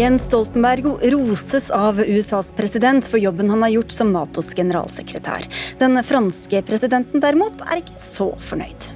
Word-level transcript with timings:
Jens 0.00 0.22
Stoltenberg 0.26 0.84
roses 1.12 1.70
av 1.70 2.00
USAs 2.00 2.52
president 2.56 3.04
for 3.08 3.20
jobben 3.20 3.50
han 3.50 3.62
har 3.62 3.68
gjort 3.68 3.90
som 3.92 4.12
Natos 4.14 4.54
generalsekretær. 4.56 5.44
Den 5.78 6.00
franske 6.08 6.62
presidenten 6.64 7.20
derimot 7.20 7.60
er 7.66 7.82
ikke 7.82 7.98
så 8.00 8.30
fornøyd. 8.40 8.86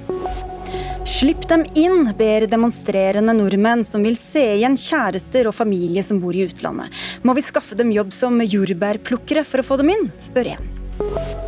Slipp 1.05 1.45
dem 1.51 1.67
inn, 1.77 2.09
ber 2.17 2.47
demonstrerende 2.49 3.37
nordmenn 3.37 3.85
som 3.85 4.01
vil 4.01 4.17
se 4.17 4.47
igjen 4.55 4.79
kjærester 4.81 5.45
og 5.45 5.53
familie 5.53 6.01
som 6.01 6.23
bor 6.23 6.33
i 6.33 6.47
utlandet. 6.49 6.89
Må 7.21 7.37
vi 7.37 7.45
skaffe 7.45 7.77
dem 7.77 7.93
jobb 7.93 8.09
som 8.09 8.41
jordbærplukkere 8.41 9.45
for 9.45 9.61
å 9.61 9.69
få 9.69 9.83
dem 9.83 9.93
inn, 9.93 10.09
spør 10.25 10.55
en. 10.55 11.44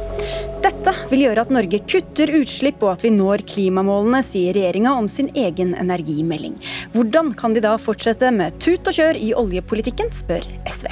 Dette 0.67 0.91
vil 1.07 1.21
gjøre 1.23 1.45
at 1.45 1.51
Norge 1.53 1.77
kutter 1.87 2.27
utslipp 2.41 2.81
og 2.83 2.97
at 2.97 3.03
vi 3.05 3.11
når 3.15 3.45
klimamålene, 3.47 4.19
sier 4.25 4.51
regjeringa 4.57 4.97
om 4.99 5.05
sin 5.07 5.29
egen 5.31 5.71
energimelding. 5.79 6.57
Hvordan 6.91 7.29
kan 7.39 7.55
de 7.55 7.61
da 7.63 7.77
fortsette 7.79 8.33
med 8.35 8.57
tut 8.59 8.89
og 8.89 8.97
kjør 8.97 9.19
i 9.23 9.29
oljepolitikken, 9.39 10.11
spør 10.11 10.43
SV. 10.67 10.89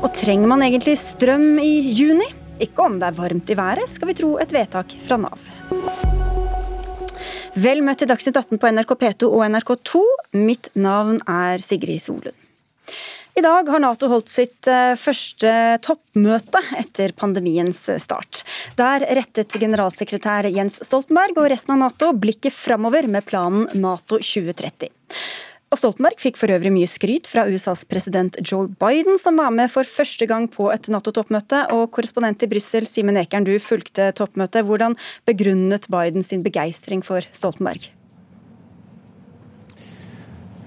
Og 0.00 0.08
trenger 0.18 0.50
man 0.50 0.66
egentlig 0.66 0.96
strøm 0.98 1.60
i 1.62 1.70
juni? 1.94 2.26
Ikke 2.66 2.88
om 2.88 2.98
det 2.98 3.12
er 3.12 3.18
varmt 3.20 3.54
i 3.54 3.58
været, 3.58 3.86
skal 3.92 4.10
vi 4.10 4.18
tro 4.18 4.34
et 4.42 4.54
vedtak 4.56 4.98
fra 5.06 5.20
Nav. 5.22 5.46
Vel 7.54 7.84
møtt 7.86 8.02
til 8.02 8.10
Dagsnytt 8.10 8.42
18 8.42 8.58
på 8.58 8.74
NRK 8.74 8.96
P2 9.04 9.30
og 9.30 9.46
NRK2. 9.52 10.02
Mitt 10.42 10.72
navn 10.74 11.22
er 11.30 11.62
Sigrid 11.62 12.02
Solund. 12.02 12.34
I 13.34 13.42
dag 13.42 13.66
har 13.66 13.80
Nato 13.82 14.06
holdt 14.06 14.30
sitt 14.30 14.68
eh, 14.70 14.92
første 14.94 15.50
toppmøte 15.82 16.60
etter 16.78 17.10
pandemiens 17.18 17.80
start. 17.98 18.44
Der 18.78 19.02
rettet 19.18 19.56
generalsekretær 19.58 20.46
Jens 20.54 20.78
Stoltenberg 20.86 21.40
og 21.42 21.48
resten 21.50 21.74
av 21.74 21.80
Nato 21.80 22.12
blikket 22.14 22.54
framover 22.54 23.08
med 23.10 23.26
planen 23.26 23.66
Nato 23.74 24.20
2030. 24.22 24.86
Og 25.74 25.80
Stoltenberg 25.80 26.22
fikk 26.22 26.38
for 26.38 26.54
øvrig 26.54 26.70
mye 26.76 26.86
skryt 26.86 27.26
fra 27.26 27.48
USAs 27.50 27.82
president 27.90 28.38
Joe 28.38 28.70
Biden, 28.70 29.18
som 29.18 29.42
var 29.42 29.50
med 29.50 29.72
for 29.74 29.82
første 29.82 30.30
gang 30.30 30.46
på 30.46 30.70
et 30.70 30.86
Nato-toppmøte. 30.86 31.64
Og 31.74 31.88
korrespondent 31.96 32.46
i 32.46 32.50
Brussel, 32.54 32.86
Simen 32.86 33.18
Ekern, 33.18 33.50
du 33.50 33.56
fulgte 33.58 34.12
toppmøtet. 34.14 34.62
Hvordan 34.62 34.94
begrunnet 35.26 35.90
Biden 35.90 36.22
sin 36.22 36.46
begeistring 36.46 37.02
for 37.02 37.26
Stoltenberg? 37.34 37.90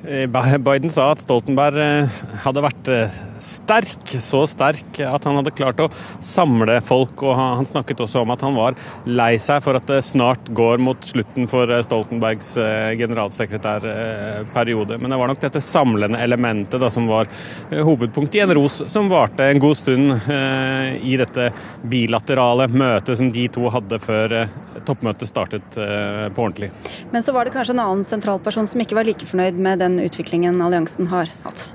Eh, 0.08 0.24
Biden 0.32 0.88
sa 0.88 1.12
at 1.12 1.20
Stoltenberg 1.20 1.76
eh, 1.84 2.20
hadde 2.46 2.62
vært 2.64 2.90
eh, 2.94 3.16
sterk, 3.44 4.22
så 4.24 4.44
sterk 4.50 5.00
at 5.04 5.26
han 5.28 5.36
hadde 5.40 5.52
klart 5.56 5.80
å 5.84 5.90
samle 6.24 6.82
folk. 6.86 7.22
og 7.24 7.36
Han 7.38 7.66
snakket 7.68 8.02
også 8.06 8.22
om 8.24 8.32
at 8.34 8.44
han 8.46 8.56
var 8.58 8.76
lei 9.06 9.38
seg 9.42 9.64
for 9.66 9.74
at 9.78 9.88
det 9.90 10.02
snart 10.06 10.50
går 10.58 10.78
mot 10.84 11.00
slutten 11.06 11.48
for 11.50 11.72
Stoltenbergs 11.86 12.56
generalsekretærperiode. 13.00 14.98
Men 15.02 15.12
det 15.14 15.20
var 15.22 15.28
nok 15.32 15.42
dette 15.44 15.62
samlende 15.64 16.20
elementet 16.24 16.82
da, 16.82 16.90
som 16.94 17.08
var 17.10 17.26
hovedpunktet 17.72 18.36
i 18.40 18.44
en 18.46 18.56
ros 18.58 18.84
som 18.92 19.10
varte 19.12 19.44
en 19.48 19.62
god 19.62 19.78
stund 19.78 20.06
i 20.28 21.18
dette 21.20 21.52
bilaterale 21.88 22.68
møtet 22.72 23.18
som 23.20 23.32
de 23.34 23.48
to 23.54 23.70
hadde 23.74 24.00
før 24.04 24.48
toppmøtet 24.88 25.30
startet 25.30 25.68
på 25.78 26.44
ordentlig. 26.44 26.72
Men 27.12 27.24
så 27.26 27.32
var 27.36 27.46
det 27.46 27.56
kanskje 27.56 27.74
en 27.78 27.84
annen 27.86 28.08
sentralperson 28.08 28.68
som 28.70 28.82
ikke 28.84 28.98
var 28.98 29.08
like 29.08 29.26
fornøyd 29.28 29.58
med 29.60 29.84
den 29.84 30.00
utviklingen 30.04 30.62
alliansen 30.64 31.10
har 31.12 31.32
hatt? 31.44 31.70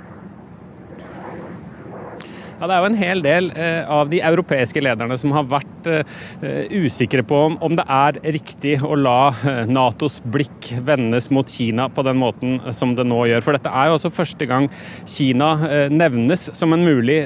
Ja, 2.62 2.68
Det 2.70 2.74
er 2.76 2.84
jo 2.84 2.88
en 2.92 3.00
hel 3.00 3.22
del 3.24 3.48
eh, 3.58 3.88
av 3.90 4.06
de 4.06 4.20
europeiske 4.22 4.78
lederne 4.78 5.16
som 5.18 5.32
har 5.34 5.48
vært 5.50 5.86
eh, 5.90 6.68
usikre 6.70 7.24
på 7.26 7.38
om, 7.58 7.72
det 7.74 7.82
er 7.90 8.20
riktig 8.36 8.76
å 8.86 8.94
la 8.94 9.32
eh, 9.34 9.64
Natos 9.66 10.20
blikk 10.22 10.68
vendes 10.86 11.26
mot 11.34 11.50
Kina 11.50 11.88
på 11.90 12.04
den 12.06 12.20
måten 12.20 12.60
som 12.70 12.92
det 12.94 13.02
nå 13.10 13.24
gjør. 13.26 13.42
For 13.42 13.58
dette 13.58 13.72
er 13.74 13.88
jo 13.90 13.96
også 13.96 14.12
første 14.14 14.46
gang 14.46 14.68
Kina 15.10 15.48
nevnes 15.90 16.44
som 16.54 16.70
en 16.76 16.84
mulig 16.86 17.16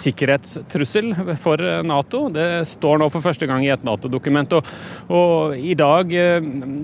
sikkerhetstrussel 0.00 1.12
for 1.42 1.60
Nato. 1.84 2.22
Det 2.32 2.64
står 2.70 3.02
nå 3.02 3.10
for 3.12 3.24
første 3.24 3.44
gang 3.50 3.66
i 3.66 3.72
et 3.74 3.84
Nato-dokument. 3.84 4.56
Og, 4.56 4.72
og, 5.12 5.58
i 5.60 5.76
dag, 5.76 6.14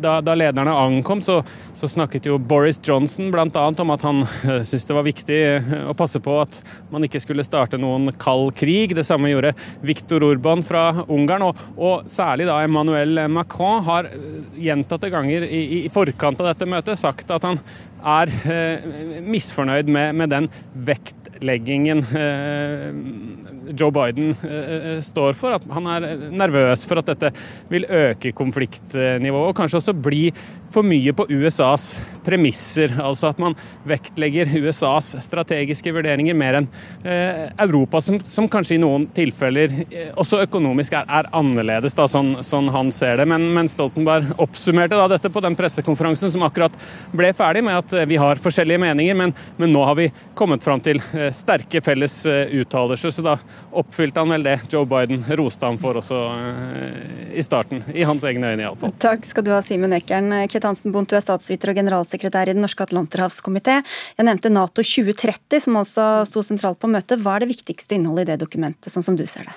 da, 0.05 0.19
da, 0.21 0.37
lederne 0.37 0.77
ankom, 0.77 1.25
så, 1.25 1.39
så, 1.73 1.89
snakket 1.89 2.29
jo 2.29 2.37
Boris 2.37 2.83
Johnson 2.85 3.33
bl.a. 3.33 3.67
om 3.73 3.97
at 3.97 4.05
han 4.05 4.23
syntes 4.37 4.85
det 4.85 4.99
var 5.01 5.09
viktig 5.09 5.41
å 5.89 5.97
passe 5.97 6.21
på 6.21 6.37
at 6.43 6.61
man 6.93 7.09
ikke 7.09 7.25
skulle 7.25 7.47
starte 7.47 7.81
noe 7.81 7.86
noen 7.87 8.13
kald 8.21 8.53
krig. 8.59 8.95
Det 8.97 9.07
samme 9.07 9.31
gjorde 9.33 9.55
Viktor 9.87 10.25
Urban 10.27 10.65
fra 10.67 10.89
Ungarn. 11.07 11.49
Og, 11.49 11.67
og 11.77 12.11
særlig 12.13 12.49
da 12.49 12.61
Emmanuel 12.65 13.27
Macron 13.33 13.85
har 13.87 14.11
gjentatte 14.59 15.13
ganger 15.13 15.47
i, 15.47 15.63
i, 15.81 15.83
forkant 15.93 16.41
av 16.43 16.53
dette 16.53 16.69
møtet 16.69 17.01
sagt 17.01 17.31
at 17.35 17.47
han 17.47 17.61
er 18.07 18.31
eh, 18.53 19.21
misfornøyd 19.27 19.91
med, 19.91 20.15
med 20.19 20.33
den 20.33 20.51
vektleggingen 20.87 22.05
eh, 22.17 23.47
Joe 23.75 23.91
Biden 23.91 24.35
eh, 24.43 24.75
eh, 24.75 25.01
står 25.05 25.37
for. 25.39 25.57
At 25.57 25.67
han 25.73 25.89
er 25.91 26.07
nervøs 26.35 26.87
for 26.89 27.01
at 27.01 27.11
dette 27.11 27.33
vil 27.73 27.87
øke 27.89 28.33
konfliktnivået, 28.37 29.51
og 29.51 29.57
kanskje 29.59 29.81
også 29.81 29.97
bli 30.07 30.29
for 30.77 30.87
mye 30.87 31.15
på 31.17 31.27
USAs 31.33 31.97
premisser. 32.27 32.93
Altså 33.01 33.31
at 33.31 33.41
man 33.41 33.57
vektlegger 33.89 34.51
USAs 34.61 35.15
strategiske 35.25 35.93
vurderinger 35.95 36.37
mer 36.37 36.61
enn 36.61 36.69
eh, 37.07 37.47
Europa, 37.63 38.03
som, 38.05 38.19
som, 38.29 38.49
kanskje 38.51 38.77
i 38.77 38.83
noen 38.83 39.07
tilfeller 39.17 39.73
også 40.19 40.43
økonomisk 40.45 40.97
er, 40.99 41.07
er 41.09 41.31
annerledes, 41.37 41.97
da, 41.97 42.07
sånn, 42.11 42.37
sånn, 42.47 42.69
han 42.75 42.93
ser 42.95 43.21
det. 43.23 43.29
Men, 43.31 43.49
men 43.57 43.71
Stoltenberg 43.71 44.35
oppsummerte 44.43 44.99
da 44.99 45.09
dette 45.11 45.33
på 45.33 45.43
den 45.45 45.57
pressekonferansen 45.59 46.33
som 46.35 46.45
akkurat 46.47 46.75
ble 47.17 47.33
ferdig, 47.37 47.65
med 47.67 47.81
at 47.81 47.95
vi 48.11 48.19
har 48.21 48.43
forskjellige 48.43 48.83
meninger, 48.83 49.17
men, 49.19 49.35
men 49.57 49.73
nå 49.73 49.85
har 49.89 49.97
vi 49.99 50.11
kommet 50.37 50.65
fram 50.65 50.83
til 50.85 51.01
sterke 51.37 51.81
felles 51.85 52.19
uttalelser. 52.27 53.15
Så 53.15 53.25
da 53.25 53.37
oppfylte 53.77 54.23
han 54.23 54.35
vel 54.35 54.47
det 54.47 54.59
Joe 54.73 54.87
Biden 54.89 55.25
roste 55.39 55.67
ham 55.67 55.79
for 55.81 56.03
også 56.03 56.21
eh, 56.37 57.39
i 57.39 57.45
starten. 57.45 57.85
I 57.95 58.07
hans 58.09 58.25
egne 58.27 58.53
øyne, 58.53 58.67
iallfall. 58.67 58.95
Takk 59.03 59.27
skal 59.29 59.47
du 59.47 59.53
ha, 59.55 59.63
Simen 59.65 59.95
Ekern. 59.97 60.33
Kit 60.51 60.66
Hansen 60.67 60.95
Bondt, 60.95 61.13
du 61.13 61.19
er 61.19 61.25
statsviter 61.25 61.71
og 61.73 61.79
generalsekretær 61.79 62.51
i 62.51 62.57
Den 62.57 62.65
norske 62.65 62.85
atlanterhavskomité. 62.87 63.79
Jeg 64.19 64.27
nevnte 64.27 64.53
Nato 64.53 64.85
2030, 64.85 65.63
som 65.65 65.79
også 65.81 66.07
sto 66.29 66.43
sentralt 66.45 66.81
på 66.83 66.91
møtet. 66.91 67.23
Hva 67.23 67.37
er 67.37 67.45
det 67.45 67.53
viktigste 67.55 67.97
innholdet 67.99 68.27
i 68.27 68.33
det 68.33 68.41
dokumentet, 68.43 68.91
sånn 68.93 69.07
som 69.07 69.19
du 69.19 69.25
ser 69.31 69.49
det? 69.49 69.57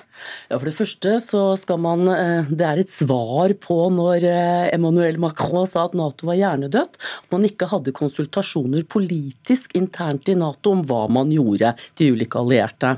Ja, 0.50 0.58
For 0.58 0.68
det 0.68 0.76
første 0.76 1.14
så 1.24 1.42
skal 1.58 1.80
man 1.80 2.08
eh, 2.12 2.48
Det 2.50 2.66
er 2.66 2.80
et 2.82 2.92
svar 2.92 3.52
på 3.62 3.78
når 3.94 4.26
eh, 4.28 4.66
Emmanuel 4.74 5.20
Macron 5.22 5.68
sa 5.68 5.86
at 5.88 5.96
Nato 5.98 6.28
var 6.28 6.38
hjernedødt. 6.38 6.98
At 7.24 7.30
man 7.32 7.46
ikke 7.48 7.68
hadde 7.70 7.94
konsultasjoner 7.96 8.84
politisk 8.90 9.76
internt 9.78 10.28
i 10.30 10.36
Nato 10.38 10.74
om 10.74 10.84
hva 10.86 11.06
man 11.12 11.32
gjorde, 11.34 11.72
de 11.98 12.10
ulike 12.14 12.40
allierte. 12.40 12.96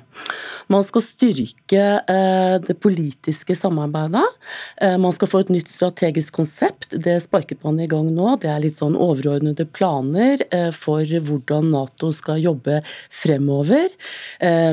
Man 0.73 0.85
skal 0.87 1.05
styrke 1.05 1.85
eh, 2.01 2.57
det 2.63 2.79
politiske 2.83 3.57
samarbeidet. 3.59 4.25
Man 5.03 5.13
skal 5.15 5.29
få 5.31 5.43
et 5.43 5.51
nytt 5.53 5.71
strategisk 5.71 6.35
konsept. 6.37 6.93
Det 6.93 7.15
sparket 7.23 7.63
man 7.65 7.79
i 7.81 7.89
gang 7.93 8.11
nå. 8.17 8.35
Det 8.43 8.51
er 8.51 8.65
litt 8.65 8.79
sånn 8.79 8.97
overordnede 8.97 9.69
planer 9.69 10.43
for 10.75 11.05
hvordan 11.05 11.71
Nato 11.73 12.11
skal 12.15 12.41
jobbe 12.43 12.81
fremover. 13.13 13.93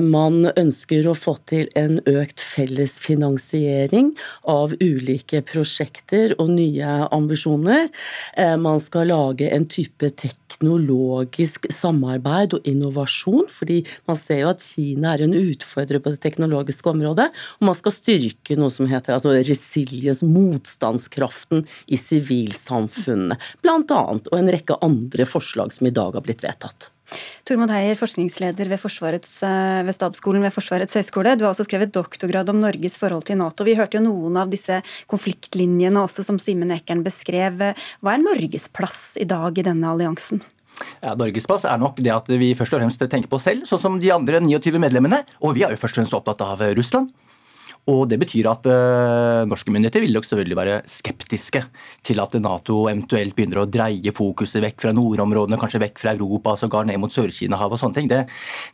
Man 0.04 0.50
ønsker 0.50 1.08
å 1.10 1.16
få 1.18 1.36
til 1.50 1.68
en 1.80 2.00
økt 2.10 2.42
felles 2.44 2.96
finansiering 3.04 4.14
av 4.50 4.74
ulike 4.80 5.42
prosjekter 5.46 6.36
og 6.40 6.52
nye 6.56 6.90
ambisjoner. 7.16 7.90
Eh, 8.34 8.58
man 8.58 8.80
skal 8.80 9.10
lage 9.12 9.50
en 9.50 9.68
type 9.70 10.12
teknologisk 10.50 11.70
samarbeid 11.74 12.58
og 12.58 12.68
innovasjon, 12.68 13.48
fordi 13.52 13.82
man 14.10 14.20
ser 14.20 14.44
jo 14.44 14.52
at 14.52 14.64
Kina 14.64 15.14
er 15.14 15.26
en 15.26 15.38
utfordrer 15.38 16.02
på 16.04 16.14
det 16.14 16.22
teknologiske 16.26 16.92
området. 16.92 17.30
Og 17.60 17.70
man 17.70 17.78
skal 17.78 17.96
styrke 17.96 18.58
noe 18.60 18.74
som 18.74 18.90
heter 18.90 19.16
altså 19.16 19.36
resilience, 19.38 20.26
motstandskraften 20.26 21.66
i 21.88 22.00
sivilsamfunnet, 22.00 23.52
bl.a. 23.64 24.04
Og 24.20 24.38
en 24.40 24.54
rekke 24.54 24.80
andre 24.86 25.28
forslag 25.30 25.76
som 25.76 25.90
i 25.90 25.96
dag 25.96 26.18
har 26.18 26.26
blitt 26.26 26.46
vedtatt. 26.46 26.92
Tormod 27.48 27.72
Heier, 27.74 27.98
forskningsleder 27.98 28.70
ved, 28.70 28.84
eh, 28.84 29.82
ved 29.88 29.96
Stabsskolen 29.96 30.44
ved 30.46 30.54
Forsvarets 30.54 30.94
høgskole. 30.94 31.38
Du 31.38 31.46
har 31.46 31.54
også 31.54 31.66
skrevet 31.66 31.94
doktorgrad 31.94 32.50
om 32.50 32.60
Norges 32.60 32.98
forhold 32.98 33.26
til 33.26 33.38
Nato. 33.38 33.64
Vi 33.64 33.76
hørte 33.76 33.98
jo 33.98 34.06
noen 34.06 34.38
av 34.38 34.50
disse 34.50 34.82
konfliktlinjene 35.08 36.04
også 36.04 36.24
som 36.24 36.38
Simen 36.38 36.72
Ekern 36.72 37.04
beskrev. 37.04 37.74
Hva 38.02 38.14
er 38.14 38.24
Norges 38.24 38.68
plass 38.68 39.18
i 39.20 39.26
dag 39.26 39.58
i 39.58 39.66
denne 39.66 39.88
alliansen? 39.90 40.42
Ja, 41.04 41.16
Norges 41.16 41.48
plass 41.48 41.66
er 41.66 41.80
nok 41.80 41.98
det 41.98 42.12
at 42.14 42.28
vi 42.28 42.54
først 42.56 42.74
og 42.74 42.84
fremst 42.84 43.02
tenker 43.10 43.28
på 43.28 43.40
oss 43.40 43.48
selv, 43.50 43.66
sånn 43.68 43.82
som 43.82 44.00
de 44.00 44.12
andre 44.12 44.40
29 44.40 44.80
medlemmene. 44.80 45.24
Og 45.42 45.56
vi 45.58 45.66
er 45.66 45.74
jo 45.74 45.82
først 45.82 45.98
og 45.98 46.04
fremst 46.04 46.16
opptatt 46.16 46.46
av 46.46 46.64
Russland. 46.78 47.12
Og 47.90 48.06
Det 48.10 48.20
betyr 48.22 48.50
at 48.52 48.68
uh, 48.70 49.48
norske 49.50 49.72
myndigheter 49.74 50.04
vil 50.04 50.14
nok 50.14 50.28
selvfølgelig 50.28 50.58
være 50.60 50.76
skeptiske 50.90 51.62
til 52.06 52.22
at 52.22 52.36
Nato 52.42 52.84
eventuelt 52.92 53.36
begynner 53.38 53.64
å 53.64 53.70
dreie 53.70 54.14
fokuset 54.16 54.62
vekk 54.64 54.84
fra 54.84 54.94
nordområdene, 54.96 55.58
kanskje 55.60 55.82
vekk 55.86 56.02
fra 56.02 56.14
Europa, 56.14 56.56
sågar 56.60 56.88
ned 56.88 57.00
mot 57.02 57.14
Sør-Kina-havet 57.14 57.78
og 57.78 57.82
sånne 57.82 57.98
ting. 57.98 58.10
Det, 58.12 58.22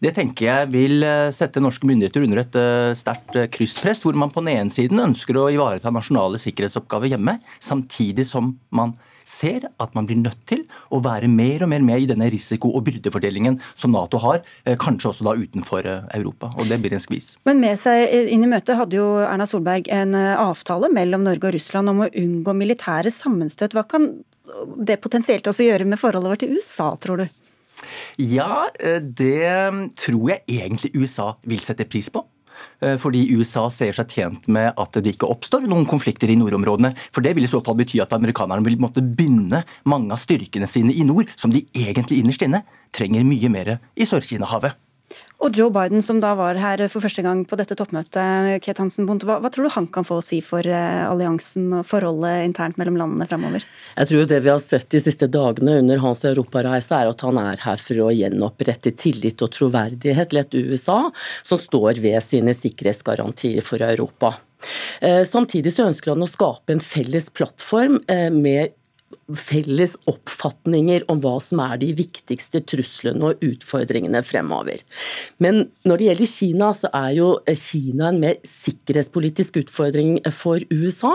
det, 0.04 0.14
tenker 0.18 0.50
jeg 0.50 0.72
vil 0.74 1.06
eh, 1.06 1.32
sette 1.36 1.64
norske 1.64 1.88
myndigheter 1.88 2.26
under 2.26 2.44
et 2.44 2.60
uh, 2.60 2.92
sterkt 2.98 3.40
krysspress, 3.56 4.04
hvor 4.06 4.18
man 4.20 4.34
på 4.34 4.44
den 4.44 4.56
ene 4.56 4.74
siden 4.74 5.04
ønsker 5.04 5.40
å 5.40 5.50
ivareta 5.54 5.94
nasjonale 5.94 6.42
sikkerhetsoppgaver 6.42 7.16
hjemme, 7.16 7.40
samtidig 7.64 8.28
som 8.30 8.56
man 8.76 8.96
ser 9.25 9.66
at 9.81 9.95
man 9.98 10.07
blir 10.07 10.19
nødt 10.22 10.42
til 10.50 10.63
å 10.94 11.01
være 11.04 11.30
mer 11.31 11.66
og 11.66 11.72
mer 11.72 11.83
med 11.86 12.06
i 12.06 12.10
denne 12.10 12.30
risiko- 12.31 12.72
og 12.77 12.86
byrdefordelingen 12.88 13.60
som 13.74 13.92
Nato 13.95 14.19
har, 14.22 14.44
eh, 14.66 14.77
kanskje 14.77 15.10
også 15.12 15.25
da 15.27 15.36
utenfor 15.36 15.86
eh, 15.86 16.06
Europa. 16.18 16.51
Og 16.57 16.69
det 16.69 16.80
blir 16.81 16.94
en 16.94 17.01
skvis. 17.01 17.36
Men 17.45 17.60
med 17.60 17.80
seg 17.81 18.10
inn 18.31 18.45
i 18.45 18.51
møtet 18.51 18.77
hadde 18.77 19.00
jo 19.00 19.07
Erna 19.25 19.48
Solberg 19.50 19.89
en 19.89 20.13
avtale 20.16 20.92
mellom 20.94 21.25
Norge 21.25 21.50
og 21.50 21.57
Russland 21.57 21.89
om 21.89 22.06
å 22.06 22.12
unngå 22.12 22.54
militære 22.56 23.12
sammenstøt. 23.12 23.74
Hva 23.74 23.88
kan 23.88 24.12
det 24.77 25.01
potensielt 25.01 25.48
også 25.50 25.66
gjøre 25.66 25.89
med 25.89 26.00
forholdet 26.00 26.31
vårt 26.31 26.45
til 26.45 26.54
USA, 26.56 26.94
tror 26.95 27.24
du? 27.24 27.28
Ja, 28.21 28.69
det 29.01 29.42
tror 30.00 30.30
jeg 30.31 30.45
egentlig 30.48 30.94
USA 30.95 31.33
vil 31.44 31.60
sette 31.60 31.88
pris 31.89 32.07
på. 32.13 32.24
Eh, 32.84 32.96
fordi 33.02 33.25
USA 33.36 33.66
ser 33.74 33.96
seg 33.98 34.12
tjent 34.12 34.48
med 34.52 34.72
at 34.78 35.00
det 35.02 35.16
ikke 35.16 35.30
oppstår 35.31 35.68
noen 35.68 35.88
konflikter 35.90 36.31
i 36.31 36.38
nordområdene. 36.40 36.94
For 37.12 37.25
det 37.25 37.36
vil 37.38 37.48
i 37.48 37.52
så 37.52 37.63
fall 37.66 37.80
bety 37.80 38.02
at 38.04 38.16
amerikanerne 38.16 38.66
vil 38.66 38.80
måtte 38.81 39.04
binde 39.04 39.63
mange 39.90 40.13
av 40.16 40.22
styrkene 40.22 40.69
sine 40.69 40.96
i 40.96 41.06
nord, 41.07 41.31
som 41.40 41.54
de 41.54 41.66
egentlig 41.75 42.22
innerst 42.22 42.46
inne 42.46 42.66
trenger 42.96 43.28
mye 43.28 43.52
mer 43.52 43.78
i 43.96 44.07
Sør-Kina-havet. 44.07 44.85
Og 45.44 45.58
Joe 45.58 45.72
Biden, 45.74 46.02
som 46.02 46.22
da 46.24 46.32
var 46.38 46.58
her 46.60 46.82
for 46.92 47.04
første 47.04 47.24
gang 47.26 47.44
på 47.48 47.58
dette 47.60 47.76
toppmøtet, 47.78 48.62
Kate 48.64 48.82
Hansen 48.82 49.08
Bundt, 49.08 49.26
hva, 49.28 49.38
hva, 49.44 49.52
tror 49.52 49.68
du 49.68 49.74
han 49.76 49.90
kan 49.92 50.08
få 50.08 50.22
å 50.22 50.24
si 50.26 50.40
for 50.46 50.66
uh, 50.66 51.10
alliansen 51.10 51.68
og 51.76 51.84
forholdet 51.90 52.46
internt 52.48 52.80
mellom 52.80 52.98
landene 53.02 53.28
framover? 53.30 53.66
Jeg 53.98 54.12
tror 54.12 54.30
det 54.32 54.40
vi 54.46 54.52
har 54.54 54.64
sett 54.64 54.88
de 54.96 55.02
siste 55.04 55.30
dagene 55.32 55.78
under 55.82 56.02
hans 56.06 56.24
europareise, 56.28 56.96
er 56.96 57.12
at 57.12 57.26
han 57.28 57.42
er 57.42 57.62
her 57.66 57.84
for 57.84 58.06
å 58.08 58.14
gjenopprette 58.16 58.96
tillit 58.96 59.44
og 59.46 59.52
troverdighet 59.58 60.32
til 60.32 60.42
et 60.42 60.58
USA 60.72 61.00
som 61.44 61.62
står 61.62 62.02
ved 62.06 62.18
sine 62.24 62.56
sikkerhetsgarantier 62.56 63.66
for 63.66 63.84
Europa. 63.86 64.38
Uh, 65.04 65.22
samtidig 65.28 65.76
så 65.76 65.90
ønsker 65.92 66.16
han 66.16 66.26
å 66.26 66.31
skape 66.31 66.74
en 66.74 66.84
felles 66.84 67.30
plattform 67.36 68.00
med 68.08 68.46
med 68.46 68.74
felles 69.36 69.96
oppfatninger 70.10 71.06
om 71.12 71.20
hva 71.24 71.36
som 71.44 71.60
er 71.64 71.78
de 71.82 71.92
viktigste 71.98 72.62
truslene 72.70 73.26
og 73.32 73.36
utfordringene 73.46 74.22
fremover. 74.26 74.80
Men 75.42 75.56
når 75.88 75.96
det 75.98 76.06
gjelder 76.10 76.32
Kina, 76.32 76.68
så 76.78 76.88
er 76.94 77.12
jo 77.18 77.30
Kina 77.60 78.04
en 78.12 78.22
mer 78.22 78.36
sikkerhetspolitisk 78.46 79.58
utfordring 79.64 80.12
for 80.36 80.60
USA, 80.74 81.14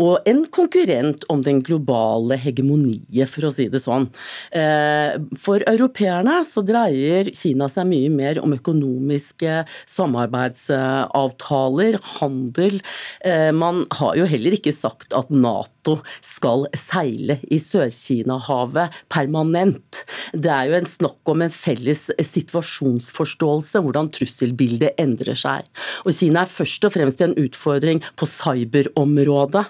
og 0.00 0.14
en 0.30 0.46
konkurrent 0.52 1.24
om 1.32 1.40
den 1.46 1.60
globale 1.64 2.36
hegemoniet, 2.40 3.28
for 3.30 3.42
å 3.48 3.54
si 3.54 3.68
det 3.70 3.80
sånn. 3.82 4.08
Eh, 4.56 5.10
for 5.40 5.58
europeerne 5.70 6.44
så 6.48 6.60
dreier 6.66 7.30
Kina 7.36 7.68
seg 7.70 7.86
mye 7.90 8.10
mer 8.12 8.40
om 8.42 8.54
økonomiske 8.56 9.64
samarbeidsavtaler, 9.90 11.94
handel. 12.20 12.80
Eh, 13.24 13.50
man 13.56 13.84
har 14.00 14.16
jo 14.18 14.24
heller 14.30 14.52
ikke 14.56 14.74
sagt 14.74 15.14
at 15.16 15.30
Nato 15.30 15.98
skal 16.24 16.66
seile 16.76 17.39
i 17.48 17.58
Sør-Kina-havet 17.62 18.96
permanent. 19.12 20.02
Det 20.32 20.50
er 20.52 20.68
jo 20.70 20.76
en 20.78 20.88
snakk 20.88 21.32
om 21.32 21.44
en 21.44 21.52
felles 21.52 22.06
situasjonsforståelse, 22.30 23.82
hvordan 23.82 24.10
trusselbildet 24.14 24.98
endrer 25.00 25.38
seg. 25.38 25.66
Og 26.04 26.14
Kina 26.16 26.44
er 26.44 26.52
først 26.52 26.86
og 26.86 26.94
fremst 26.94 27.24
en 27.24 27.36
utfordring 27.40 28.02
på 28.20 28.28
cyberområdet, 28.30 29.64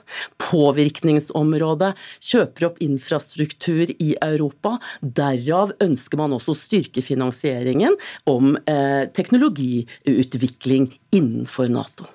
påvirkningsområdet, 0.50 1.92
kjøper 2.30 2.68
opp 2.70 2.80
infrastruktur 2.84 3.92
i 3.96 4.12
Europa. 4.16 4.76
Derav 5.00 5.74
ønsker 5.82 6.20
man 6.20 6.36
også 6.36 6.54
å 6.54 6.60
styrke 6.60 7.04
finansieringen 7.04 7.96
om 8.30 8.56
eh, 8.66 9.06
teknologiutvikling 9.16 10.90
innenfor 11.16 11.70
Nato. 11.72 12.08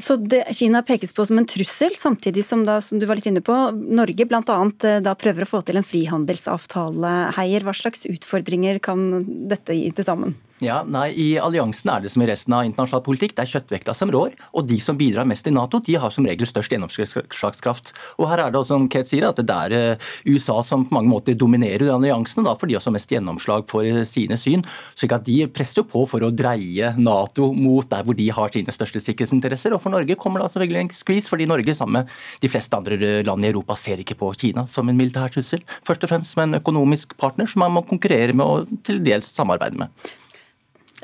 Så 0.00 0.16
det, 0.16 0.44
Kina 0.56 0.82
pekes 0.86 1.12
på 1.12 1.26
som 1.28 1.38
en 1.38 1.46
trussel, 1.48 1.94
samtidig 1.96 2.44
som, 2.46 2.64
da, 2.64 2.78
som 2.80 2.98
du 2.98 3.06
var 3.08 3.18
litt 3.18 3.28
inne 3.28 3.42
på, 3.44 3.56
Norge 3.72 4.26
bl.a. 4.26 4.58
Eh, 4.88 5.00
da 5.04 5.16
prøver 5.18 5.44
å 5.44 5.50
få 5.50 5.60
til 5.66 5.80
en 5.80 5.86
frihandelsavtale. 5.86 7.14
Heier, 7.36 7.66
hva 7.66 7.74
slags 7.76 8.06
utfordringer 8.08 8.80
kan 8.82 9.20
dette 9.50 9.76
gi 9.76 9.90
til 9.94 10.08
sammen? 10.08 10.38
Ja, 10.60 10.82
nei, 10.84 11.06
I 11.16 11.26
alliansen 11.40 11.88
er 11.88 12.02
det 12.04 12.10
som 12.12 12.20
i 12.20 12.26
resten 12.28 12.52
av 12.52 12.66
internasjonal 12.68 13.00
politikk. 13.06 13.32
Det 13.36 13.46
er 13.46 13.50
kjøttvekta 13.54 13.94
som 13.96 14.10
rår. 14.12 14.34
Og 14.52 14.66
de 14.68 14.76
som 14.82 14.98
bidrar 14.98 15.24
mest 15.28 15.46
i 15.48 15.52
Nato, 15.56 15.78
de 15.80 15.94
har 15.96 16.12
som 16.12 16.26
regel 16.28 16.48
størst 16.48 16.74
gjennomslagskraft. 16.74 17.94
Og 18.20 18.28
her 18.28 18.42
er 18.44 18.52
det 18.52 18.60
også, 18.60 18.74
som 18.74 18.84
Kate 18.92 19.08
sier, 19.08 19.24
at 19.24 19.40
det 19.40 19.56
er 19.56 19.74
eh, 19.78 20.10
USA 20.28 20.58
som 20.66 20.84
på 20.84 20.92
mange 20.98 21.08
måter 21.08 21.38
dominerer 21.40 21.88
alliansen, 21.94 22.44
da, 22.44 22.52
for 22.60 22.68
de 22.68 22.76
har 22.76 22.82
også 22.82 22.92
mest 22.92 23.14
gjennomslag 23.14 23.64
for 23.72 23.88
eh, 23.88 24.02
sine 24.04 24.36
syn. 24.40 24.66
slik 24.92 25.16
at 25.16 25.24
de 25.24 25.38
presser 25.48 25.88
på 25.88 26.04
for 26.10 26.28
å 26.28 26.32
dreie 26.34 26.92
Nato 27.00 27.54
mot 27.56 27.88
der 27.88 28.04
hvor 28.04 28.20
de 28.20 28.28
har 28.28 28.52
sine 28.52 28.76
største 28.76 29.00
sikkerhetsinteresser. 29.00 29.72
Og 29.72 29.80
for 29.80 29.96
Norge 29.96 30.18
kommer 30.20 30.44
det 30.44 30.52
selvfølgelig 30.52 30.84
en 30.84 30.94
skvis, 31.00 31.32
fordi 31.32 31.48
Norge 31.48 31.76
sammen 31.78 32.02
med 32.02 32.16
de 32.44 32.52
fleste 32.52 32.76
andre 32.76 33.24
land 33.24 33.48
i 33.48 33.54
Europa 33.54 33.80
ser 33.80 34.04
ikke 34.04 34.20
på 34.20 34.34
Kina 34.44 34.68
som 34.68 34.92
en 34.92 35.00
militær 35.00 35.32
trussel. 35.32 35.64
Først 35.88 36.04
og 36.04 36.12
fremst 36.12 36.36
som 36.36 36.44
en 36.44 36.60
økonomisk 36.60 37.16
partner 37.16 37.48
som 37.48 37.64
man 37.64 37.78
må 37.80 37.88
konkurrere 37.88 38.36
med 38.36 38.44
og 38.44 38.80
til 38.84 39.00
dels 39.08 39.32
samarbeide 39.32 39.80
med. 39.80 40.10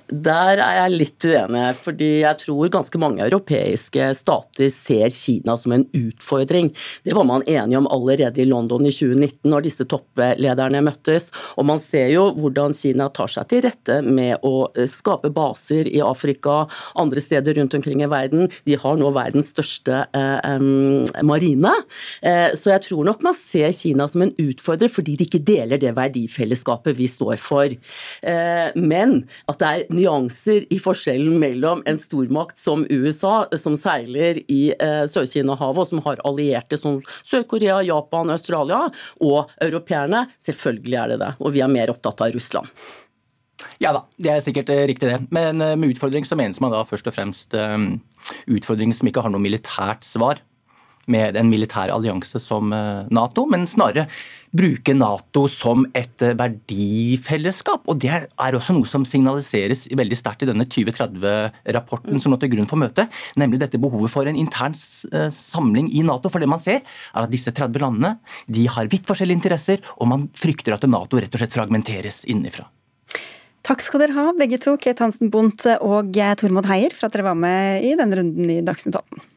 Der 0.07 0.61
er 0.63 0.75
jeg 0.77 0.93
litt 0.93 1.25
uenig, 1.27 1.65
fordi 1.81 2.11
jeg 2.23 2.39
tror 2.45 2.71
ganske 2.71 2.99
mange 3.03 3.25
europeiske 3.25 4.13
stater 4.15 4.69
ser 4.71 5.11
Kina 5.11 5.57
som 5.59 5.75
en 5.75 5.87
utfordring. 5.91 6.71
Det 7.03 7.15
var 7.17 7.27
man 7.27 7.43
enige 7.47 7.81
om 7.81 7.89
allerede 7.91 8.43
i 8.43 8.47
London 8.47 8.87
i 8.87 8.93
2019 8.95 9.51
når 9.51 9.67
disse 9.67 9.87
topplederne 9.91 10.83
møttes. 10.87 11.33
Og 11.59 11.67
man 11.67 11.83
ser 11.83 12.13
jo 12.13 12.29
hvordan 12.39 12.77
Kina 12.77 13.09
tar 13.11 13.33
seg 13.33 13.49
til 13.51 13.65
rette 13.67 13.99
med 14.07 14.47
å 14.47 14.69
eh, 14.77 14.87
skape 14.91 15.33
baser 15.35 15.91
i 15.91 15.99
Afrika, 16.05 16.69
andre 16.95 17.23
steder 17.25 17.59
rundt 17.59 17.75
omkring 17.75 18.05
i 18.07 18.11
verden. 18.11 18.47
De 18.67 18.79
har 18.79 19.01
nå 19.01 19.11
verdens 19.17 19.51
største 19.57 20.05
eh, 20.07 20.69
marine. 21.27 21.75
Eh, 22.23 22.55
så 22.55 22.77
jeg 22.77 22.87
tror 22.87 23.11
nok 23.11 23.27
man 23.27 23.39
ser 23.39 23.75
Kina 23.75 24.07
som 24.11 24.23
en 24.23 24.35
utfordrer 24.39 24.93
fordi 24.93 25.19
de 25.19 25.27
ikke 25.27 25.43
deler 25.43 25.83
det 25.83 25.97
verdifellesskapet 25.99 26.95
vi 26.95 27.11
står 27.11 27.43
for. 27.43 27.75
Eh, 28.23 28.71
men 28.79 29.19
at 29.51 29.59
det 29.59 29.75
er 29.75 29.96
nyanser 29.97 30.67
i 30.73 30.79
forskjellen 30.83 31.39
mellom 31.41 31.83
en 31.89 31.99
stormakt 32.01 32.59
som 32.61 32.85
USA, 32.91 33.47
som 33.59 33.77
seiler 33.79 34.41
i 34.53 34.71
eh, 34.73 35.05
Sør-Kina-havet, 35.11 35.83
og 35.83 35.91
som 35.91 36.03
har 36.07 36.23
allierte 36.29 36.79
som 36.81 37.01
Sør-Korea, 37.27 37.81
Japan, 37.87 38.33
Australia, 38.35 38.85
og 39.25 39.53
europeerne. 39.63 40.27
Selvfølgelig 40.43 41.01
er 41.03 41.15
det 41.15 41.21
det. 41.25 41.33
Og 41.41 41.55
vi 41.57 41.65
er 41.65 41.73
mer 41.73 41.93
opptatt 41.93 42.25
av 42.27 42.35
Russland. 42.37 42.71
Ja 43.81 43.93
da, 43.97 44.03
det 44.21 44.33
er 44.33 44.43
sikkert 44.45 44.71
eh, 44.73 44.85
riktig 44.89 45.11
det. 45.11 45.21
Men 45.35 45.63
eh, 45.65 45.77
med 45.79 45.97
utfordring 45.97 46.29
så 46.29 46.39
menes 46.39 46.61
man 46.63 46.75
da 46.75 46.85
først 46.87 47.09
og 47.09 47.17
fremst 47.17 47.57
utfordring 48.51 48.93
som 48.97 49.09
ikke 49.09 49.23
har 49.23 49.33
noe 49.33 49.43
militært 49.43 50.05
svar 50.07 50.41
med 51.13 51.39
en 51.39 51.51
militær 51.51 51.93
allianse 51.95 52.41
som 52.43 52.73
Nato, 52.73 53.47
men 53.51 53.69
snarere 53.69 54.07
bruke 54.57 54.95
Nato 54.97 55.47
som 55.51 55.85
et 55.97 56.23
eh, 56.25 56.35
verdifellesskap. 56.39 57.87
Og 57.91 57.99
Det 58.03 58.13
er 58.13 58.57
også 58.57 58.77
noe 58.77 58.89
som 58.89 59.05
signaliseres 59.09 59.87
veldig 59.97 60.19
sterkt 60.19 60.45
i 60.45 60.51
denne 60.51 60.67
2030-rapporten 60.69 62.23
som 62.23 62.35
lå 62.35 62.41
til 62.43 62.53
grunn 62.55 62.71
for 62.71 62.81
møtet, 62.81 63.13
nemlig 63.41 63.61
dette 63.63 63.81
behovet 63.83 64.13
for 64.13 64.29
en 64.29 64.39
intern 64.39 64.77
eh, 64.77 65.29
samling 65.35 65.91
i 65.93 66.05
Nato. 66.07 66.33
For 66.33 66.43
det 66.43 66.51
man 66.51 66.63
ser, 66.63 66.83
er 66.83 67.27
at 67.27 67.33
disse 67.33 67.53
30 67.55 67.83
landene 67.83 68.17
de 68.53 68.67
har 68.71 68.91
vidt 68.93 69.07
forskjellige 69.09 69.41
interesser, 69.41 69.85
og 70.01 70.11
man 70.13 70.29
frykter 70.37 70.77
at 70.77 70.89
Nato 70.89 71.21
rett 71.21 71.35
og 71.35 71.43
slett 71.43 71.57
fragmenteres 71.57 72.25
innenfra. 72.31 72.69
Takk 73.67 73.81
skal 73.83 74.05
dere 74.05 74.15
ha, 74.15 74.29
begge 74.39 74.61
to, 74.63 74.77
Kate 74.79 75.03
Hansen 75.03 75.33
Bondt 75.35 75.67
og 75.83 76.15
Tormod 76.39 76.69
Heier, 76.71 76.95
for 76.95 77.09
at 77.09 77.17
dere 77.17 77.33
var 77.33 77.39
med 77.39 77.83
i 77.83 77.97
denne 77.99 78.21
runden 78.21 78.53
i 78.53 78.63
Dagsnytt 78.63 78.95
18. 78.95 79.36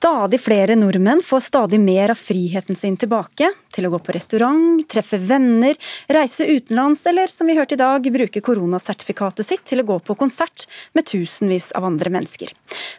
Stadig 0.00 0.40
flere 0.40 0.76
nordmenn 0.80 1.20
får 1.22 1.40
stadig 1.44 1.80
mer 1.80 2.10
av 2.10 2.16
friheten 2.16 2.76
sin 2.76 2.94
tilbake. 2.96 3.50
Til 3.68 3.84
å 3.84 3.90
gå 3.92 3.98
på 4.00 4.14
restaurant, 4.16 4.80
treffe 4.88 5.18
venner, 5.20 5.76
reise 6.08 6.46
utenlands 6.48 7.02
eller, 7.10 7.28
som 7.28 7.50
vi 7.50 7.56
hørte 7.58 7.76
i 7.76 7.80
dag, 7.82 8.06
bruke 8.14 8.40
koronasertifikatet 8.40 9.44
sitt 9.44 9.66
til 9.68 9.82
å 9.82 9.84
gå 9.90 9.98
på 10.06 10.16
konsert 10.16 10.64
med 10.96 11.04
tusenvis 11.10 11.68
av 11.76 11.84
andre 11.84 12.14
mennesker. 12.14 12.54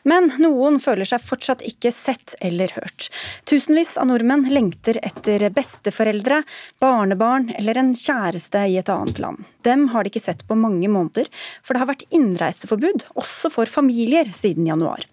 Men 0.05 0.29
noen 0.43 0.77
føler 0.83 1.09
seg 1.09 1.25
fortsatt 1.25 1.63
ikke 1.65 1.89
sett 1.89 2.35
eller 2.37 2.69
hørt. 2.75 3.07
Tusenvis 3.49 3.95
av 3.97 4.05
nordmenn 4.11 4.45
lengter 4.53 4.99
etter 5.01 5.47
besteforeldre, 5.55 6.43
barnebarn 6.85 7.49
eller 7.55 7.81
en 7.81 7.95
kjæreste 7.97 8.61
i 8.69 8.77
et 8.77 8.93
annet 8.93 9.23
land. 9.25 9.41
Dem 9.65 9.87
har 9.95 10.05
de 10.05 10.13
ikke 10.13 10.21
sett 10.27 10.45
på 10.45 10.59
mange 10.67 10.85
måneder, 10.85 11.33
for 11.65 11.73
det 11.73 11.81
har 11.81 11.89
vært 11.95 12.05
innreiseforbud, 12.13 13.07
også 13.17 13.49
for 13.57 13.73
familier, 13.79 14.29
siden 14.37 14.69
januar. 14.69 15.09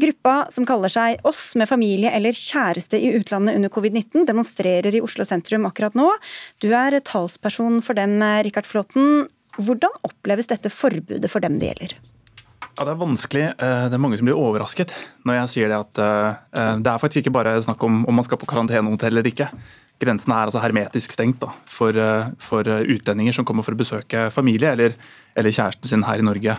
Gruppa 0.00 0.48
som 0.50 0.66
kaller 0.66 0.90
seg 0.90 1.20
Oss 1.28 1.52
med 1.58 1.70
familie 1.70 2.10
eller 2.14 2.34
kjæreste 2.34 2.98
i 2.98 3.12
utlandet 3.18 3.54
under 3.58 3.70
covid-19, 3.70 4.24
demonstrerer 4.26 4.94
i 4.94 5.02
Oslo 5.04 5.26
sentrum 5.28 5.68
akkurat 5.68 5.94
nå. 5.94 6.08
Du 6.58 6.72
er 6.74 6.98
talsperson 7.06 7.78
for 7.84 7.94
dem, 7.98 8.18
Rikard 8.46 8.66
Flåten. 8.66 9.28
Hvordan 9.54 9.94
oppleves 10.02 10.50
dette 10.50 10.72
forbudet 10.72 11.30
for 11.30 11.44
dem 11.44 11.60
det 11.60 11.70
gjelder? 11.70 11.94
Ja, 12.74 12.82
Det 12.84 12.90
er 12.90 12.98
vanskelig. 12.98 13.44
Eh, 13.54 13.84
det 13.86 13.94
er 13.94 14.02
mange 14.02 14.18
som 14.18 14.26
blir 14.26 14.38
overrasket 14.38 14.90
når 15.24 15.38
jeg 15.38 15.50
sier 15.52 15.70
det 15.70 15.78
at 15.78 16.00
eh, 16.02 16.72
det 16.82 16.90
er 16.90 16.98
faktisk 16.98 17.22
ikke 17.22 17.36
bare 17.36 17.54
snakk 17.62 17.82
om 17.86 18.02
om 18.02 18.18
man 18.18 18.26
skal 18.26 18.40
på 18.40 18.50
karantenehotell 18.50 19.14
eller 19.14 19.30
ikke. 19.30 19.46
Grensen 20.02 20.34
er 20.34 20.48
altså 20.48 20.58
hermetisk 20.58 21.14
stengt 21.14 21.38
da, 21.44 21.52
for, 21.70 21.94
eh, 21.94 22.32
for, 22.42 22.66
utlendinger 22.66 23.36
som 23.36 23.46
kommer 23.46 23.62
for 23.62 23.76
å 23.76 23.78
besøke 23.78 24.26
familie 24.34 24.74
eller, 24.74 24.98
eller 25.38 25.54
kjæresten 25.54 25.86
sin 25.86 26.02
her 26.02 26.18
i 26.18 26.26
Norge. 26.26 26.58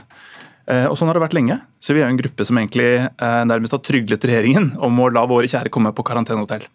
Og 0.66 0.96
Sånn 0.98 1.12
har 1.12 1.18
det 1.18 1.22
vært 1.22 1.36
lenge. 1.38 1.60
så 1.78 1.94
Vi 1.94 2.02
er 2.02 2.10
en 2.10 2.18
gruppe 2.18 2.42
som 2.48 2.58
egentlig 2.58 3.06
nærmest 3.22 3.76
har 3.76 3.84
tryglet 3.86 4.24
regjeringen 4.26 4.72
om 4.82 4.98
å 4.98 5.12
la 5.14 5.22
våre 5.30 5.46
kjære 5.46 5.70
komme 5.70 5.92
på 5.94 6.02
karantenehotell. 6.02 6.66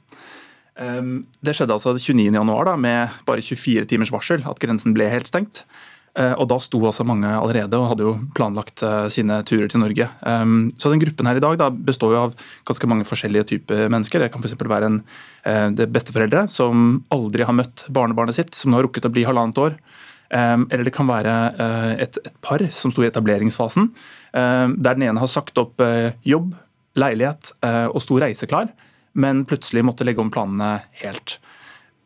Det 0.78 1.54
skjedde 1.56 1.74
altså 1.74 1.96
29.1 1.98 2.78
med 2.78 3.16
bare 3.26 3.42
24 3.42 3.88
timers 3.90 4.12
varsel 4.14 4.46
at 4.46 4.62
grensen 4.62 4.94
ble 4.94 5.10
helt 5.10 5.26
stengt. 5.26 5.64
Eh, 6.18 6.32
og 6.34 6.48
Da 6.50 6.58
sto 6.58 6.80
altså 6.82 7.04
mange 7.06 7.28
allerede 7.30 7.78
og 7.78 7.92
hadde 7.92 8.06
jo 8.06 8.14
planlagt 8.34 8.82
eh, 8.82 9.06
sine 9.14 9.40
turer 9.46 9.70
til 9.70 9.82
Norge. 9.82 10.08
Ehm, 10.26 10.72
så 10.74 10.90
den 10.90 11.02
Gruppen 11.02 11.28
her 11.28 11.38
i 11.38 11.42
dag 11.42 11.56
da, 11.60 11.70
består 11.70 12.14
jo 12.16 12.22
av 12.24 12.34
ganske 12.66 12.88
mange 12.90 13.06
forskjellige 13.06 13.46
typer 13.52 13.86
mennesker. 13.92 14.18
Det 14.18 14.32
kan 14.34 14.42
f.eks. 14.42 14.56
være 14.58 14.90
en, 14.90 14.98
eh, 15.46 15.86
besteforeldre 15.86 16.48
som 16.50 17.04
aldri 17.14 17.46
har 17.46 17.54
møtt 17.54 17.86
barnebarnet 17.88 18.34
sitt, 18.34 18.54
som 18.58 18.72
nå 18.72 18.80
har 18.80 18.88
rukket 18.88 19.06
å 19.06 19.14
bli 19.14 19.26
halvannet 19.28 19.62
år. 19.62 19.78
Ehm, 20.30 20.66
eller 20.70 20.86
det 20.86 20.94
kan 20.94 21.08
være 21.10 21.34
et, 21.98 22.18
et 22.24 22.36
par 22.44 22.62
som 22.74 22.92
sto 22.94 23.02
i 23.02 23.08
etableringsfasen, 23.08 23.90
ehm, 24.38 24.76
der 24.78 24.98
den 24.98 25.08
ene 25.08 25.22
har 25.22 25.30
sagt 25.30 25.58
opp 25.58 25.82
jobb, 26.26 26.54
leilighet 26.98 27.52
og 27.94 28.00
sto 28.02 28.16
reiseklar, 28.18 28.72
men 29.14 29.44
plutselig 29.46 29.84
måtte 29.86 30.04
legge 30.04 30.20
om 30.22 30.30
planene 30.30 30.80
helt. 31.04 31.38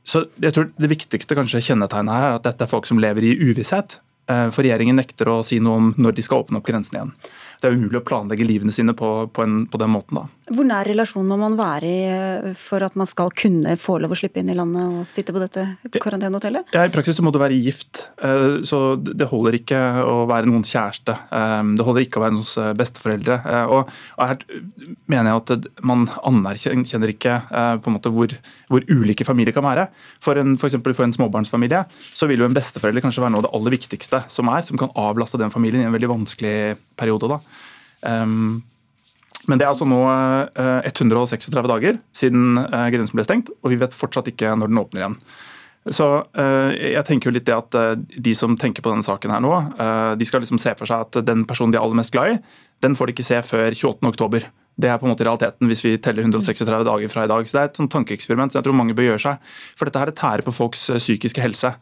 Så 0.05 0.27
jeg 0.41 0.53
tror 0.53 0.69
Det 0.77 0.91
viktigste 0.93 1.37
kanskje 1.37 1.63
kjennetegnet 1.65 2.13
her 2.13 2.27
er 2.29 2.37
at 2.37 2.45
dette 2.45 2.67
er 2.67 2.71
folk 2.71 2.87
som 2.87 3.01
lever 3.01 3.25
i 3.25 3.37
uvisshet. 3.41 3.99
Eh, 4.29 4.49
for 4.53 4.65
regjeringen 4.65 4.97
nekter 4.97 5.29
å 5.29 5.43
si 5.45 5.59
noe 5.61 5.81
om 5.81 5.91
når 6.01 6.17
de 6.17 6.25
skal 6.25 6.45
åpne 6.45 6.61
opp 6.61 6.69
grensene 6.69 7.03
igjen 7.03 7.17
det 7.61 7.69
er 7.69 7.77
umulig 7.77 8.01
å 8.01 8.07
planlegge 8.07 8.47
livene 8.47 8.75
sine 8.75 8.95
på, 8.97 9.11
på, 9.33 9.45
en, 9.45 9.65
på 9.71 9.81
den 9.81 9.93
måten. 9.95 10.21
da. 10.21 10.27
Hvor 10.53 10.67
nær 10.69 10.85
relasjon 10.85 11.25
må 11.25 11.39
man 11.41 11.55
være 11.57 11.89
i 11.89 12.01
eh, 12.05 12.49
for 12.59 12.85
at 12.85 12.97
man 13.01 13.09
skal 13.09 13.31
kunne 13.33 13.79
få 13.81 13.97
lov 14.03 14.13
å 14.13 14.19
slippe 14.19 14.43
inn 14.43 14.51
i 14.53 14.57
landet 14.57 14.99
og 15.01 15.07
sitte 15.09 15.33
på 15.33 15.41
dette 15.41 15.65
karantenehotellet? 15.97 16.75
Ja, 16.77 16.83
I 16.85 16.93
praksis 16.93 17.17
så 17.17 17.25
må 17.25 17.33
du 17.33 17.41
være 17.41 17.57
gift. 17.57 18.11
Eh, 18.21 18.61
så 18.69 18.83
Det 19.01 19.31
holder 19.31 19.57
ikke 19.57 19.81
å 20.05 20.27
være 20.29 20.51
noens 20.51 20.73
kjæreste. 20.75 21.17
Eh, 21.33 21.63
det 21.79 21.89
holder 21.89 22.05
ikke 22.05 22.21
å 22.21 22.27
være 22.27 22.37
noens 22.37 22.53
besteforeldre. 22.77 23.39
Og 23.73 23.89
her 24.21 24.37
mener 25.09 25.31
jeg 25.31 25.41
at 25.41 25.71
man 25.87 26.05
anerkjenner 26.21 27.15
ikke 27.15 27.39
på 27.49 27.91
en 27.91 27.97
måte 27.97 28.13
hvor, 28.13 28.33
hvor 28.69 28.85
ulike 28.91 29.27
familier 29.27 29.57
kan 29.57 29.65
være. 29.65 29.89
For 30.23 30.39
en, 30.41 30.59
for 30.61 30.73
for 30.75 31.07
en 31.07 31.15
småbarnsfamilie 31.15 31.85
så 31.89 32.29
vil 32.29 32.43
jo 32.43 32.49
en 32.49 32.57
besteforelder 32.57 33.05
kanskje 33.05 33.25
være 33.25 33.35
noe 33.35 33.43
av 33.43 33.49
det 33.49 33.55
aller 33.57 33.77
viktigste 33.79 34.25
som 34.33 34.51
er, 34.53 34.67
som 34.69 34.81
kan 34.81 34.93
avlaste 34.99 35.41
den 35.41 35.53
familien 35.55 35.85
i 35.85 35.89
en 35.89 35.97
veldig 35.97 36.13
vanskelig 36.13 36.57
periode. 37.01 37.33
da. 37.33 37.41
Um, 38.03 38.63
men 39.45 39.61
det 39.61 39.67
er 39.67 39.75
altså 39.75 39.87
nå 39.89 40.01
136 40.57 41.51
eh, 41.53 41.67
dager 41.69 41.99
siden 42.17 42.61
eh, 42.63 42.87
grensen 42.95 43.19
ble 43.19 43.27
stengt, 43.27 43.51
og 43.61 43.75
vi 43.75 43.81
vet 43.81 43.97
fortsatt 43.97 44.31
ikke 44.33 44.55
når 44.57 44.73
den 44.73 44.81
åpner 44.81 45.03
igjen. 45.03 45.19
Så 45.93 46.07
uh, 46.25 46.71
jeg 46.73 47.05
tenker 47.05 47.29
jo 47.29 47.35
litt 47.37 47.45
det 47.45 47.53
at 47.53 47.75
De 48.09 48.33
som 48.33 48.55
tenker 48.57 48.81
på 48.81 48.89
denne 48.89 49.05
saken 49.05 49.35
her 49.35 49.43
nå, 49.45 49.51
de 50.17 50.25
skal 50.25 50.41
liksom 50.41 50.57
se 50.63 50.73
for 50.79 50.89
seg 50.89 51.05
at 51.05 51.19
den 51.29 51.43
personen 51.45 51.75
de 51.75 51.77
er 51.77 51.85
aller 51.85 51.99
mest 51.99 52.15
glad 52.15 52.33
i, 52.33 52.39
den 52.81 52.97
får 52.97 53.11
de 53.11 53.15
ikke 53.19 53.27
se 53.27 53.43
før 53.45 53.77
28.10. 53.77 54.49
Det 54.81 54.89
er 54.89 54.97
på 54.97 55.05
en 55.05 55.13
måte 55.13 55.27
realiteten 55.29 55.69
hvis 55.69 55.85
vi 55.85 55.93
teller 56.03 56.25
136 56.25 56.89
dager 56.89 57.13
fra 57.13 57.27
i 57.27 57.31
dag. 57.31 57.45
Så 57.45 57.59
Det 57.59 57.61
er 57.61 57.69
et 57.69 57.83
sånt 57.83 57.93
tankeeksperiment 57.93 58.55
som 58.55 58.63
jeg 58.63 58.67
tror 58.67 58.79
mange 58.81 58.97
bør 58.97 59.11
gjøre 59.13 59.25
seg. 59.27 59.53
For 59.77 59.85
dette 59.85 60.01
her 60.01 60.15
tærer 60.17 60.47
på 60.47 60.57
folks 60.57 60.89
psykiske 60.97 61.45
helse. 61.45 61.75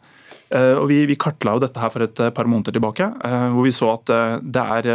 Eh, 0.53 0.75
og 0.77 0.87
vi, 0.91 0.99
vi, 1.09 1.17
kartla 1.19 1.55
jo 1.55 1.63
dette 1.63 1.81
her 1.81 1.91
for 1.93 2.05
et 2.05 2.21
eh, 2.21 2.31
par 2.35 2.49
måneder 2.49 2.75
tilbake, 2.75 3.07
eh, 3.25 3.45
hvor 3.55 3.65
vi 3.65 3.73
så 3.73 3.89
at 3.95 4.11
det 4.43 4.63
er 4.77 4.89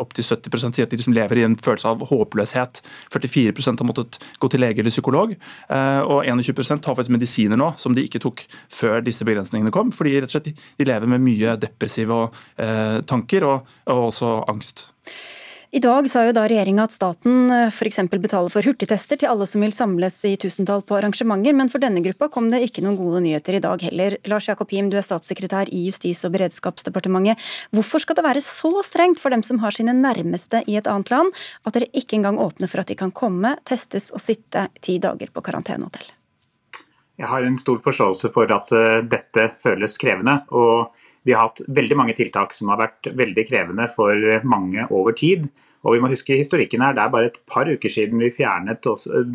opptil 0.00 0.26
70 0.26 0.74
sier 0.74 0.86
at 0.86 0.92
de 0.92 0.98
liksom 0.98 1.16
lever 1.16 1.40
i 1.40 1.44
en 1.46 1.56
følelse 1.58 1.90
av 1.90 2.04
håpløshet. 2.08 2.80
44% 3.14 3.82
har 3.82 3.88
måttet 3.88 4.18
gå 4.42 4.50
til 4.50 4.62
lege 4.62 4.82
eller 4.82 4.94
psykolog. 4.94 5.34
Og 5.74 6.26
21 6.26 6.62
har 6.84 6.96
faktisk 6.96 7.12
medisiner 7.14 7.58
nå 7.60 7.70
som 7.80 7.94
de 7.96 8.04
ikke 8.06 8.20
tok 8.22 8.44
før 8.72 9.02
disse 9.04 9.26
begrensningene 9.26 9.72
kom. 9.74 9.92
Fordi 9.94 10.16
rett 10.16 10.30
og 10.30 10.36
slett 10.36 10.50
de 10.52 10.88
lever 10.88 11.10
med 11.10 11.24
mye 11.24 11.56
depressive 11.60 12.20
tanker 13.10 13.46
og, 13.48 13.72
og 13.90 14.10
også 14.10 14.34
angst. 14.50 14.88
I 15.74 15.80
dag 15.82 16.06
sa 16.06 16.20
jo 16.22 16.30
da 16.30 16.44
regjeringa 16.46 16.84
at 16.86 16.92
staten 16.94 17.48
eh, 17.50 17.64
f.eks. 17.66 17.96
betaler 18.12 18.52
for 18.52 18.62
hurtigtester 18.62 19.18
til 19.18 19.26
alle 19.26 19.48
som 19.50 19.64
vil 19.64 19.72
samles 19.74 20.20
i 20.28 20.36
tusentall 20.38 20.84
på 20.86 20.94
arrangementer, 20.94 21.50
men 21.58 21.66
for 21.72 21.82
denne 21.82 21.98
gruppa 22.04 22.28
kom 22.30 22.46
det 22.52 22.60
ikke 22.62 22.84
noen 22.84 22.94
gode 22.94 23.24
nyheter 23.24 23.58
i 23.58 23.62
dag 23.64 23.82
heller. 23.82 24.14
Lars 24.30 24.46
Jakob 24.46 24.70
Him, 24.70 24.92
du 24.92 24.94
er 25.00 25.02
statssekretær 25.02 25.72
i 25.74 25.82
Justis- 25.88 26.22
og 26.28 26.36
beredskapsdepartementet. 26.36 27.42
Hvorfor 27.74 28.04
skal 28.04 28.20
det 28.20 28.26
være 28.28 28.44
så 28.46 28.70
strengt 28.86 29.18
for 29.18 29.34
dem 29.34 29.42
som 29.42 29.58
har 29.66 29.74
sine 29.74 29.96
nærmeste 29.98 30.62
i 30.70 30.78
et 30.78 30.86
annet 30.86 31.10
land, 31.10 31.34
at 31.66 31.74
dere 31.74 31.90
ikke 31.90 32.20
engang 32.20 32.38
åpner 32.38 32.70
for 32.70 32.84
at 32.84 32.94
de 32.94 33.00
kan 33.02 33.10
komme, 33.10 33.56
testes 33.66 34.12
og 34.14 34.22
sitte 34.22 34.68
ti 34.78 35.00
dager 35.02 35.34
på 35.34 35.42
karantenehotell? 35.42 36.06
Jeg 37.18 37.34
har 37.34 37.42
en 37.42 37.58
stor 37.58 37.82
forståelse 37.82 38.30
for 38.30 38.54
at 38.54 38.70
eh, 38.70 39.00
dette 39.10 39.56
føles 39.58 39.98
krevende. 39.98 40.44
og 40.54 40.94
vi 41.24 41.32
har 41.32 41.48
hatt 41.48 41.62
veldig 41.68 41.96
mange 41.96 42.16
tiltak 42.16 42.52
som 42.52 42.70
har 42.72 42.80
vært 42.82 43.08
veldig 43.16 43.46
krevende 43.48 43.88
for 43.92 44.40
mange 44.44 44.86
over 44.92 45.16
tid. 45.16 45.48
Og 45.84 45.96
vi 45.96 46.00
må 46.00 46.08
huske 46.08 46.36
historikken 46.36 46.80
her, 46.80 46.94
Det 46.94 47.02
er 47.02 47.12
bare 47.12 47.26
et 47.26 47.40
par 47.46 47.68
uker 47.68 47.88
siden 47.92 48.20
fjernet, 48.32 48.86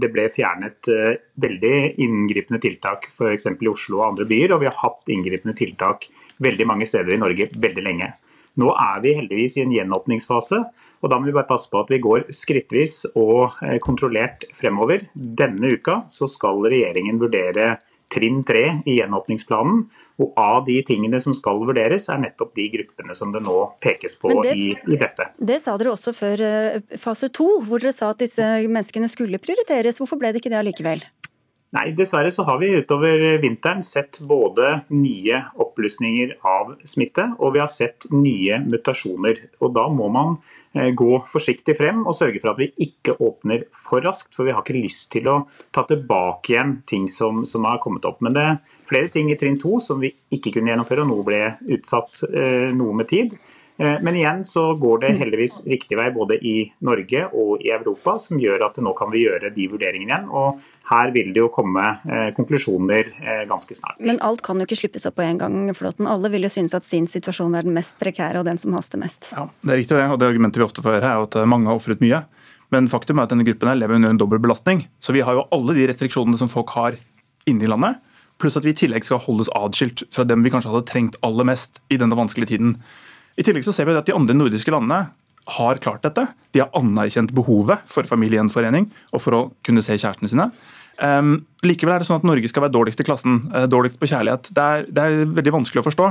det 0.02 0.10
ble 0.12 0.30
fjernet 0.34 0.90
eh, 0.90 1.20
veldig 1.38 2.00
inngripende 2.02 2.62
tiltak 2.62 3.06
f.eks. 3.12 3.46
i 3.54 3.70
Oslo 3.70 4.02
og 4.02 4.08
andre 4.08 4.26
byer. 4.26 4.56
Og 4.56 4.62
vi 4.62 4.70
har 4.70 4.78
hatt 4.82 5.14
inngripende 5.14 5.56
tiltak 5.56 6.10
veldig 6.42 6.66
mange 6.66 6.88
steder 6.90 7.14
i 7.14 7.22
Norge 7.22 7.52
veldig 7.54 7.86
lenge. 7.86 8.14
Nå 8.58 8.74
er 8.74 9.02
vi 9.04 9.14
heldigvis 9.14 9.60
i 9.60 9.64
en 9.64 9.76
gjenåpningsfase. 9.76 10.64
og 11.02 11.10
Da 11.10 11.20
må 11.20 11.30
vi 11.30 11.36
bare 11.38 11.48
passe 11.48 11.70
på 11.70 11.84
at 11.84 11.92
vi 11.94 12.02
går 12.02 12.26
skrittvis 12.34 13.06
og 13.14 13.54
eh, 13.62 13.78
kontrollert 13.78 14.46
fremover. 14.58 15.06
Denne 15.14 15.76
uka 15.78 16.04
så 16.10 16.28
skal 16.28 16.66
regjeringen 16.66 17.22
vurdere 17.22 17.78
trinn 18.10 18.42
tre 18.44 18.82
i 18.90 18.98
gjenåpningsplanen. 18.98 19.86
Og 20.20 20.34
av 20.40 20.66
de 20.68 20.76
tingene 20.88 21.20
som 21.24 21.36
skal 21.38 21.62
vurderes, 21.64 22.10
er 22.12 22.20
nettopp 22.20 22.52
de 22.58 22.68
gruppene 22.74 23.16
som 23.16 23.32
det 23.32 23.44
nå 23.46 23.56
pekes 23.84 24.18
på 24.20 24.34
det, 24.44 24.56
i, 24.56 24.72
i, 24.76 24.98
dette. 25.00 25.30
Det 25.40 25.62
sa 25.64 25.78
dere 25.80 25.94
også 25.96 26.14
før 26.16 26.44
eh, 26.44 26.98
fase 27.00 27.32
to, 27.36 27.48
hvor 27.64 27.80
dere 27.80 27.96
sa 27.96 28.12
at 28.12 28.20
disse 28.26 28.50
menneskene 28.68 29.08
skulle 29.12 29.40
prioriteres. 29.42 30.02
Hvorfor 30.02 30.20
ble 30.20 30.34
det 30.34 30.44
ikke 30.44 30.52
det 30.52 30.60
allikevel? 30.60 31.06
Nei, 31.70 31.92
Dessverre 31.94 32.32
så 32.34 32.44
har 32.48 32.58
vi 32.58 32.72
utover 32.82 33.38
vinteren 33.44 33.84
sett 33.86 34.18
både 34.26 34.80
nye 34.90 35.44
opplysninger 35.62 36.40
av 36.42 36.72
smitte, 36.82 37.28
og 37.38 37.54
vi 37.54 37.62
har 37.62 37.70
sett 37.70 38.08
nye 38.10 38.58
mutasjoner. 38.66 39.44
Og 39.62 39.76
Da 39.78 39.86
må 39.94 40.08
man 40.10 40.40
eh, 40.74 40.90
gå 40.98 41.22
forsiktig 41.30 41.78
frem 41.78 42.02
og 42.08 42.18
sørge 42.18 42.42
for 42.42 42.56
at 42.56 42.62
vi 42.64 42.72
ikke 42.88 43.20
åpner 43.22 43.68
for 43.78 44.02
raskt. 44.02 44.34
For 44.34 44.50
vi 44.50 44.56
har 44.58 44.66
ikke 44.66 44.82
lyst 44.82 45.12
til 45.14 45.30
å 45.30 45.44
ta 45.76 45.86
tilbake 45.86 46.56
igjen 46.56 46.80
ting 46.90 47.06
som, 47.06 47.46
som 47.46 47.70
har 47.70 47.78
kommet 47.84 48.08
opp. 48.10 48.18
Men 48.26 48.34
det 48.34 48.48
flere 48.90 49.12
ting 49.14 49.32
i 49.32 49.38
trinn 49.40 49.60
to 49.62 49.78
som 49.84 50.02
vi 50.02 50.12
ikke 50.34 50.56
kunne 50.58 50.74
gjennomføre, 50.74 51.06
og 51.06 51.12
noe 51.14 51.28
ble 51.28 51.46
utsatt 51.78 52.26
eh, 52.30 52.70
noe 52.76 52.98
med 52.98 53.10
tid. 53.12 53.36
Eh, 53.80 53.96
men 54.04 54.18
igjen 54.20 54.42
så 54.48 54.66
går 54.80 55.04
det 55.04 55.14
heldigvis 55.22 55.62
riktig 55.70 55.98
vei 56.00 56.10
både 56.16 56.40
i 56.46 56.56
Norge 56.86 57.28
og 57.30 57.64
i 57.64 57.72
Europa, 57.76 58.18
som 58.20 58.42
gjør 58.42 58.66
at 58.68 58.80
nå 58.84 58.94
kan 58.98 59.12
vi 59.14 59.24
gjøre 59.24 59.54
de 59.56 59.68
vurderingene 59.72 60.12
igjen. 60.12 60.28
Og 60.34 60.60
her 60.90 61.14
vil 61.16 61.32
det 61.36 61.44
jo 61.44 61.52
komme 61.54 61.86
eh, 62.10 62.32
konklusjoner 62.38 63.14
ganske 63.50 63.78
snart. 63.78 64.02
Men 64.04 64.20
alt 64.26 64.44
kan 64.46 64.60
jo 64.60 64.68
ikke 64.68 64.82
slippes 64.82 65.08
opp 65.08 65.20
på 65.20 65.28
en 65.28 65.40
gang, 65.40 65.62
Flåten. 65.78 66.10
Alle 66.10 66.32
vil 66.34 66.48
jo 66.48 66.52
synes 66.52 66.76
at 66.78 66.88
sin 66.88 67.08
situasjon 67.08 67.56
er 67.56 67.70
den 67.70 67.78
mest 67.78 67.96
prekære 68.02 68.42
og 68.42 68.50
den 68.50 68.60
som 68.62 68.76
haster 68.76 69.02
mest. 69.02 69.32
Ja, 69.38 69.48
Det 69.62 69.76
er 69.76 69.82
riktig 69.84 69.98
det, 69.98 70.10
og 70.10 70.20
det 70.20 70.34
argumentet 70.34 70.62
vi 70.62 70.68
ofte 70.68 70.84
får 70.84 70.98
høre 70.98 71.16
er 71.16 71.30
at 71.30 71.40
mange 71.48 71.70
har 71.70 71.80
ofret 71.80 72.04
mye. 72.04 72.26
Men 72.74 72.90
faktum 72.90 73.18
er 73.18 73.26
at 73.26 73.32
denne 73.34 73.46
gruppen 73.48 73.70
her 73.70 73.80
lever 73.80 73.98
under 73.98 74.14
en 74.14 74.20
dobbel 74.22 74.42
belastning. 74.42 74.84
Så 75.02 75.14
vi 75.16 75.24
har 75.26 75.38
jo 75.38 75.48
alle 75.56 75.74
de 75.78 75.88
restriksjonene 75.90 76.38
som 76.38 76.52
folk 76.52 76.70
har 76.78 77.00
inne 77.50 77.66
i 77.66 77.70
landet. 77.70 77.98
Pluss 78.40 78.58
at 78.60 78.66
vi 78.66 78.74
i 78.74 78.80
tillegg 78.82 79.06
skal 79.08 79.22
holdes 79.24 79.52
adskilt 79.58 80.06
fra 80.16 80.26
dem 80.28 80.46
vi 80.46 80.52
kanskje 80.54 80.72
hadde 80.72 80.88
trengt 80.90 81.20
aller 81.26 81.48
mest 81.48 81.82
i 81.92 82.00
denne 82.00 82.18
vanskelige 82.18 82.54
tiden. 82.56 82.78
I 83.40 83.46
tillegg 83.46 83.66
så 83.68 83.76
ser 83.76 83.88
vi 83.88 83.98
at 84.00 84.08
de 84.08 84.16
andre 84.16 84.36
nordiske 84.38 84.72
landene 84.74 85.08
har 85.50 85.80
klart 85.84 86.04
dette. 86.06 86.28
De 86.54 86.62
har 86.64 86.74
anerkjent 86.78 87.34
behovet 87.36 87.82
for 87.90 88.08
familiegjenforening 88.08 88.90
og 89.14 89.24
for 89.24 89.38
å 89.38 89.46
kunne 89.66 89.84
se 89.86 89.98
kjærestene 89.98 90.32
sine. 90.32 90.52
Um, 91.00 91.46
likevel 91.64 91.96
er 91.96 92.04
det 92.04 92.10
sånn 92.10 92.20
at 92.20 92.26
Norge 92.28 92.50
skal 92.52 92.66
være 92.66 92.76
dårligst 92.76 93.00
i 93.00 93.06
klassen, 93.08 93.38
uh, 93.54 93.64
dårligst 93.72 94.00
på 94.02 94.10
kjærlighet. 94.12 94.50
Det 94.56 94.64
er, 94.64 94.86
det 94.92 95.04
er, 95.06 95.22
veldig 95.38 95.54
vanskelig 95.56 95.80
å 95.80 95.86
forstå. 95.88 96.08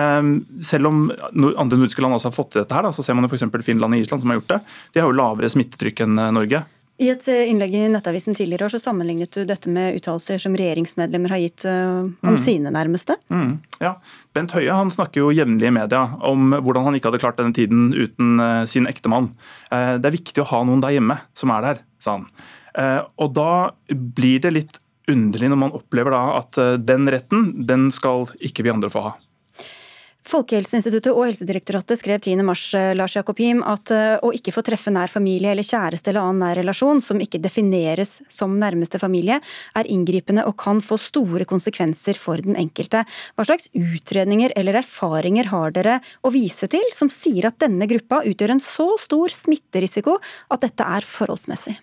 Um, 0.00 0.30
selv 0.64 0.88
om 0.88 1.02
andre 1.12 1.76
nordiske 1.76 2.00
land 2.04 2.16
også 2.16 2.30
har 2.30 2.36
fått 2.38 2.54
til 2.54 2.62
dette, 2.62 2.76
her, 2.76 2.88
da, 2.88 2.92
så 2.96 3.04
ser 3.04 3.18
man 3.18 3.28
f.eks. 3.28 3.44
Finland 3.66 3.96
og 3.96 4.00
Island 4.00 4.24
som 4.24 4.32
har 4.32 4.40
gjort 4.40 4.54
det. 4.54 4.60
De 4.94 5.02
har 5.02 5.10
jo 5.10 5.18
lavere 5.18 5.52
smittetrykk 5.52 6.06
enn 6.06 6.16
uh, 6.22 6.30
Norge. 6.40 6.62
I 7.00 7.08
et 7.08 7.28
eh, 7.32 7.48
innlegg 7.48 7.72
i 7.72 7.86
Nettavisen 7.88 8.36
tidligere 8.36 8.66
år 8.66 8.74
så 8.74 8.80
sammenlignet 8.82 9.32
du 9.32 9.46
dette 9.48 9.70
med 9.72 9.96
uttalelser 9.96 10.40
som 10.42 10.56
regjeringsmedlemmer 10.58 11.32
har 11.32 11.40
gitt 11.40 11.64
uh, 11.64 12.04
om 12.04 12.34
mm. 12.36 12.40
sine 12.44 12.72
nærmeste. 12.74 13.16
Mm. 13.32 13.54
Ja, 13.80 13.94
Bent 14.36 14.52
Høie 14.52 14.74
han 14.76 14.92
snakker 14.92 15.22
jo 15.22 15.30
jevnlig 15.32 15.70
i 15.70 15.72
media 15.78 16.02
om 16.28 16.52
hvordan 16.58 16.84
han 16.84 16.98
ikke 16.98 17.08
hadde 17.08 17.22
klart 17.22 17.40
denne 17.40 17.56
tiden 17.56 17.88
uten 17.96 18.36
uh, 18.36 18.66
sin 18.68 18.88
ektemann. 18.90 19.30
Det 19.70 20.08
er 20.08 20.12
viktig 20.12 20.42
å 20.42 20.48
ha 20.50 20.60
noen 20.66 20.82
der 20.82 20.92
hjemme 20.96 21.16
som 21.36 21.52
er 21.54 21.64
der, 21.64 21.82
sa 22.02 22.16
han. 22.18 22.24
og 23.22 23.34
da 23.36 23.50
blir 23.88 24.42
det 24.42 24.50
litt 24.52 24.78
underlig 25.10 25.50
når 25.52 25.60
man 25.62 25.74
opplever 25.76 26.14
da 26.14 26.22
at 26.40 26.58
den 26.82 27.06
retten, 27.12 27.46
den 27.68 27.88
skal 27.94 28.26
ikke 28.42 28.66
vi 28.66 28.72
andre 28.74 28.90
få 28.90 29.04
ha. 29.04 29.12
Folkehelseinstituttet 30.28 31.14
og 31.14 31.24
Helsedirektoratet 31.24 32.00
skrev 32.02 32.20
10. 32.20 32.42
mars 32.44 32.62
eh, 32.76 32.90
Lars 32.96 33.14
Jakob 33.16 33.38
Him, 33.40 33.62
at 33.64 33.88
eh, 33.94 34.18
å 34.20 34.32
ikke 34.36 34.52
få 34.52 34.62
treffe 34.66 34.92
nær 34.92 35.08
familie 35.08 35.54
eller 35.54 35.64
kjæreste 35.64 36.12
eller 36.12 36.26
annen 36.26 36.44
nær 36.44 36.60
relasjon 36.60 37.00
som 37.04 37.22
ikke 37.24 37.40
defineres 37.40 38.18
som 38.28 38.58
nærmeste 38.60 39.00
familie, 39.00 39.40
er 39.40 39.88
inngripende 39.88 40.44
og 40.44 40.58
kan 40.60 40.84
få 40.84 41.00
store 41.00 41.48
konsekvenser 41.48 42.20
for 42.20 42.44
den 42.44 42.58
enkelte. 42.60 43.06
Hva 43.32 43.48
slags 43.48 43.72
utredninger 43.72 44.52
eller 44.60 44.82
erfaringer 44.82 45.48
har 45.54 45.72
dere 45.76 45.98
å 46.20 46.34
vise 46.34 46.68
til 46.68 46.84
som 46.92 47.08
sier 47.12 47.48
at 47.48 47.60
denne 47.64 47.88
gruppa 47.88 48.20
utgjør 48.28 48.58
en 48.58 48.64
så 48.64 48.90
stor 49.00 49.32
smitterisiko 49.32 50.20
at 50.52 50.68
dette 50.68 50.84
er 50.84 51.06
forholdsmessig? 51.06 51.80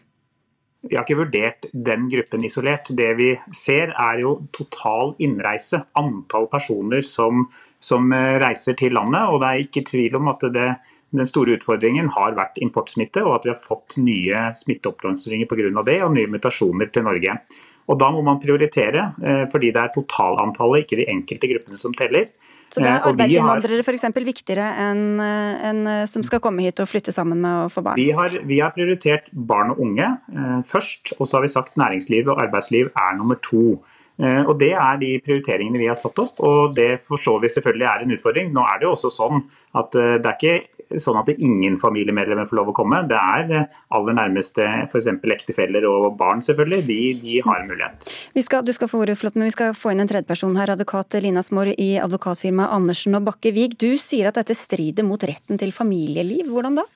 Vi 0.87 0.95
har 0.95 1.03
ikke 1.03 1.23
vurdert 1.23 1.65
den 1.73 2.05
gruppen 2.11 2.45
isolert. 2.45 2.93
Det 2.95 3.09
vi 3.17 3.31
ser 3.55 3.91
er 3.91 4.21
jo 4.21 4.37
total 4.55 5.15
innreise. 5.23 5.81
Antall 5.97 6.45
personer 6.51 7.01
som 7.03 7.47
som 7.87 8.11
eh, 8.15 8.35
reiser 8.43 8.77
til 8.79 8.95
landet. 8.97 9.31
og 9.31 9.41
Det 9.41 9.49
er 9.49 9.63
ikke 9.65 9.85
tvil 9.87 10.19
om 10.19 10.31
at 10.33 10.43
det, 10.53 10.67
den 11.15 11.27
store 11.27 11.57
utfordringen 11.57 12.11
har 12.15 12.35
vært 12.37 12.59
importsmitte, 12.63 13.23
og 13.25 13.39
at 13.39 13.47
vi 13.47 13.53
har 13.53 13.61
fått 13.61 13.99
nye 14.01 14.49
smitteoppblomstringer 14.57 15.49
pga. 15.49 15.71
det, 15.87 16.01
og 16.03 16.13
nye 16.17 16.31
mutasjoner 16.35 16.91
til 16.91 17.07
Norge. 17.07 17.39
Og 17.87 17.95
Da 17.99 18.09
må 18.11 18.21
man 18.21 18.41
prioritere, 18.43 19.13
eh, 19.23 19.45
fordi 19.51 19.71
det 19.71 19.81
er 19.81 19.95
totalantallet, 19.95 20.83
ikke 20.83 20.99
de 20.99 21.07
enkelte 21.07 21.47
gruppene 21.47 21.79
som 21.79 21.93
teller. 21.95 22.27
Så 22.67 22.81
det 22.83 22.89
er 22.89 22.97
eh, 22.99 23.07
arbeidsinnvandrere 23.07 23.83
f.eks. 23.85 24.03
viktigere 24.27 24.67
enn 24.83 25.21
en 25.23 26.07
som 26.11 26.25
skal 26.27 26.41
komme 26.43 26.65
hit 26.65 26.81
og 26.83 26.89
flytte 26.91 27.13
sammen 27.15 27.39
med 27.39 27.61
å 27.63 27.69
få 27.71 27.83
barn? 27.85 27.95
Vi 27.95 28.11
har, 28.11 28.35
vi 28.43 28.59
har 28.59 28.75
prioritert 28.75 29.31
barn 29.31 29.71
og 29.71 29.79
unge 29.79 30.03
eh, 30.03 30.57
først, 30.67 31.15
og 31.15 31.23
så 31.23 31.37
har 31.37 31.47
vi 31.47 31.53
sagt 31.53 31.79
næringsliv 31.79 32.27
og 32.27 32.43
arbeidsliv 32.43 32.91
er 32.91 33.15
nummer 33.15 33.39
to. 33.39 33.79
Eh, 34.17 34.41
og 34.43 34.57
Det 34.59 34.73
er 34.73 34.97
de 35.01 35.11
prioriteringene 35.23 35.81
vi 35.81 35.89
har 35.89 35.99
satt 35.99 36.17
opp, 36.21 36.39
og 36.41 36.73
det 36.77 37.03
forstår 37.09 37.43
vi 37.43 37.53
selvfølgelig 37.53 37.87
er 37.89 38.03
en 38.03 38.17
utfordring. 38.17 38.49
Nå 38.53 38.65
er 38.65 38.79
det 38.79 38.89
jo 38.89 38.95
også 38.95 39.13
sånn 39.13 39.45
at 39.77 39.95
eh, 39.95 40.17
det 40.17 40.31
er 40.31 40.37
ikke 40.37 40.99
sånn 41.03 41.19
at 41.19 41.29
ingen 41.35 41.75
familiemedlemmer 41.81 42.47
får 42.47 42.59
lov 42.61 42.71
å 42.71 42.75
komme. 42.77 43.01
Det 43.09 43.17
er 43.19 43.53
eh, 43.53 43.79
aller 43.93 44.17
nærmeste 44.17 44.65
f.eks. 44.87 45.09
ektefeller 45.37 45.85
og 45.89 46.15
barn, 46.19 46.41
selvfølgelig. 46.45 46.81
De, 46.87 46.99
de 47.21 47.39
har 47.45 47.65
mulighet. 47.67 48.09
Vi 48.33 48.45
skal, 48.45 48.65
du 48.65 48.73
skal 48.75 48.91
få 48.91 49.03
ordet, 49.03 49.19
Flott, 49.19 49.37
men 49.37 49.51
vi 49.51 49.55
skal 49.55 49.75
få 49.77 49.93
inn 49.93 50.01
en 50.03 50.09
tredjeperson 50.09 50.57
her. 50.57 50.73
Advokat 50.73 51.19
Lina 51.21 51.45
Smår 51.45 51.75
i 51.77 51.93
advokatfirmaet 52.01 52.73
Andersen 52.73 53.19
og 53.19 53.27
Bakke 53.29 53.53
Vig. 53.55 53.77
Du 53.77 53.91
sier 54.01 54.31
at 54.31 54.39
dette 54.39 54.57
strider 54.57 55.05
mot 55.05 55.21
retten 55.21 55.59
til 55.61 55.75
familieliv. 55.75 56.49
Hvordan 56.49 56.81
da? 56.81 56.87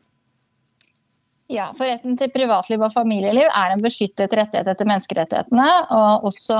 Ja, 1.51 1.67
for 1.75 1.83
Retten 1.89 2.15
til 2.15 2.31
privatliv 2.31 2.79
og 2.85 2.93
familieliv 2.93 3.49
er 3.49 3.73
en 3.73 3.81
beskyttet 3.83 4.31
rettighet 4.37 4.69
etter 4.71 4.87
menneskerettighetene, 4.87 5.67
og 5.91 6.27
også 6.29 6.59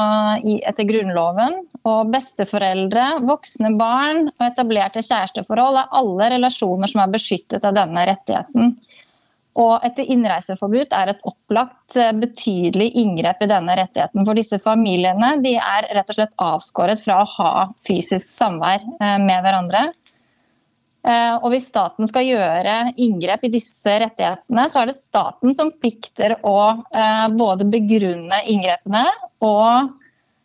etter 0.68 0.88
Grunnloven. 0.90 1.62
Og 1.88 2.12
Besteforeldre, 2.12 3.06
voksne 3.24 3.72
barn 3.80 4.28
og 4.34 4.44
etablerte 4.50 5.04
kjæresteforhold 5.06 5.80
er 5.80 5.96
alle 6.02 6.28
relasjoner 6.36 6.92
som 6.92 7.06
er 7.06 7.14
beskyttet 7.14 7.64
av 7.68 7.78
denne 7.78 8.04
rettigheten. 8.10 8.76
Og 9.60 9.84
etter 9.84 10.08
innreiseforbud 10.12 10.94
er 10.96 11.12
et 11.12 11.24
opplagt 11.28 11.98
eh, 12.00 12.14
betydelig 12.16 12.88
inngrep 13.02 13.42
i 13.44 13.50
denne 13.52 13.76
rettigheten. 13.76 14.24
For 14.28 14.38
disse 14.38 14.62
familiene 14.64 15.34
de 15.44 15.58
er 15.60 15.90
rett 15.98 16.14
og 16.14 16.16
slett 16.16 16.38
avskåret 16.40 17.04
fra 17.04 17.20
å 17.20 17.32
ha 17.34 17.66
fysisk 17.84 18.32
samvær 18.32 18.80
eh, 18.80 19.18
med 19.20 19.44
hverandre. 19.44 19.90
Eh, 21.02 21.36
og 21.42 21.50
hvis 21.50 21.66
staten 21.72 22.06
skal 22.10 22.28
gjøre 22.28 22.76
inngrep 23.02 23.48
i 23.48 23.54
disse 23.56 23.96
rettighetene, 24.04 24.68
så 24.70 24.84
er 24.84 24.92
det 24.92 25.00
staten 25.02 25.56
som 25.58 25.72
plikter 25.74 26.36
å 26.46 26.60
eh, 26.94 27.26
både 27.34 27.66
begrunne 27.74 28.44
inngrepene 28.52 29.08
og 29.42 29.98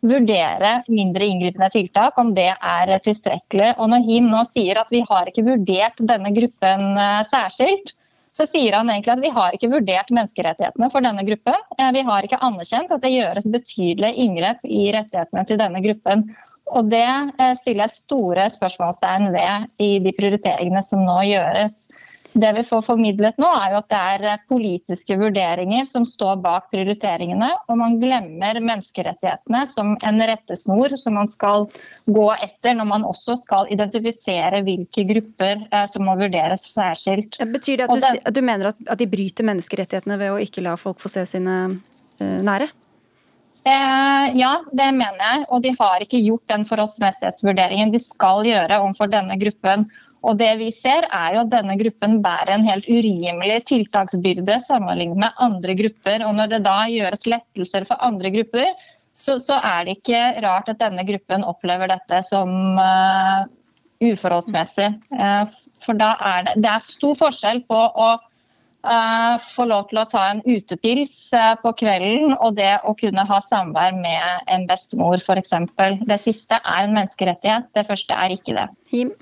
vurdere 0.06 0.78
mindre 0.88 1.28
inngripende 1.28 1.68
tiltak, 1.74 2.16
om 2.20 2.32
det 2.36 2.52
er 2.54 2.94
tilstrekkelig. 3.04 3.74
Og 3.76 3.92
når 3.92 4.08
HIN 4.08 4.32
nå 4.32 4.42
sier 4.48 4.80
at 4.80 4.92
vi 4.94 5.02
har 5.04 5.28
ikke 5.28 5.44
vurdert 5.44 6.00
denne 6.00 6.32
gruppen 6.36 6.88
eh, 7.04 7.22
særskilt, 7.32 7.92
så 8.36 8.44
sier 8.48 8.76
han 8.76 8.88
egentlig 8.92 9.14
at 9.14 9.24
vi 9.24 9.32
har 9.32 9.54
ikke 9.56 9.70
vurdert 9.72 10.10
menneskerettighetene 10.12 10.90
for 10.92 11.04
denne 11.04 11.22
gruppen. 11.24 11.56
Vi 11.96 12.02
har 12.04 12.26
ikke 12.26 12.40
anerkjent 12.44 12.90
at 12.92 13.00
det 13.00 13.14
gjøres 13.14 13.46
betydelige 13.48 14.26
inngrep 14.26 14.60
i 14.68 14.90
rettighetene 14.92 15.44
til 15.48 15.60
denne 15.62 15.80
gruppen. 15.80 16.26
Og 16.74 16.90
det 16.90 17.06
eh, 17.06 17.54
stiller 17.60 17.86
jeg 17.86 17.94
store 18.00 18.46
spørsmålstegn 18.50 19.30
ved 19.34 19.68
i 19.82 19.96
de 20.02 20.12
prioriteringene 20.16 20.82
som 20.84 21.04
nå 21.06 21.20
gjøres. 21.28 21.82
Det 22.36 22.50
vi 22.52 22.62
får 22.68 22.82
formidlet 22.84 23.38
nå, 23.40 23.48
er 23.48 23.72
jo 23.72 23.78
at 23.78 23.86
det 23.88 23.98
er 24.12 24.24
eh, 24.32 24.40
politiske 24.50 25.16
vurderinger 25.16 25.86
som 25.88 26.04
står 26.08 26.40
bak 26.44 26.66
prioriteringene, 26.74 27.48
og 27.70 27.78
man 27.80 27.96
glemmer 28.02 28.58
menneskerettighetene 28.60 29.62
som 29.70 29.94
en 29.96 30.24
rettesnor 30.28 30.96
som 31.00 31.16
man 31.16 31.30
skal 31.32 31.68
gå 32.04 32.26
etter 32.34 32.76
når 32.76 32.90
man 32.90 33.06
også 33.08 33.38
skal 33.40 33.70
identifisere 33.72 34.64
hvilke 34.66 35.06
grupper 35.08 35.62
eh, 35.70 35.86
som 35.92 36.08
må 36.10 36.16
vurderes 36.18 36.66
særskilt. 36.74 37.38
Betyr 37.54 37.84
det 37.84 37.88
at 37.88 38.02
du, 38.02 38.24
at 38.32 38.36
du 38.36 38.42
mener 38.44 38.72
at, 38.74 38.82
at 38.90 39.00
de 39.00 39.08
bryter 39.08 39.46
menneskerettighetene 39.46 40.18
ved 40.20 40.34
å 40.34 40.42
ikke 40.42 40.66
la 40.66 40.74
folk 40.80 41.00
få 41.00 41.12
se 41.14 41.24
sine 41.36 41.60
nære? 42.18 42.68
Eh, 43.66 44.26
ja, 44.38 44.52
det 44.72 44.90
mener 44.94 45.22
jeg. 45.22 45.44
Og 45.50 45.62
de 45.64 45.72
har 45.78 46.02
ikke 46.04 46.22
gjort 46.22 46.46
den 46.52 46.66
forholdsmessighetsvurderingen 46.68 47.90
de 47.94 48.00
skal 48.02 48.46
gjøre 48.46 48.78
overfor 48.82 49.10
denne 49.10 49.38
gruppen. 49.40 49.88
Og 50.26 50.38
det 50.40 50.52
vi 50.60 50.70
ser 50.74 51.06
er 51.14 51.34
jo 51.34 51.42
at 51.44 51.52
denne 51.52 51.76
gruppen 51.78 52.20
bærer 52.22 52.54
en 52.54 52.66
helt 52.66 52.86
urimelig 52.88 53.60
tiltaksbyrde 53.70 54.60
sammenlignet 54.66 55.18
med 55.22 55.42
andre 55.42 55.74
grupper. 55.78 56.24
Og 56.26 56.34
når 56.38 56.52
det 56.54 56.62
da 56.66 56.78
gjøres 56.90 57.26
lettelser 57.30 57.86
for 57.88 58.02
andre 58.02 58.32
grupper, 58.34 58.70
så, 59.16 59.38
så 59.42 59.58
er 59.64 59.86
det 59.86 59.98
ikke 59.98 60.22
rart 60.44 60.70
at 60.70 60.80
denne 60.82 61.04
gruppen 61.08 61.46
opplever 61.46 61.88
dette 61.90 62.20
som 62.28 62.50
uh, 62.78 63.46
uforholdsmessig. 64.04 64.90
Uh, 65.14 65.46
for 65.82 65.98
da 65.98 66.14
er 66.34 66.48
det, 66.48 66.56
det 66.64 66.72
er 66.74 66.90
stor 66.90 67.16
forskjell 67.22 67.62
på 67.70 67.78
å 67.78 68.10
få 69.42 69.66
lov 69.70 69.88
til 69.90 70.00
å 70.00 70.06
ta 70.10 70.24
en 70.30 70.42
utepils 70.46 71.14
eh, 71.36 71.54
på 71.62 71.72
kvelden 71.80 72.36
og 72.36 72.56
det 72.58 72.74
å 72.86 72.94
kunne 72.98 73.24
ha 73.28 73.40
samvær 73.44 73.96
med 73.98 74.50
en 74.52 74.66
bestemor 74.68 75.20
f.eks. 75.22 75.54
Det 76.06 76.20
siste 76.24 76.60
er 76.62 76.84
en 76.84 76.94
menneskerettighet, 76.96 77.70
det 77.76 77.86
første 77.88 78.18
er 78.18 78.36
ikke 78.36 78.56
det. 78.58 78.68
Him. 78.92 79.14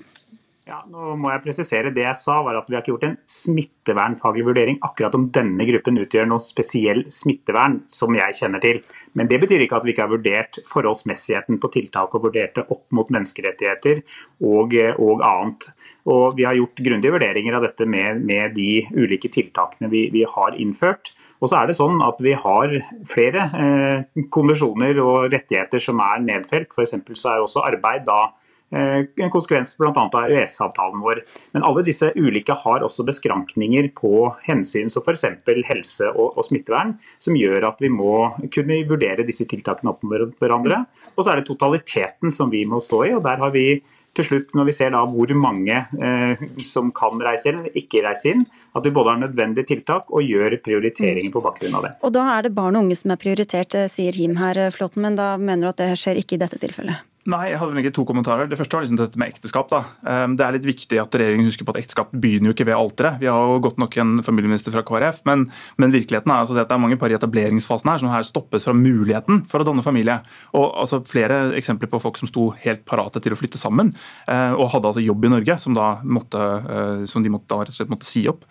Ja, 0.65 0.79
nå 0.89 1.11
må 1.21 1.29
jeg 1.29 1.43
presisere 1.43 1.91
Det 1.93 2.01
jeg 2.01 2.17
sa, 2.17 2.39
var 2.41 2.57
at 2.57 2.65
vi 2.65 2.73
har 2.73 2.81
ikke 2.81 2.95
gjort 2.95 3.03
en 3.05 3.17
smittevernfaglig 3.29 4.45
vurdering 4.47 4.79
akkurat 4.85 5.13
om 5.13 5.27
denne 5.33 5.65
gruppen 5.69 5.99
utgjør 6.01 6.25
noe 6.31 6.41
spesiell 6.41 7.03
smittevern, 7.13 7.83
som 7.85 8.15
jeg 8.17 8.33
kjenner 8.39 8.63
til. 8.63 8.79
Men 9.13 9.29
det 9.29 9.37
betyr 9.43 9.61
ikke 9.61 9.77
at 9.77 9.83
vi 9.85 9.93
ikke 9.93 10.07
har 10.07 10.09
vurdert 10.09 10.57
forholdsmessigheten 10.65 11.59
på 11.61 11.69
tiltak 11.75 12.15
og 12.17 12.25
vurdert 12.25 12.57
det 12.57 12.63
opp 12.73 12.81
mot 12.97 13.11
menneskerettigheter 13.13 14.01
og, 14.41 14.73
og 15.05 15.21
annet. 15.27 15.67
Og 16.09 16.39
Vi 16.39 16.47
har 16.49 16.57
gjort 16.57 16.81
grundige 16.87 17.13
vurderinger 17.13 17.59
av 17.59 17.67
dette 17.67 17.85
med, 17.85 18.23
med 18.25 18.55
de 18.57 18.87
ulike 18.97 19.29
tiltakene 19.35 19.91
vi, 19.91 20.07
vi, 20.15 20.23
har 20.25 20.57
innført. 20.57 21.13
Og 21.45 21.51
så 21.51 21.59
er 21.59 21.69
det 21.69 21.75
sånn 21.77 22.01
at 22.01 22.17
Vi 22.25 22.33
har 22.33 22.73
flere 23.11 23.45
eh, 23.53 24.25
konvensjoner 24.33 24.97
og 25.03 25.29
rettigheter 25.29 25.83
som 25.83 26.01
er 26.01 26.25
nedfelt. 26.25 26.73
For 26.73 26.89
så 26.89 27.35
er 27.35 27.45
også 27.45 27.67
arbeid 27.69 28.09
da 28.09 28.31
en 28.71 29.31
konsekvens 29.31 29.75
bl.a. 29.77 29.91
av 29.93 30.31
EØS-avtalen 30.31 31.03
vår. 31.03 31.21
Men 31.55 31.65
alle 31.67 31.83
disse 31.85 32.09
ulike 32.15 32.55
har 32.65 32.83
også 32.83 33.05
beskrankninger 33.07 33.91
på 33.95 34.13
hensyn 34.47 34.89
som 34.91 35.05
f.eks. 35.05 35.25
helse 35.69 36.09
og, 36.11 36.33
og, 36.33 36.43
smittevern, 36.47 36.95
som 37.21 37.37
gjør 37.39 37.69
at 37.69 37.83
vi 37.83 37.91
må 37.93 38.15
kunne 38.53 38.81
vurdere 38.89 39.27
disse 39.27 39.47
tiltakene 39.49 39.93
opp 39.93 40.03
mot 40.03 40.33
hverandre. 40.41 40.83
Og 41.15 41.23
så 41.23 41.33
er 41.33 41.41
det 41.41 41.49
totaliteten 41.49 42.33
som 42.33 42.51
vi 42.51 42.65
må 42.67 42.81
stå 42.83 43.03
i. 43.05 43.13
og 43.15 43.23
der 43.25 43.39
har 43.41 43.53
vi 43.55 43.67
til 44.15 44.27
slutt, 44.29 44.53
når 44.55 44.69
vi 44.69 44.75
ser 44.75 44.93
da 44.93 45.01
hvor 45.09 45.31
mange 45.35 45.75
eh, 45.75 46.43
som 46.67 46.91
kan 46.95 47.19
reise 47.23 47.51
inn 47.51 47.61
eller 47.61 47.79
ikke 47.79 48.03
reise 48.05 48.31
inn, 48.31 48.45
at 48.75 48.85
vi 48.85 48.93
både 48.95 49.11
har 49.11 49.23
nødvendige 49.25 49.67
tiltak 49.71 50.11
og 50.11 50.23
gjør 50.23 50.57
prioriteringer 50.63 51.33
på 51.33 51.43
bakgrunn 51.43 51.75
av 51.79 51.87
det. 51.87 51.91
Og 52.03 52.15
Da 52.15 52.23
er 52.37 52.47
det 52.47 52.53
barn 52.55 52.77
og 52.79 52.87
unge 52.87 52.95
som 52.99 53.11
er 53.11 53.19
prioritert, 53.19 53.75
eh, 53.75 53.91
sier 53.91 54.15
Him 54.15 54.37
her, 54.39 54.69
Flåtten, 54.71 55.03
men 55.03 55.19
da 55.19 55.35
mener 55.37 55.67
du 55.67 55.73
at 55.73 55.83
det 55.83 55.99
skjer 55.99 56.21
ikke 56.21 56.39
i 56.39 56.43
dette 56.45 56.61
tilfellet? 56.61 57.03
Nei, 57.25 57.47
jeg 57.49 57.57
hadde 57.57 57.73
egentlig 57.73 57.95
to 57.97 58.03
kommentarer. 58.05 58.45
Det 58.45 58.57
første 58.59 58.77
var 58.77 58.83
liksom 58.85 58.99
dette 58.99 59.17
med 59.17 59.31
ekteskap. 59.33 59.71
da. 59.71 59.79
Ehm, 60.05 60.35
det 60.37 60.45
er 60.45 60.53
litt 60.53 60.67
viktig 60.67 60.99
at 61.01 61.15
regjeringen 61.17 61.49
husker 61.49 61.65
på 61.65 61.73
at 61.73 61.79
ekteskap 61.81 62.11
begynner 62.13 62.51
jo 62.51 62.53
ikke 62.53 62.67
ved 62.69 62.77
alteret. 62.77 63.17
Vi 63.19 63.25
har 63.25 63.49
jo 63.49 63.63
godt 63.65 63.81
nok 63.81 63.97
en 63.97 64.11
familieminister 64.21 64.69
fra 64.69 64.83
KrF, 64.85 65.23
men, 65.25 65.47
men 65.81 65.95
virkeligheten 65.95 66.29
er 66.29 66.43
altså 66.43 66.53
at 66.53 66.69
det 66.69 66.77
er 66.77 66.83
mange 66.83 66.99
par 67.01 67.09
i 67.09 67.17
etableringsfasen 67.17 67.89
her 67.89 68.03
som 68.03 68.13
her 68.13 68.27
stoppes 68.29 68.69
fra 68.69 68.77
muligheten 68.77 69.41
for 69.49 69.63
å 69.63 69.65
danne 69.65 69.81
familie. 69.85 70.19
Og 70.53 70.69
altså 70.85 71.01
Flere 71.05 71.53
eksempler 71.57 71.89
på 71.89 71.99
folk 72.01 72.17
som 72.17 72.29
sto 72.29 72.49
helt 72.63 72.85
parate 72.85 73.21
til 73.21 73.33
å 73.33 73.37
flytte 73.37 73.59
sammen, 73.61 73.93
eh, 74.27 74.53
og 74.53 74.71
hadde 74.73 74.89
altså 74.89 75.03
jobb 75.03 75.25
i 75.25 75.31
Norge, 75.33 75.57
som, 75.61 75.73
da 75.77 75.95
måtte, 76.03 76.41
eh, 76.41 77.05
som 77.09 77.23
de 77.23 77.31
måtte, 77.33 77.49
da 77.49 77.61
rett 77.61 77.73
og 77.73 77.77
slett 77.77 77.93
måtte 77.93 78.07
si 78.07 78.25
opp. 78.29 78.45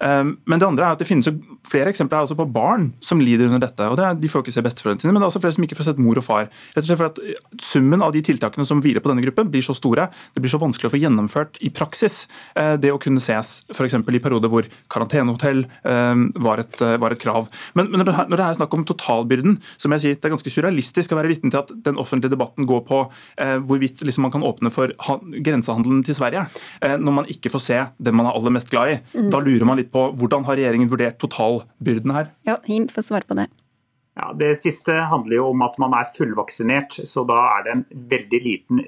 Men 0.00 0.60
det 0.60 0.64
andre 0.64 0.86
er 0.86 0.94
at 0.94 1.00
det 1.02 1.08
finnes 1.08 1.28
flere 1.68 1.90
eksempler 1.92 2.28
på 2.36 2.46
barn 2.48 2.90
som 3.04 3.20
lider 3.20 3.50
under 3.50 3.60
dette. 3.66 3.84
og 3.84 3.98
det 3.98 4.04
er, 4.06 4.14
De 4.16 4.28
får 4.32 4.44
ikke 4.44 4.54
se 4.54 4.64
besteforeldrene 4.64 5.02
sine, 5.02 5.12
men 5.12 5.20
det 5.20 5.26
er 5.26 5.32
også 5.32 5.42
flere 5.42 5.56
som 5.56 5.66
ikke 5.66 5.76
får 5.76 5.88
sett 5.90 6.00
mor 6.00 6.16
og 6.16 6.24
far. 6.24 6.48
Rett 6.74 6.84
og 6.84 6.88
slett 6.88 7.00
for 7.00 7.10
at 7.10 7.20
Summen 7.60 8.02
av 8.02 8.14
de 8.14 8.22
tiltakene 8.24 8.64
som 8.66 8.80
hviler 8.80 9.02
på 9.04 9.10
denne 9.10 9.24
gruppen, 9.24 9.50
blir 9.52 9.64
så 9.64 9.74
store. 9.76 10.08
Det 10.34 10.40
blir 10.42 10.52
så 10.52 10.60
vanskelig 10.60 10.88
å 10.88 10.94
få 10.94 11.00
gjennomført 11.02 11.58
i 11.60 11.70
praksis 11.74 12.22
det 12.80 12.92
å 12.92 13.00
kunne 13.02 13.20
ses 13.22 13.60
f.eks. 13.74 13.98
i 14.00 14.22
perioder 14.22 14.50
hvor 14.52 14.66
karantenehotell 14.92 15.64
var 16.40 16.62
et, 16.64 16.80
var 17.02 17.14
et 17.14 17.20
krav. 17.20 17.50
Men, 17.76 17.90
men, 17.92 18.04
når 18.06 18.36
det 18.36 18.46
er 18.46 18.58
snakk 18.58 18.74
om 18.76 18.86
totalbyrden, 18.88 19.58
så 19.76 19.90
må 19.90 19.98
jeg 19.98 20.04
si 20.04 20.14
det 20.16 20.30
er 20.30 20.34
ganske 20.34 20.54
surrealistisk 20.54 21.12
å 21.12 21.20
være 21.20 21.32
vitne 21.34 21.52
til 21.52 21.60
at 21.60 21.72
den 21.84 22.00
offentlige 22.00 22.32
debatten 22.32 22.68
går 22.68 22.82
på 22.88 23.02
hvorvidt 23.68 24.04
liksom, 24.06 24.24
man 24.26 24.34
kan 24.34 24.46
åpne 24.46 24.72
for 24.72 24.94
grensehandelen 25.44 26.02
til 26.06 26.16
Sverige, 26.16 26.46
når 26.80 27.18
man 27.20 27.30
ikke 27.30 27.52
får 27.52 27.66
se 27.66 27.80
den 28.00 28.16
man 28.16 28.30
er 28.30 28.38
aller 28.38 28.56
mest 28.56 28.72
glad 28.72 28.94
i. 28.94 28.98
Mm. 29.14 29.30
Da 29.34 29.42
lurer 29.44 29.68
man 29.68 29.80
litt 29.80 29.89
på 29.92 30.10
hvordan 30.18 30.46
har 30.48 30.58
regjeringen 30.58 30.90
vurdert 30.90 31.18
totalbyrden 31.22 32.14
her? 32.14 32.30
Ja, 32.48 32.58
Him 32.66 32.88
får 32.90 33.08
svare 33.10 33.28
på 33.28 33.36
det. 33.38 33.48
Ja, 34.18 34.32
Det 34.36 34.54
siste 34.58 34.92
handler 34.92 35.36
jo 35.36 35.50
om 35.52 35.62
at 35.64 35.76
man 35.80 35.94
er 35.96 36.08
fullvaksinert, 36.16 36.98
så 37.08 37.22
da 37.28 37.38
er 37.54 37.66
det 37.66 37.74
en 37.76 37.84
veldig 38.10 38.40
liten 38.44 38.82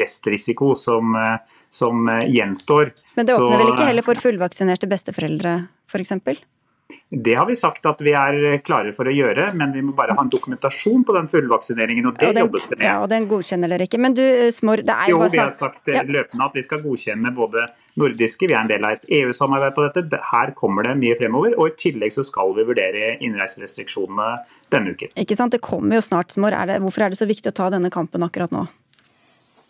restrisiko 0.00 0.72
som, 0.78 1.16
eh, 1.18 1.64
som 1.70 2.08
eh, 2.08 2.28
gjenstår. 2.30 2.92
Men 3.18 3.26
det 3.26 3.34
åpner 3.34 3.58
så, 3.58 3.58
vel 3.64 3.72
ikke 3.74 3.88
heller 3.90 4.06
for 4.06 4.22
fullvaksinerte 4.22 4.88
besteforeldre, 4.88 5.56
f.eks.? 5.90 6.14
Det 7.10 7.34
har 7.34 7.46
vi 7.48 7.54
sagt 7.56 7.86
at 7.88 8.00
vi 8.04 8.12
er 8.16 8.58
klare 8.64 8.90
for 8.96 9.08
å 9.08 9.12
gjøre, 9.12 9.46
men 9.56 9.72
vi 9.72 9.80
må 9.84 9.94
bare 9.96 10.12
ha 10.16 10.24
en 10.24 10.30
dokumentasjon 10.32 11.06
på 11.08 11.14
den 11.16 11.28
fullvaksineringen. 11.28 12.06
og 12.10 12.18
det 12.18 12.26
ja, 12.26 12.32
den, 12.36 12.44
jobbes 12.44 12.66
det 12.68 12.76
med. 12.76 12.84
Ja, 12.84 12.96
og 13.00 13.08
Den 13.08 13.28
godkjenner 13.28 13.72
dere 13.72 13.86
ikke. 13.88 14.00
Men 14.00 14.16
du, 14.16 14.24
Smår, 14.52 14.82
det 14.84 14.92
er 14.92 15.12
jo, 15.12 15.16
jo 15.16 15.22
bare 15.22 15.32
Vi 15.32 15.40
har 15.40 15.54
sagt 15.56 15.88
ja. 15.88 16.02
løpende 16.04 16.48
at 16.48 16.56
vi 16.56 16.64
skal 16.64 16.82
godkjenne 16.84 17.32
både 17.36 17.64
nordiske, 17.98 18.48
vi 18.48 18.54
er 18.54 18.60
en 18.60 18.70
del 18.70 18.84
av 18.84 18.98
et 18.98 19.08
EU-samarbeid 19.20 19.76
på 19.76 19.86
dette. 19.88 20.20
Her 20.32 20.52
kommer 20.56 20.84
det 20.84 20.98
mye 21.00 21.16
fremover. 21.16 21.56
Og 21.56 21.72
i 21.72 21.78
tillegg 21.80 22.12
så 22.12 22.26
skal 22.28 22.52
vi 22.56 22.66
vurdere 22.68 23.14
innreiserestriksjonene 23.24 24.28
denne 24.72 24.92
uken. 24.92 25.16
Ikke 25.16 25.36
sant, 25.36 25.56
Det 25.56 25.64
kommer 25.64 25.96
jo 25.96 26.04
snart, 26.04 26.36
Smår. 26.36 26.56
Er 26.56 26.72
det, 26.72 26.82
hvorfor 26.84 27.06
er 27.06 27.16
det 27.16 27.20
så 27.20 27.28
viktig 27.28 27.52
å 27.52 27.56
ta 27.56 27.72
denne 27.72 27.92
kampen 27.92 28.24
akkurat 28.24 28.52
nå? 28.52 28.68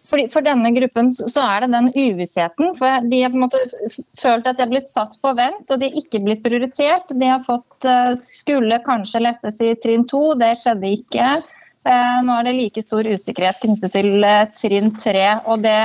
Fordi 0.09 0.25
for 0.33 0.45
denne 0.45 0.71
gruppen 0.73 1.11
så 1.13 1.43
er 1.45 1.65
det 1.65 1.75
den 1.75 1.91
uvissheten. 1.93 2.73
for 2.77 3.05
De 3.11 3.21
har 3.23 3.33
på 3.33 3.37
en 3.37 3.45
måte 3.45 3.61
følt 4.17 4.47
at 4.49 4.57
de 4.57 4.65
har 4.65 4.71
blitt 4.71 4.89
satt 4.89 5.19
på 5.21 5.35
vent, 5.37 5.69
og 5.69 5.81
de 5.81 5.91
er 5.91 6.01
ikke 6.01 6.23
blitt 6.25 6.43
prioritert. 6.45 7.13
De 7.13 7.29
har 7.29 7.45
fått, 7.45 7.85
eh, 7.85 8.15
skulle 8.17 8.81
kanskje 8.87 9.21
lettes 9.21 9.61
i 9.61 9.75
trinn 9.75 10.07
to, 10.09 10.35
det 10.35 10.55
skjedde 10.57 10.93
ikke. 10.97 11.43
Eh, 11.85 12.21
nå 12.25 12.39
er 12.39 12.45
det 12.45 12.55
like 12.57 12.83
stor 12.83 13.05
usikkerhet 13.05 13.61
knyttet 13.61 13.93
til 13.93 14.25
eh, 14.25 14.47
trinn 14.57 14.95
tre. 14.97 15.43
Og 15.47 15.61
det 15.63 15.81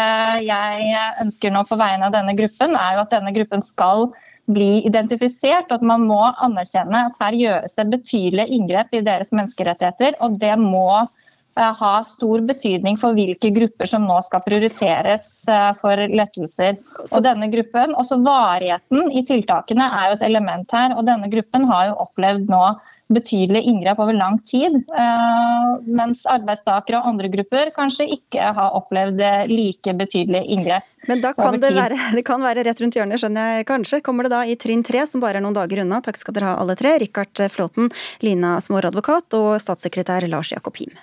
jeg 0.48 0.94
ønsker 1.22 1.52
nå 1.52 1.66
på 1.68 1.78
vegne 1.80 2.08
av 2.08 2.16
denne 2.16 2.36
gruppen, 2.36 2.76
er 2.76 2.96
jo 2.96 3.04
at 3.04 3.12
denne 3.12 3.34
gruppen 3.36 3.62
skal 3.62 4.14
bli 4.48 4.84
identifisert, 4.88 5.70
og 5.72 5.80
at 5.80 5.86
man 5.88 6.04
må 6.08 6.22
anerkjenne 6.44 7.08
at 7.08 7.20
her 7.24 7.36
gjøres 7.40 7.76
det 7.76 7.86
betydelige 7.92 8.56
inngrep 8.56 8.92
i 8.92 9.04
deres 9.04 9.32
menneskerettigheter. 9.32 10.16
og 10.20 10.40
det 10.40 10.58
må 10.60 11.08
ha 11.56 11.94
stor 12.08 12.42
betydning 12.48 12.98
for 13.00 13.16
hvilke 13.18 13.52
grupper 13.54 13.90
som 13.90 14.08
nå 14.08 14.18
skal 14.26 14.42
prioriteres 14.46 15.26
eh, 15.52 15.70
for 15.78 16.00
lettelser. 16.10 16.80
Og 17.12 17.22
denne 17.26 17.50
gruppen, 17.54 17.94
også 18.00 18.22
Varigheten 18.24 19.12
i 19.14 19.24
tiltakene 19.28 19.86
er 20.00 20.10
jo 20.10 20.18
et 20.18 20.26
element 20.30 20.74
her. 20.74 20.96
og 20.98 21.06
Denne 21.08 21.30
gruppen 21.32 21.68
har 21.70 21.92
jo 21.92 22.00
opplevd 22.06 22.50
nå 22.52 22.64
betydelige 23.14 23.68
inngrep 23.70 24.00
over 24.02 24.16
lang 24.18 24.40
tid. 24.48 24.80
Eh, 24.80 25.70
mens 25.86 26.24
arbeidstakere 26.30 27.02
og 27.02 27.12
andre 27.14 27.30
grupper 27.36 27.74
kanskje 27.76 28.10
ikke 28.18 28.54
har 28.58 28.80
opplevd 28.80 29.22
like 29.52 29.94
betydelige 30.00 30.48
inngrep. 30.56 30.90
Men 31.06 31.22
da 31.22 31.34
kan 31.36 31.60
det 31.60 31.74
være, 31.76 32.00
det 32.18 32.26
kan 32.26 32.42
være 32.42 32.64
rett 32.66 32.82
rundt 32.82 32.98
hjørnet, 32.98 33.22
skjønner 33.22 33.58
jeg 33.60 33.70
kanskje. 33.70 34.02
Kommer 34.02 34.26
det 34.26 34.34
da 34.34 34.44
i 34.48 34.58
trinn 34.58 34.86
tre, 34.88 35.06
som 35.10 35.22
bare 35.22 35.42
er 35.42 35.46
noen 35.46 35.58
dager 35.58 35.84
unna. 35.84 36.02
Takk 36.02 36.18
skal 36.18 36.40
dere 36.40 36.54
ha 36.54 36.60
alle 36.64 36.80
tre. 36.80 36.98
Rikard 37.04 37.46
Flåten, 37.54 37.92
Lina 38.26 38.56
Smaar 38.64 38.90
advokat 38.90 39.36
og 39.38 39.58
statssekretær 39.62 40.26
Lars 40.32 40.56
Jakob 40.56 40.80
Him. 40.80 40.96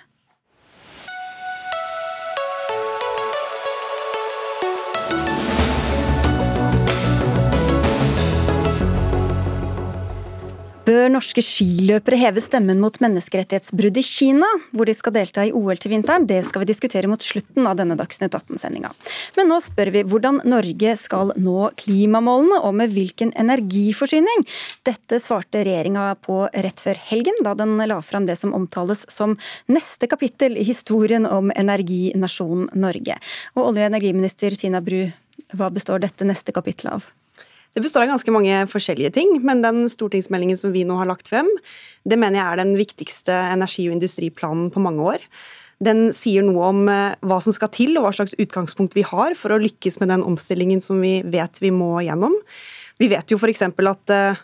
Bør 10.91 11.07
norske 11.07 11.39
skiløpere 11.45 12.17
heve 12.19 12.41
stemmen 12.43 12.79
mot 12.83 12.97
menneskerettighetsbrudd 12.99 13.99
i 14.01 14.03
Kina, 14.03 14.47
hvor 14.75 14.89
de 14.89 14.95
skal 14.97 15.13
delta 15.15 15.45
i 15.47 15.51
OL 15.55 15.77
til 15.79 15.93
vinteren? 15.93 16.25
Det 16.27 16.41
skal 16.47 16.63
vi 16.63 16.67
diskutere 16.67 17.07
mot 17.07 17.21
slutten 17.23 17.69
av 17.69 17.77
denne 17.79 17.95
Dagsnytt 17.99 18.33
18-sendinga. 18.35 18.89
Men 19.37 19.47
nå 19.47 19.59
spør 19.63 19.91
vi 19.95 20.01
hvordan 20.11 20.41
Norge 20.51 20.95
skal 20.99 21.31
nå 21.39 21.69
klimamålene, 21.79 22.59
og 22.65 22.75
med 22.81 22.91
hvilken 22.91 23.31
energiforsyning. 23.39 24.43
Dette 24.87 25.21
svarte 25.23 25.61
regjeringa 25.63 26.09
på 26.27 26.41
rett 26.65 26.83
før 26.83 26.99
helgen, 27.07 27.39
da 27.45 27.55
den 27.61 27.77
la 27.79 28.01
fram 28.03 28.27
det 28.27 28.35
som 28.41 28.51
omtales 28.57 29.05
som 29.07 29.37
neste 29.71 30.11
kapittel 30.11 30.59
i 30.59 30.67
historien 30.67 31.29
om 31.29 31.55
energinasjonen 31.55 32.67
Norge. 32.73 33.15
Og 33.55 33.69
olje- 33.69 33.87
og 33.87 33.93
energiminister 33.93 34.59
Tina 34.59 34.83
Bru, 34.83 35.05
hva 35.55 35.71
består 35.71 36.03
dette 36.03 36.27
neste 36.27 36.51
kapittelet 36.57 36.99
av? 36.99 37.11
Det 37.71 37.83
består 37.83 38.03
av 38.03 38.11
ganske 38.11 38.33
mange 38.35 38.65
forskjellige 38.67 39.13
ting, 39.15 39.37
men 39.47 39.63
den 39.63 39.85
stortingsmeldingen 39.91 40.59
som 40.59 40.73
vi 40.75 40.83
nå 40.87 40.97
har 40.99 41.07
lagt 41.07 41.31
frem, 41.31 41.47
det 42.03 42.19
mener 42.19 42.41
jeg 42.41 42.47
er 42.47 42.59
den 42.59 42.73
viktigste 42.79 43.35
energi- 43.53 43.87
og 43.87 43.95
industriplanen 43.95 44.67
på 44.73 44.83
mange 44.83 45.05
år. 45.13 45.27
Den 45.81 46.11
sier 46.13 46.43
noe 46.45 46.67
om 46.67 46.83
eh, 46.91 47.15
hva 47.25 47.39
som 47.41 47.55
skal 47.55 47.71
til, 47.73 47.95
og 47.95 48.05
hva 48.05 48.11
slags 48.13 48.35
utgangspunkt 48.37 48.97
vi 48.97 49.05
har 49.07 49.33
for 49.39 49.55
å 49.55 49.61
lykkes 49.61 50.01
med 50.01 50.11
den 50.13 50.25
omstillingen 50.27 50.83
som 50.83 50.99
vi 51.01 51.21
vet 51.23 51.61
vi 51.63 51.71
må 51.73 51.95
gjennom. 52.05 52.35
Vi 53.01 53.09
vet 53.09 53.33
jo 53.33 53.39
f.eks. 53.39 53.63
at 53.65 54.13
eh, 54.13 54.43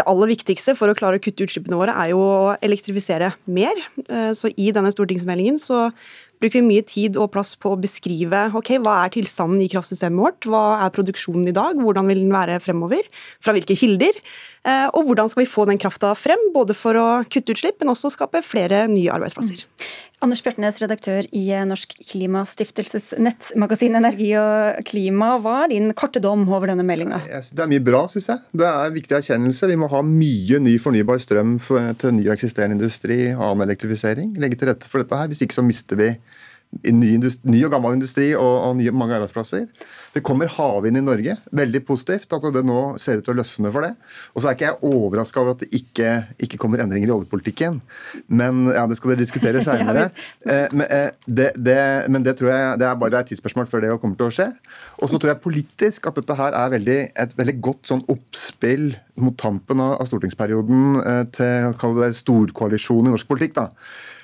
det 0.00 0.08
aller 0.08 0.32
viktigste 0.32 0.74
for 0.78 0.90
å 0.90 0.96
klare 0.96 1.20
å 1.20 1.22
kutte 1.22 1.44
utslippene 1.44 1.78
våre, 1.78 1.94
er 1.94 2.14
jo 2.14 2.22
å 2.24 2.52
elektrifisere 2.64 3.34
mer. 3.52 3.78
Eh, 4.08 4.32
så 4.34 4.50
i 4.56 4.72
denne 4.74 4.90
stortingsmeldingen 4.94 5.60
så 5.60 5.90
bruker 6.42 6.60
vi 6.60 6.66
mye 6.66 6.84
tid 6.86 7.18
og 7.20 7.30
plass 7.34 7.54
på 7.60 7.72
å 7.72 7.80
beskrive 7.80 8.44
ok, 8.58 8.74
hva 8.82 8.98
er 9.04 9.14
tilstanden 9.14 9.62
i 9.62 9.70
kraftsystemet 9.72 10.20
vårt, 10.20 10.48
hva 10.50 10.64
er 10.84 10.94
produksjonen 10.94 11.48
i 11.48 11.56
dag, 11.56 11.78
hvordan 11.78 12.10
vil 12.10 12.24
den 12.24 12.34
være 12.34 12.58
fremover, 12.62 13.06
fra 13.42 13.54
hvilke 13.56 13.76
kilder, 13.78 14.18
eh, 14.66 14.88
og 14.90 15.08
hvordan 15.08 15.30
skal 15.30 15.44
vi 15.44 15.50
få 15.50 15.66
den 15.70 15.80
krafta 15.82 16.12
frem, 16.18 16.50
både 16.54 16.76
for 16.76 16.98
å 16.98 17.08
kutte 17.30 17.54
utslipp, 17.54 17.78
men 17.80 17.94
også 17.94 18.12
skape 18.14 18.42
flere 18.46 18.84
nye 18.90 19.12
arbeidsplasser. 19.14 19.64
Anders 20.22 20.38
Bjørtnes, 20.44 20.76
redaktør 20.78 21.26
i 21.34 21.48
Norsk 21.66 21.96
Klimastiftelses 22.06 23.08
nettmagasin 23.18 23.98
Energi 23.98 24.28
og 24.38 24.78
klima. 24.86 25.32
Hva 25.42 25.64
er 25.64 25.72
din 25.72 25.88
korte 25.98 26.22
dom 26.22 26.44
over 26.46 26.70
denne 26.70 26.84
meldinga? 26.86 27.18
Det 27.26 27.64
er 27.64 27.70
mye 27.72 27.82
bra, 27.82 28.04
syns 28.12 28.28
jeg. 28.30 28.38
Det 28.54 28.68
er 28.68 28.86
en 28.86 28.94
viktig 28.94 29.16
erkjennelse. 29.18 29.66
Vi 29.72 29.78
må 29.82 29.88
ha 29.90 30.04
mye 30.06 30.60
ny 30.62 30.76
fornybar 30.78 31.18
strøm 31.24 31.56
til 31.58 32.14
ny 32.14 32.28
og 32.28 32.36
eksisterende 32.36 32.78
industri, 32.78 33.18
annen 33.32 33.66
elektrifisering. 33.66 34.36
Legge 34.38 34.60
til 34.60 34.70
rette 34.70 34.86
for 34.86 35.02
dette 35.02 35.18
her. 35.18 35.32
Hvis 35.32 35.42
ikke 35.42 35.58
så 35.58 35.66
mister 35.66 35.98
vi 35.98 36.12
ny, 36.80 37.10
ny, 37.20 37.58
og 37.66 37.72
gammel 37.74 37.98
industri 37.98 38.30
og, 38.32 38.52
og 38.66 38.78
nye, 38.78 38.92
mange 38.96 39.16
arbeidsplasser. 39.18 39.66
Det 40.12 40.22
kommer 40.24 40.50
havvind 40.50 40.98
i 40.98 41.04
Norge. 41.04 41.36
Veldig 41.56 41.82
positivt 41.88 42.32
at 42.32 42.46
det 42.54 42.62
nå 42.68 42.80
ser 43.00 43.20
ut 43.20 43.26
til 43.26 43.34
å 43.34 43.38
løsne 43.38 43.72
for 43.72 43.86
det. 43.86 43.92
Og 44.32 44.42
så 44.42 44.50
er 44.50 44.56
ikke 44.56 44.68
jeg 44.70 44.78
overraska 44.88 45.42
over 45.42 45.54
at 45.54 45.64
det 45.64 45.70
ikke, 45.76 46.14
ikke, 46.42 46.60
kommer 46.60 46.82
endringer 46.84 47.10
i 47.10 47.14
oljepolitikken. 47.14 47.80
Men 48.32 48.64
ja, 48.72 48.86
det 48.88 48.98
skal 48.98 49.12
dere 49.12 49.22
diskutere 49.22 49.64
seinere. 49.66 50.08
Eh, 50.44 50.72
men, 50.72 50.86
eh, 50.88 51.10
det, 51.26 51.50
det, 51.60 51.78
men 52.12 52.24
det 52.24 52.36
tror 52.40 52.52
jeg 52.52 52.80
det 52.80 52.88
er 52.88 52.98
bare 53.00 53.20
et 53.20 53.32
tidsspørsmål 53.32 53.68
før 53.70 53.84
det 53.84 53.92
kommer 54.02 54.20
til 54.20 54.30
å 54.30 54.36
skje. 54.38 54.48
Og 55.00 55.12
så 55.12 55.20
tror 55.20 55.34
jeg 55.34 55.44
politisk 55.44 56.08
at 56.08 56.20
dette 56.20 56.38
her 56.40 56.56
er 56.56 56.72
veldig, 56.76 56.98
et 57.24 57.36
veldig 57.38 57.58
godt 57.68 57.92
sånn 57.92 58.04
oppspill 58.12 58.94
mot 59.20 59.36
tampen 59.38 59.80
av, 59.84 59.98
av 60.00 60.08
stortingsperioden 60.08 61.04
eh, 61.04 61.22
til 61.36 61.70
å 61.70 61.76
kalle 61.78 62.08
det 62.08 62.20
storkoalisjon 62.20 63.08
i 63.08 63.14
norsk 63.14 63.28
politikk. 63.28 63.60
da 63.60 63.68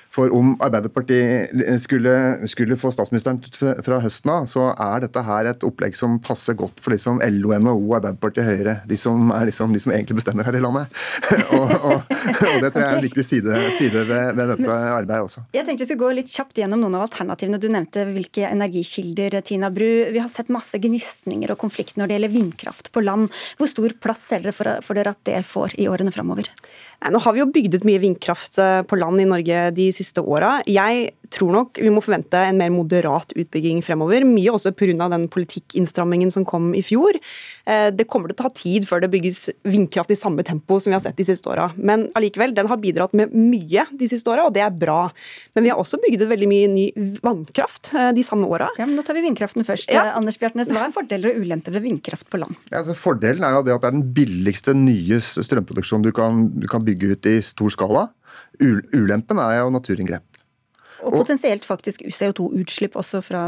for 0.09 0.31
om 0.33 0.55
Arbeiderpartiet 0.65 1.53
skulle, 1.81 2.13
skulle 2.49 2.77
få 2.79 2.89
statsministeren 2.93 3.37
fra 3.85 3.99
høsten 4.01 4.31
av, 4.33 4.47
så 4.49 4.71
er 4.73 5.03
dette 5.05 5.21
her 5.25 5.51
et 5.51 5.65
opplegg 5.65 5.97
som 5.97 6.17
passer 6.23 6.57
godt 6.57 6.81
for 6.81 6.95
liksom 6.95 7.21
LO, 7.21 7.53
NHO, 7.53 7.93
Arbeiderpartiet, 7.99 8.47
Høyre. 8.49 8.75
De 8.89 8.97
som 8.97 9.29
er 9.35 9.45
liksom 9.49 9.75
de 9.75 9.81
som 9.83 9.93
egentlig 9.93 10.17
bestemmer 10.17 10.47
her 10.49 10.57
i 10.57 10.63
landet. 10.63 10.89
og, 11.55 11.75
og, 11.77 12.09
og, 12.09 12.57
det 12.63 12.73
tror 12.73 12.81
jeg 12.81 12.89
er 12.89 12.97
en 12.97 13.05
viktig 13.05 13.25
side, 13.27 13.61
side 13.77 14.03
ved, 14.09 14.33
ved, 14.33 14.55
dette 14.55 14.79
arbeidet 14.79 15.21
også. 15.27 15.45
Jeg 15.53 15.67
tenkte 15.67 15.85
vi 15.85 15.89
skulle 15.91 16.07
gå 16.07 16.11
litt 16.17 16.33
kjapt 16.33 16.63
gjennom 16.63 16.81
noen 16.81 16.97
av 16.97 17.05
alternativene. 17.05 17.61
Du 17.61 17.69
nevnte 17.69 18.07
hvilke 18.09 18.49
energikilder, 18.49 19.39
Tina 19.45 19.69
Bru. 19.73 19.87
Vi 20.09 20.21
har 20.23 20.29
sett 20.31 20.49
masse 20.53 20.81
gnisninger 20.81 21.53
og 21.53 21.61
konflikt 21.61 22.01
når 22.01 22.09
det 22.09 22.17
gjelder 22.17 22.35
vindkraft 22.35 22.91
på 22.95 23.05
land. 23.05 23.29
Hvor 23.61 23.69
stor 23.69 23.93
plass 24.01 24.25
ser 24.31 24.41
dere 24.41 24.57
for, 24.57 24.73
for 24.85 24.97
dere 24.97 25.13
at 25.13 25.21
det 25.29 25.43
får 25.45 25.77
i 25.77 25.87
årene 25.91 26.13
framover? 26.15 26.49
Nå 26.99 27.19
har 27.23 27.31
vi 27.31 27.39
jo 27.39 27.47
bygd 27.47 27.77
ut 27.77 27.85
mye 27.87 28.01
vindkraft 28.03 28.57
eh, 28.59 28.81
på 28.83 28.97
land 28.99 29.21
i 29.23 29.27
Norge 29.29 29.69
de 29.71 29.85
siste 29.95 29.98
åra. 30.23 30.59
Jeg 30.67 31.11
tror 31.33 31.53
nok 31.53 31.79
vi 31.81 31.91
må 31.93 32.01
forvente 32.01 32.39
en 32.41 32.57
mer 32.57 32.71
moderat 32.73 33.33
utbygging 33.37 33.81
fremover. 33.85 34.25
Mye 34.27 34.53
også 34.53 34.71
pga. 34.73 35.09
den 35.09 35.27
politikkinnstrammingen 35.29 36.31
som 36.31 36.45
kom 36.45 36.73
i 36.75 36.81
fjor. 36.81 37.17
Eh, 37.65 37.89
det 37.91 38.07
kommer 38.07 38.29
til 38.29 38.37
å 38.37 38.43
ta 38.43 38.49
tid 38.55 38.87
før 38.87 39.01
det 39.01 39.11
bygges 39.13 39.49
vindkraft 39.63 40.11
i 40.11 40.17
samme 40.17 40.43
tempo 40.43 40.79
som 40.79 40.91
vi 40.91 40.97
har 40.97 41.03
sett 41.03 41.17
de 41.17 41.27
siste 41.27 41.49
åra. 41.49 41.71
Men 41.77 42.09
allikevel, 42.15 42.53
den 42.55 42.67
har 42.67 42.77
bidratt 42.77 43.13
med 43.13 43.33
mye 43.33 43.85
de 43.91 44.09
siste 44.09 44.29
åra, 44.29 44.47
og 44.47 44.53
det 44.53 44.63
er 44.65 44.73
bra. 44.73 45.09
Men 45.53 45.65
vi 45.65 45.73
har 45.73 45.79
også 45.79 46.01
bygd 46.01 46.23
ut 46.23 46.31
veldig 46.31 46.49
mye 46.49 46.71
ny 46.73 46.85
vannkraft 47.21 47.93
eh, 47.93 48.11
de 48.17 48.25
samme 48.25 48.49
åra. 48.49 48.69
Ja, 48.79 48.87
men 48.89 48.97
nå 48.97 49.05
tar 49.05 49.17
vi 49.17 49.25
vindkraften 49.25 49.67
først. 49.67 49.91
Ja. 49.93 50.09
Anders 50.17 50.39
Bjartnes, 50.41 50.71
hva 50.73 50.87
er 50.87 50.95
fordeler 50.95 51.33
og 51.33 51.45
ulemper 51.45 51.75
ved 51.77 51.85
vindkraft 51.85 52.29
på 52.31 52.41
land? 52.41 52.57
Ja, 52.71 52.81
altså 52.81 52.97
fordelen 52.97 53.45
er 53.45 53.57
jo 53.57 53.65
det 53.67 53.75
at 53.75 53.85
det 53.85 53.91
er 53.91 53.99
den 53.99 54.13
billigste 54.15 54.75
nye 54.77 55.21
strømproduksjonen 55.21 56.07
du 56.07 56.13
kan, 56.15 56.47
du 56.57 56.67
kan 56.71 56.85
bygge 56.85 57.13
ut 57.13 57.29
i 57.29 57.39
stor 57.45 57.73
skala. 57.73 58.07
Ulempen 58.59 59.39
er 59.41 59.61
jo 59.61 59.71
naturinngrep. 59.73 60.25
Og 61.05 61.15
potensielt 61.15 61.63
faktisk 61.67 62.03
CO2-utslipp 62.11 62.97
også 62.99 63.23
fra 63.23 63.47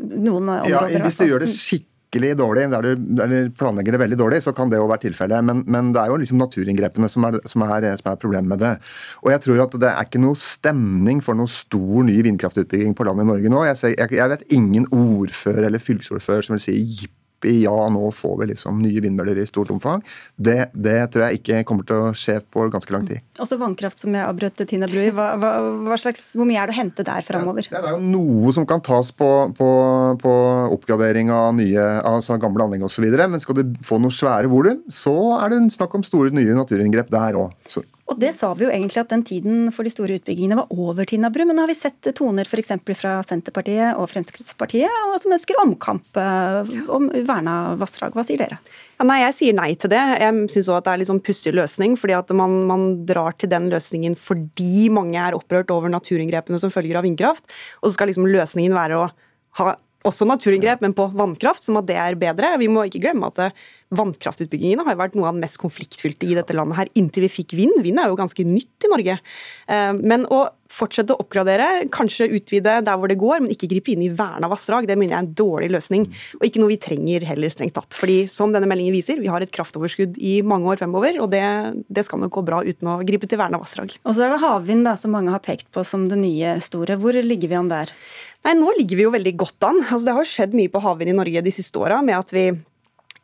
noen 0.00 0.48
områder. 0.48 0.70
Ja, 0.70 1.04
Hvis 1.04 1.18
du 1.20 1.26
gjør 1.28 1.44
det 1.44 1.50
skikkelig 1.52 2.32
dårlig, 2.40 2.64
der 2.72 2.86
du, 2.86 3.04
der 3.20 3.30
du 3.30 3.50
planlegger 3.58 3.94
det 3.94 4.00
veldig 4.00 4.18
dårlig, 4.22 4.40
så 4.46 4.54
kan 4.56 4.72
det 4.72 4.80
jo 4.80 4.88
være 4.88 5.04
tilfellet. 5.04 5.44
Men, 5.44 5.62
men, 5.68 5.92
det 5.94 6.00
er 6.02 6.12
jo 6.12 6.16
liksom 6.22 6.40
naturinngrepene 6.40 7.10
som 7.12 7.28
er, 7.28 7.36
som, 7.44 7.66
er, 7.68 7.90
som 8.00 8.12
er, 8.14 8.18
problemet 8.22 8.48
med 8.54 8.64
det. 8.64 8.72
Og 9.20 9.32
jeg 9.34 9.44
tror 9.44 9.64
at 9.66 9.78
det 9.84 9.92
er 9.92 10.08
ikke 10.08 10.24
noe 10.24 10.40
stemning 10.40 11.20
for 11.24 11.38
noe 11.38 11.52
stor 11.52 12.08
ny 12.08 12.16
vindkraftutbygging 12.30 12.96
på 12.96 13.08
land 13.08 13.26
i 13.26 13.30
Norge 13.34 13.52
nå. 13.52 13.64
Jeg, 13.68 13.96
jeg, 13.98 14.16
jeg 14.16 14.34
vet 14.34 14.48
ingen 14.56 14.88
ordfører 14.88 15.68
eller 15.68 15.84
fylkesordfører 15.84 16.48
som 16.48 16.56
vil 16.56 16.68
si 16.70 16.78
jipp 16.80 17.19
i 17.48 17.62
ja, 17.64 17.76
nå 17.92 18.10
får 18.14 18.36
vi 18.40 18.50
liksom 18.52 18.80
nye 18.82 19.02
vindmøller 19.04 19.38
i 19.40 19.46
stort 19.48 19.70
omfang, 19.72 20.02
det, 20.36 20.70
det, 20.74 20.98
tror 21.12 21.26
jeg 21.26 21.40
ikke 21.40 21.62
kommer 21.68 21.86
til 21.88 22.08
å 22.08 22.12
skje 22.16 22.38
på 22.52 22.66
ganske 22.72 22.94
lang 22.94 23.06
tid. 23.08 23.24
Også 23.40 23.58
vannkraft, 23.60 24.00
som 24.02 24.14
jeg 24.16 24.26
avbrøt 24.26 24.64
Tina 24.68 24.88
Bru 24.90 25.02
Hva, 25.16 25.30
hva, 25.40 25.52
hva, 25.86 26.00
slags, 26.00 26.32
hvor 26.38 26.48
mye 26.48 26.60
er 26.60 26.70
det 26.70 26.76
å 26.76 26.80
hente 26.80 27.06
der 27.06 27.24
framover? 27.26 27.66
Det, 27.66 27.74
det 27.74 27.92
er 27.92 27.96
jo 27.96 28.10
noe 28.12 28.54
som 28.56 28.66
kan 28.68 28.82
tas 28.84 29.12
på, 29.16 29.30
på, 29.56 29.70
på 30.20 30.34
oppgradering 30.76 31.32
av 31.34 31.54
nye, 31.58 31.86
altså 32.06 32.38
gamle 32.40 32.66
anlegg 32.66 32.84
osv., 32.86 33.08
men 33.20 33.40
skal 33.42 33.60
du 33.60 33.78
få 33.84 34.00
noe 34.02 34.14
svære 34.14 34.50
volum, 34.50 34.84
så 34.92 35.16
er 35.40 35.54
det 35.54 35.62
snakk 35.74 35.96
om 35.96 36.06
store 36.06 36.34
nye 36.34 36.56
naturinngrep 36.56 37.10
der 37.12 37.38
òg. 37.40 37.56
Og 38.10 38.18
det 38.18 38.32
sa 38.34 38.48
vi 38.58 38.64
jo 38.66 38.72
egentlig 38.74 38.98
at 39.04 39.12
den 39.12 39.22
tiden 39.26 39.68
for 39.74 39.86
de 39.86 39.92
store 39.92 40.16
utbyggingene 40.18 40.56
var 40.58 40.72
over, 40.74 41.06
Tina 41.06 41.30
Bru. 41.30 41.44
Men 41.46 41.56
nå 41.56 41.62
har 41.62 41.70
vi 41.70 41.76
sett 41.78 42.08
toner 42.18 42.48
f.eks. 42.48 42.72
fra 42.98 43.12
Senterpartiet 43.26 44.00
og 44.00 44.08
Fremskrittspartiet 44.10 44.90
som 45.22 45.34
ønsker 45.36 45.60
omkamp 45.62 46.18
eh, 46.18 46.72
om 46.90 47.06
verna 47.28 47.76
vassdrag. 47.78 48.16
Hva 48.16 48.24
sier 48.26 48.42
dere? 48.42 48.58
Ja, 48.98 49.06
nei, 49.06 49.20
Jeg 49.22 49.36
sier 49.38 49.56
nei 49.56 49.68
til 49.78 49.92
det. 49.94 50.00
Jeg 50.18 50.48
syns 50.50 50.72
òg 50.72 50.80
at 50.80 50.88
det 50.88 50.94
er 50.94 51.02
litt 51.02 51.10
sånn 51.12 51.22
pussig 51.30 51.54
løsning. 51.54 51.94
fordi 52.00 52.18
at 52.18 52.34
man, 52.34 52.56
man, 52.66 52.88
drar 53.06 53.38
til 53.38 53.52
den 53.52 53.70
løsningen 53.70 54.18
fordi 54.18 54.88
mange 54.92 55.20
er 55.22 55.38
opprørt 55.38 55.70
over 55.70 55.92
naturinngrepene 55.92 56.58
som 56.58 56.74
følger 56.74 56.98
av 56.98 57.06
vindkraft. 57.06 57.46
Og 57.80 57.90
så 57.90 57.94
skal 57.94 58.10
liksom 58.10 58.26
løsningen 58.26 58.74
være 58.74 58.98
å 58.98 59.06
ha 59.60 59.70
også 60.08 60.26
naturinngrep, 60.28 60.80
men 60.84 60.94
på 60.96 61.08
vannkraft, 61.12 61.64
som 61.66 61.78
at 61.80 61.88
det 61.88 61.98
er 62.00 62.18
bedre. 62.20 62.54
Vi 62.60 62.70
må 62.72 62.86
ikke 62.88 63.02
glemme 63.04 63.28
at 63.28 63.56
vannkraftutbyggingene 63.96 64.86
har 64.86 64.98
vært 64.98 65.16
noe 65.18 65.28
av 65.28 65.36
den 65.36 65.44
mest 65.44 65.58
konfliktfylte 65.60 66.28
i 66.28 66.36
dette 66.38 66.54
landet 66.56 66.78
her, 66.78 66.92
inntil 66.98 67.26
vi 67.26 67.34
fikk 67.40 67.56
vind. 67.58 67.82
Vind 67.84 68.00
er 68.00 68.10
jo 68.10 68.18
ganske 68.18 68.46
nytt 68.46 68.86
i 68.86 68.92
Norge. 68.92 69.18
Eh, 69.66 69.92
men 69.98 70.24
å 70.30 70.46
fortsette 70.70 71.14
å 71.14 71.20
oppgradere, 71.20 71.66
kanskje 71.92 72.28
utvide 72.30 72.76
der 72.86 72.98
hvor 72.98 73.10
det 73.10 73.18
går, 73.20 73.42
men 73.42 73.52
ikke 73.52 73.68
gripe 73.72 73.90
inn 73.92 74.04
i 74.06 74.12
verna 74.14 74.48
vassdrag, 74.50 74.86
det 74.86 74.96
mener 74.98 75.16
jeg 75.16 75.18
er 75.18 75.26
en 75.26 75.38
dårlig 75.40 75.70
løsning. 75.74 76.06
Og 76.38 76.46
ikke 76.46 76.62
noe 76.62 76.72
vi 76.72 76.78
trenger 76.80 77.26
heller, 77.26 77.52
strengt 77.52 77.74
tatt. 77.76 77.96
Fordi 77.98 78.22
som 78.30 78.54
denne 78.54 78.70
meldingen 78.70 78.94
viser, 78.94 79.18
vi 79.20 79.30
har 79.32 79.42
et 79.42 79.52
kraftoverskudd 79.54 80.20
i 80.22 80.38
mange 80.46 80.70
år 80.70 80.80
fremover, 80.80 81.18
og 81.24 81.32
det, 81.34 81.42
det 81.90 82.06
skal 82.06 82.22
nok 82.22 82.38
gå 82.38 82.46
bra 82.46 82.62
uten 82.62 82.92
å 82.92 83.00
gripe 83.06 83.28
til 83.30 83.42
verna 83.42 83.60
vassdrag. 83.60 83.96
Og 84.04 84.14
så 84.14 84.26
er 84.26 84.34
det 84.36 84.42
havvind, 84.44 84.86
da, 84.86 84.94
som 85.00 85.14
mange 85.16 85.34
har 85.34 85.42
pekt 85.44 85.68
på 85.74 85.84
som 85.86 86.06
det 86.10 86.20
nye 86.22 86.56
store. 86.62 86.98
Hvor 87.02 87.18
ligger 87.18 87.50
vi 87.50 87.58
an 87.58 87.72
der? 87.72 87.90
Nei, 88.46 88.56
Nå 88.56 88.72
ligger 88.78 88.98
vi 88.98 89.06
jo 89.06 89.14
veldig 89.14 89.36
godt 89.40 89.68
an. 89.68 89.82
Altså, 89.84 90.04
det 90.08 90.16
har 90.16 90.28
skjedd 90.28 90.56
mye 90.56 90.72
på 90.72 90.82
havvind 90.82 91.12
i 91.12 91.16
Norge 91.16 91.44
de 91.44 91.54
siste 91.54 91.80
åra 91.80 92.00
med 92.04 92.16
at 92.18 92.34
vi 92.34 92.50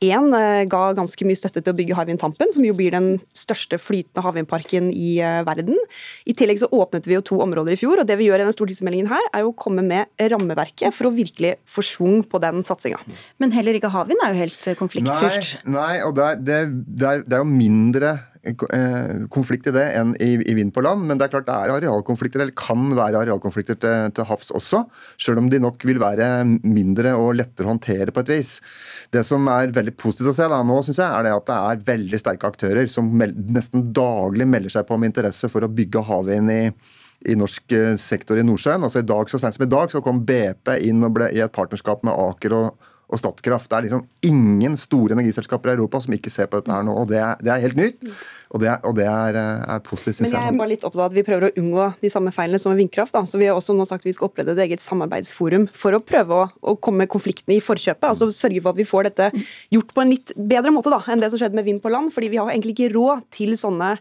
Én 0.04 0.28
eh, 0.36 0.66
ga 0.68 0.90
ganske 0.92 1.24
mye 1.24 1.38
støtte 1.38 1.62
til 1.64 1.72
å 1.72 1.76
bygge 1.76 1.96
Hywind 1.96 2.20
Tampen, 2.20 2.50
som 2.52 2.64
jo 2.66 2.74
blir 2.76 2.92
den 2.92 3.14
største 3.36 3.78
flytende 3.80 4.24
havvindparken 4.26 4.90
i 4.92 5.14
eh, 5.24 5.40
verden. 5.46 5.78
I 6.28 6.34
tillegg 6.36 6.60
så 6.60 6.68
åpnet 6.68 7.08
vi 7.08 7.16
jo 7.16 7.22
to 7.24 7.38
områder 7.40 7.72
i 7.72 7.78
fjor, 7.80 8.02
og 8.02 8.08
det 8.08 8.18
vi 8.20 8.28
gjør 8.28 8.42
i 8.42 8.44
denne 8.44 8.52
stortingsmeldingen 8.52 9.08
her, 9.08 9.30
er 9.32 9.46
jo 9.46 9.54
å 9.54 9.56
komme 9.56 9.84
med 9.86 10.12
rammeverket 10.20 10.92
for 10.92 11.08
å 11.08 11.14
virkelig 11.16 11.54
få 11.64 11.84
schwung 11.86 12.20
på 12.28 12.40
den 12.44 12.60
satsinga. 12.68 13.00
Men 13.40 13.56
heller 13.56 13.78
ikke 13.78 13.92
havvind 13.94 14.20
er 14.20 14.36
jo 14.36 14.42
helt 14.44 14.68
eh, 14.68 14.76
konfliktfylt? 14.76 15.54
Nei, 15.64 15.76
nei 15.78 15.92
og 16.04 16.16
det 16.18 16.28
er, 16.28 16.44
det, 16.44 16.60
er, 16.60 17.24
det 17.24 17.38
er 17.38 17.46
jo 17.46 17.50
mindre 17.56 18.16
konflikt 19.32 19.68
i 19.70 19.74
det 19.74 19.84
enn 19.98 20.14
i, 20.22 20.34
i, 20.38 20.54
vind 20.58 20.72
på 20.74 20.84
land. 20.84 21.06
Men 21.08 21.18
det 21.18 21.26
er 21.26 21.34
klart 21.34 21.48
det 21.48 21.56
er 21.56 21.72
arealkonflikter, 21.76 22.42
eller 22.42 22.56
kan 22.56 22.88
være 22.96 23.24
arealkonflikter 23.24 23.78
til, 23.82 24.10
til 24.16 24.28
havs 24.28 24.52
også. 24.56 24.84
Selv 25.20 25.42
om 25.42 25.50
de 25.52 25.60
nok 25.62 25.82
vil 25.88 26.00
være 26.02 26.28
mindre 26.62 27.16
og 27.18 27.34
lettere 27.40 27.68
å 27.68 27.74
håndtere 27.74 28.14
på 28.14 28.24
et 28.24 28.34
vis. 28.36 28.52
Det 29.14 29.24
som 29.26 29.48
er 29.52 29.74
veldig 29.76 29.96
positivt 29.98 30.34
å 30.34 30.36
se 30.36 30.50
da, 30.52 30.60
nå, 30.66 30.78
synes 30.86 31.02
jeg, 31.02 31.08
er 31.08 31.26
det 31.26 31.34
at 31.36 31.48
det 31.50 31.58
er 31.70 31.88
veldig 31.90 32.22
sterke 32.22 32.52
aktører 32.52 32.92
som 32.92 33.10
nesten 33.16 33.90
daglig 33.96 34.48
melder 34.48 34.78
seg 34.78 34.86
på 34.88 35.00
med 35.00 35.12
interesse 35.12 35.50
for 35.52 35.66
å 35.66 35.72
bygge 35.72 36.06
havvind 36.06 36.54
i 36.54 36.62
i 37.24 37.36
norsk 37.38 37.72
eh, 37.72 37.94
sektor 38.00 38.38
i 38.38 38.44
Nordsjøen. 38.44 38.84
Altså 38.84 39.00
i 39.00 39.06
dag, 39.08 39.30
Så 39.30 39.40
sent 39.40 39.56
som 39.56 39.64
i 39.64 39.70
dag 39.70 39.90
så 39.92 40.02
kom 40.04 40.24
BP 40.26 40.76
inn 40.88 41.04
og 41.06 41.14
ble 41.16 41.30
i 41.32 41.40
et 41.40 41.52
partnerskap 41.52 42.04
med 42.06 42.12
Aker 42.12 42.54
og, 42.56 42.88
og 43.06 43.20
Statkraft. 43.20 43.68
Det 43.70 43.76
er 43.76 43.86
liksom 43.86 44.06
ingen 44.26 44.76
store 44.80 45.14
energiselskaper 45.14 45.70
i 45.70 45.76
Europa 45.76 46.00
som 46.02 46.16
ikke 46.16 46.32
ser 46.32 46.50
på 46.50 46.60
dette 46.60 46.74
her 46.74 46.86
nå. 46.86 46.96
og 47.02 47.10
Det 47.10 47.20
er, 47.22 47.36
det 47.42 47.52
er 47.52 47.62
helt 47.62 47.78
nytt. 47.78 48.08
Og 48.54 48.62
det, 48.62 48.70
og 48.86 48.94
det 48.98 49.06
er, 49.10 49.36
er, 49.36 49.80
positivt, 49.84 50.20
syns 50.20 50.30
jeg. 50.30 50.36
Men 50.36 50.44
jeg 50.44 50.54
er 50.54 50.60
bare 50.60 50.70
litt 50.70 50.84
opptatt 50.86 51.02
av 51.02 51.08
at 51.10 51.16
vi 51.16 51.24
prøver 51.26 51.48
å 51.48 51.52
unngå 51.62 51.88
de 52.02 52.10
samme 52.12 52.32
feilene 52.34 52.60
som 52.62 52.72
med 52.72 52.82
vindkraft. 52.84 53.14
Da. 53.16 53.24
Så 53.26 53.40
Vi 53.40 53.48
har 53.48 53.58
også 53.58 53.74
nå 53.76 53.86
sagt 53.88 54.04
at 54.04 54.10
vi 54.10 54.14
skal 54.16 54.30
opprette 54.30 54.54
et 54.54 54.62
eget 54.66 54.84
samarbeidsforum 54.84 55.66
for 55.74 55.96
å 55.96 56.02
prøve 56.02 56.38
å, 56.44 56.46
å 56.72 56.76
komme 56.78 57.08
konfliktene 57.10 57.58
i 57.58 57.64
forkjøpet. 57.64 58.06
altså 58.12 58.30
Sørge 58.34 58.62
for 58.62 58.74
at 58.74 58.80
vi 58.80 58.88
får 58.88 59.10
dette 59.10 59.30
gjort 59.74 59.92
på 59.96 60.04
en 60.04 60.14
litt 60.14 60.34
bedre 60.36 60.74
måte 60.74 60.94
da, 60.94 61.02
enn 61.10 61.22
det 61.22 61.32
som 61.32 61.42
skjedde 61.42 61.58
med 61.58 61.66
vind 61.66 61.82
på 61.82 61.92
land. 61.92 62.14
fordi 62.14 62.30
vi 62.32 62.40
har 62.40 62.52
egentlig 62.52 62.76
ikke 62.76 62.94
råd 62.94 63.26
til 63.34 63.58
sånne 63.58 63.96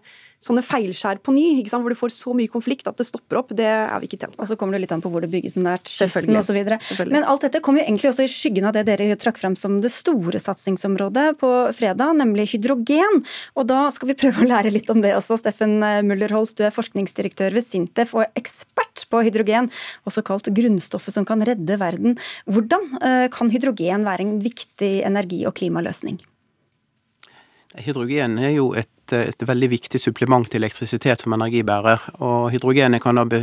sånne 0.45 0.61
feilskjær 0.65 1.21
på 1.25 1.33
ny, 1.35 1.43
ikke 1.61 1.71
sant? 1.71 1.85
hvor 1.85 1.93
du 1.93 1.99
får 1.99 2.13
så 2.13 2.33
mye 2.37 2.51
konflikt 2.51 2.87
at 2.89 2.99
det 2.99 3.07
stopper 3.07 3.39
opp, 3.39 3.53
det 3.57 3.65
er 3.65 3.95
vi 4.01 4.09
ikke 4.09 4.19
tjent 4.21 4.35
med. 4.35 4.43
Og 4.43 4.49
så 4.51 4.57
kommer 4.59 4.77
det 4.77 4.85
litt 4.85 4.93
an 4.95 5.03
på 5.03 5.11
hvor 5.13 5.23
det 5.23 5.31
bygges, 5.33 5.57
nært 5.61 5.87
er 5.89 6.11
kysten 6.11 6.37
osv. 6.39 6.59
Men 7.11 7.25
alt 7.25 7.45
dette 7.47 7.61
kommer 7.65 7.81
jo 7.81 7.87
egentlig 7.87 8.11
også 8.11 8.25
i 8.25 8.31
skyggen 8.31 8.67
av 8.67 8.75
det 8.75 8.85
dere 8.89 9.17
trakk 9.21 9.39
fram 9.41 9.55
som 9.59 9.79
det 9.83 9.91
store 9.93 10.41
satsingsområdet 10.41 11.27
på 11.41 11.51
fredag, 11.77 12.15
nemlig 12.19 12.49
hydrogen. 12.53 13.23
Og 13.55 13.69
da 13.71 13.87
skal 13.95 14.11
vi 14.11 14.17
prøve 14.19 14.34
å 14.39 14.47
lære 14.47 14.73
litt 14.73 14.89
om 14.93 15.01
det 15.03 15.15
også. 15.17 15.39
Steffen 15.41 15.77
Mullerholst, 16.07 16.57
du 16.59 16.67
er 16.67 16.75
forskningsdirektør 16.75 17.55
ved 17.55 17.65
Sintef 17.65 18.15
og 18.17 18.25
ekspert 18.37 19.05
på 19.11 19.23
hydrogen, 19.25 19.69
også 20.07 20.23
kalt 20.25 20.49
grunnstoffet 20.55 21.15
som 21.15 21.27
kan 21.27 21.43
redde 21.45 21.79
verden. 21.81 22.17
Hvordan 22.49 22.87
eh, 23.01 23.27
kan 23.33 23.51
hydrogen 23.53 24.07
være 24.07 24.27
en 24.27 24.39
viktig 24.43 24.93
energi- 25.07 25.45
og 25.47 25.55
klimaløsning? 25.59 26.19
Hydrogen 27.75 28.37
er 28.39 28.53
jo 28.55 28.69
et 28.79 28.91
et, 29.13 29.43
veldig 29.45 29.69
viktig 29.69 29.99
supplement 30.01 30.47
til 30.49 30.63
elektrisitet 30.63 31.21
som 31.21 31.33
energibærer. 31.35 32.01
Og 32.25 32.51
hydrogenet 32.53 33.03
kan 33.03 33.19
da 33.19 33.41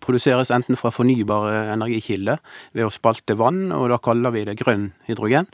produseres 0.00 0.52
enten 0.54 0.78
fra 0.80 0.92
fornybare 0.94 1.72
energikilder 1.74 2.40
ved 2.72 2.86
å 2.86 2.92
spalte 2.92 3.36
vann, 3.38 3.72
og 3.72 3.90
da 3.92 3.98
kaller 4.02 4.34
vi 4.34 4.44
det 4.48 4.58
grønn 4.60 4.92
hydrogen. 5.08 5.48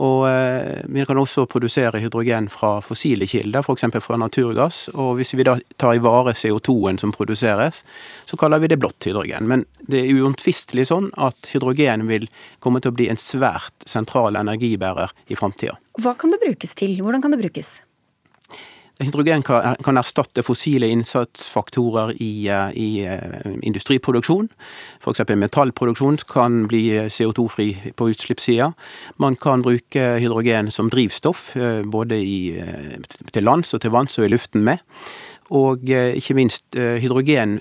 Og 0.00 0.24
eh, 0.30 0.80
vi 0.88 1.04
kan 1.04 1.18
også 1.20 1.44
produsere 1.50 2.00
hydrogen 2.00 2.48
fra 2.52 2.78
fossile 2.84 3.26
kilder, 3.28 3.60
f.eks. 3.60 3.84
fra 4.00 4.16
naturgass. 4.20 4.86
Og 4.94 5.18
hvis 5.18 5.34
vi 5.36 5.44
da 5.44 5.58
tar 5.80 5.98
i 5.98 6.00
vare 6.00 6.32
CO2-en 6.32 7.00
som 7.02 7.12
produseres, 7.12 7.82
så 8.24 8.38
kaller 8.40 8.62
vi 8.62 8.70
det 8.72 8.80
blått 8.80 9.10
hydrogen. 9.10 9.48
Men 9.50 9.66
det 9.80 10.06
er 10.06 10.22
uomtvistelig 10.22 10.88
sånn 10.88 11.10
at 11.20 11.52
hydrogen 11.52 12.08
vil 12.08 12.30
komme 12.64 12.80
til 12.80 12.94
å 12.94 12.96
bli 12.96 13.10
en 13.12 13.20
svært 13.20 13.76
sentral 13.88 14.40
energibærer 14.40 15.12
i 15.28 15.36
framtida. 15.36 15.76
Hva 16.00 16.16
kan 16.16 16.32
det 16.32 16.40
brukes 16.40 16.72
til? 16.78 16.96
Hvordan 17.04 17.20
kan 17.20 17.36
det 17.36 17.42
brukes? 17.42 17.80
Hydrogen 19.00 19.42
kan 19.42 19.96
erstatte 19.96 20.42
fossile 20.44 20.90
innsatsfaktorer 20.92 22.12
i, 22.20 22.48
eh, 22.52 22.74
i 22.76 22.88
eh, 23.08 23.54
industriproduksjon. 23.64 24.50
F.eks. 25.00 25.24
metallproduksjon 25.40 26.18
kan 26.28 26.66
bli 26.68 26.82
CO2-fri 27.08 27.94
på 27.96 28.10
utslippssida. 28.12 28.72
Man 29.16 29.36
kan 29.40 29.64
bruke 29.64 30.18
hydrogen 30.20 30.70
som 30.70 30.90
drivstoff, 30.92 31.56
eh, 31.56 31.80
både 31.82 32.20
i, 32.20 32.60
til 33.32 33.48
lands 33.48 33.72
og 33.74 33.80
til 33.80 33.94
vanns 33.96 34.20
og 34.20 34.28
i 34.28 34.32
luften 34.34 34.68
med. 34.68 34.84
Og 35.50 35.88
ikke 35.90 36.36
minst 36.38 36.76
hydrogen 36.76 37.56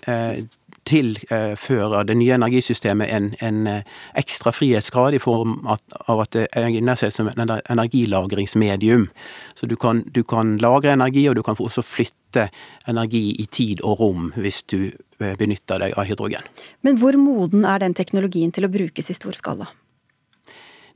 tilfører 0.89 2.07
det 2.07 2.15
nye 2.19 2.35
energisystemet 2.35 3.11
en, 3.13 3.31
en 3.45 3.67
eh, 3.69 3.97
ekstra 4.17 4.53
frihetsgrad 4.55 5.15
i 5.15 5.21
form 5.21 5.59
av 5.69 6.23
at 6.23 6.33
det 6.35 6.47
egner 6.57 6.99
seg 6.99 7.13
som 7.13 7.29
et 7.29 7.39
energilagringsmedium. 7.39 9.07
Så 9.55 9.69
du 9.69 9.75
kan, 9.79 10.03
du 10.07 10.23
kan 10.23 10.57
lagre 10.61 10.95
energi, 10.95 11.27
og 11.29 11.37
du 11.37 11.43
kan 11.45 11.57
også 11.59 11.85
flytte 11.85 12.49
energi 12.89 13.35
i 13.41 13.45
tid 13.45 13.83
og 13.83 14.01
rom 14.01 14.31
hvis 14.37 14.63
du 14.71 14.79
eh, 14.89 15.35
benytter 15.39 15.81
deg 15.85 15.97
av 15.97 16.09
hydrogen. 16.09 16.49
Men 16.85 16.97
hvor 17.01 17.17
moden 17.19 17.67
er 17.67 17.83
den 17.83 17.97
teknologien 17.97 18.53
til 18.55 18.67
å 18.67 18.73
brukes 18.73 19.09
i 19.11 19.17
stor 19.17 19.37
skala? 19.37 19.69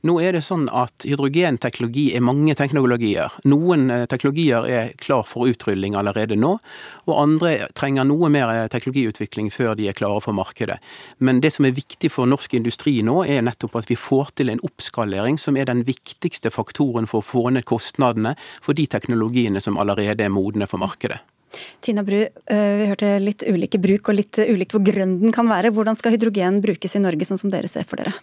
Nå 0.04 0.18
er 0.20 0.34
det 0.36 0.42
sånn 0.44 0.66
at 0.68 1.06
hydrogenteknologi 1.08 2.10
er 2.12 2.20
mange 2.24 2.52
teknologier. 2.58 3.32
Noen 3.48 3.86
eh, 3.88 4.02
teknologier 4.10 4.66
er 4.68 4.90
klar 5.00 5.24
for 5.24 5.48
utrulling 5.48 5.96
allerede 5.96 6.36
nå, 6.36 6.50
og 7.08 7.14
andre 7.22 7.70
trenger 7.72 8.04
noe 8.04 8.28
mer 8.32 8.52
eh, 8.52 8.66
teknologiutvikling 8.68 9.48
før 9.54 9.72
de 9.78 9.88
er 9.88 9.96
klare 9.96 10.20
for 10.20 10.36
markedet. 10.36 10.76
Men 11.24 11.40
det 11.40 11.54
som 11.56 11.64
er 11.64 11.76
viktig 11.78 12.12
for 12.12 12.28
norsk 12.28 12.52
industri 12.60 12.98
nå, 13.06 13.22
er 13.24 13.46
nettopp 13.48 13.80
at 13.80 13.88
vi 13.88 13.96
får 13.96 14.34
til 14.36 14.52
en 14.52 14.60
oppskalering 14.68 15.40
som 15.40 15.56
er 15.56 15.72
den 15.72 15.86
viktigste 15.88 16.52
faktoren 16.52 17.08
for 17.08 17.24
å 17.24 17.28
få 17.32 17.46
ned 17.56 17.64
kostnadene 17.64 18.36
for 18.60 18.76
de 18.76 18.84
teknologiene 18.92 19.64
som 19.64 19.80
allerede 19.80 20.28
er 20.28 20.36
modne 20.36 20.68
for 20.68 20.84
markedet. 20.84 21.22
Tina 21.80 22.02
Bru, 22.04 22.20
eh, 22.20 22.76
vi 22.76 22.90
hørte 22.90 23.18
litt 23.22 23.44
ulike 23.46 23.80
bruk 23.80 24.08
og 24.10 24.18
litt 24.18 24.36
ulikt 24.36 24.74
hvor 24.74 24.84
grønn 24.84 25.18
den 25.22 25.32
kan 25.32 25.48
være. 25.48 25.72
Hvordan 25.72 25.96
skal 25.96 26.12
hydrogen 26.12 26.60
brukes 26.64 26.96
i 26.96 27.02
Norge, 27.02 27.24
sånn 27.28 27.40
som 27.40 27.52
dere 27.52 27.70
ser 27.70 27.88
for 27.88 28.00
dere? 28.00 28.14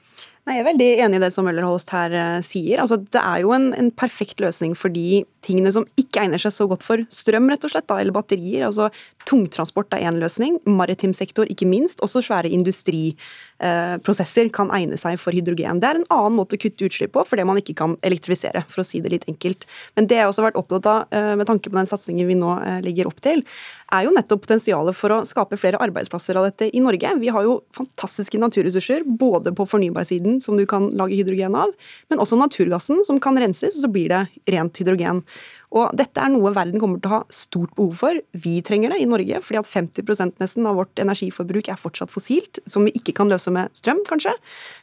Nei, 0.42 0.56
Jeg 0.56 0.64
er 0.64 0.66
veldig 0.72 0.86
enig 1.06 1.18
i 1.20 1.22
det 1.22 1.28
som 1.36 1.46
Møller 1.46 1.66
Holst 1.68 1.92
her 1.94 2.14
uh, 2.18 2.40
sier. 2.42 2.80
Altså, 2.82 2.98
det 2.98 3.22
er 3.22 3.44
jo 3.44 3.52
en, 3.54 3.68
en, 3.78 3.92
perfekt 3.94 4.42
løsning 4.42 4.74
for 4.74 4.90
de 4.90 5.22
tingene 5.46 5.70
som 5.74 5.86
ikke 6.02 6.24
egner 6.24 6.42
seg 6.42 6.54
så 6.56 6.66
godt 6.70 6.82
for 6.86 7.04
strøm, 7.14 7.46
rett 7.52 7.62
og 7.68 7.70
slett, 7.74 7.86
da, 7.90 8.00
eller 8.02 8.16
batterier. 8.16 8.66
Altså, 8.66 8.88
tungtransport 9.30 9.94
er 9.94 10.08
én 10.10 10.18
løsning, 10.22 10.58
maritim 10.66 11.14
sektor 11.18 11.46
ikke 11.46 11.70
minst. 11.70 12.02
Også 12.02 12.24
svære 12.26 12.50
industriprosesser 12.58 14.50
uh, 14.50 14.54
kan 14.58 14.74
egne 14.74 14.98
seg 14.98 15.20
for 15.22 15.38
hydrogen. 15.38 15.78
Det 15.84 15.92
er 15.92 16.02
en 16.02 16.10
annen 16.10 16.40
måte 16.40 16.58
å 16.58 16.64
kutte 16.66 16.90
utslipp 16.90 17.14
på, 17.20 17.26
fordi 17.30 17.46
man 17.46 17.62
ikke 17.62 17.78
kan 17.78 17.94
elektrifisere, 18.02 18.66
for 18.66 18.82
å 18.82 18.88
si 18.88 18.98
det 19.06 19.14
litt 19.14 19.30
enkelt. 19.30 19.70
Men 19.94 20.10
det 20.10 20.18
jeg 20.24 20.32
også 20.32 20.42
har 20.42 20.50
vært 20.50 20.62
opptatt 20.64 20.90
av, 20.90 21.06
uh, 21.14 21.36
med 21.38 21.46
tanke 21.52 21.70
på 21.70 21.78
den 21.78 21.92
satsingen 21.94 22.26
vi 22.26 22.42
nå 22.42 22.58
legger 22.82 23.06
opp 23.14 23.22
til, 23.22 23.46
er 23.92 24.06
jo 24.08 24.14
nettopp 24.16 24.44
potensialet 24.46 24.98
for 24.98 25.14
å 25.14 25.22
skape 25.28 25.60
flere 25.60 25.80
arbeidsplasser 25.84 26.38
av 26.40 26.48
dette 26.48 26.70
i 26.72 26.82
Norge. 26.84 27.14
Vi 27.22 27.32
har 27.34 27.46
jo 27.46 27.60
fantastiske 27.76 28.40
naturressurser, 28.42 29.06
både 29.06 29.54
på 29.56 29.68
fornybarsiden, 29.70 30.40
som 30.44 30.60
du 30.60 30.66
kan 30.70 30.90
lage 30.98 31.18
hydrogen 31.20 31.58
av, 31.60 31.74
men 32.12 32.22
også 32.24 32.40
naturgassen, 32.40 33.04
som 33.08 33.20
kan 33.24 33.40
renses, 33.40 33.76
så 33.82 33.90
blir 33.92 34.12
det 34.12 34.22
rent 34.54 34.80
hydrogen. 34.82 35.24
Og 35.72 35.92
dette 35.96 36.20
er 36.20 36.32
noe 36.34 36.52
verden 36.56 36.82
kommer 36.84 37.00
til 37.00 37.12
å 37.12 37.20
ha 37.20 37.22
stort 37.32 37.72
behov 37.78 38.00
for. 38.02 38.22
Vi 38.36 38.58
trenger 38.68 38.92
det 38.92 39.02
i 39.04 39.10
Norge, 39.10 39.40
fordi 39.44 39.62
at 39.62 39.72
50% 39.72 40.42
nesten 40.44 40.68
av 40.68 40.80
vårt 40.82 41.00
energiforbruk 41.00 41.72
er 41.72 41.80
fortsatt 41.80 42.12
fossilt, 42.12 42.60
som 42.68 42.88
vi 42.88 42.96
ikke 43.00 43.16
kan 43.18 43.32
løse 43.32 43.54
med 43.56 43.72
strøm, 43.78 44.04
kanskje. 44.10 44.36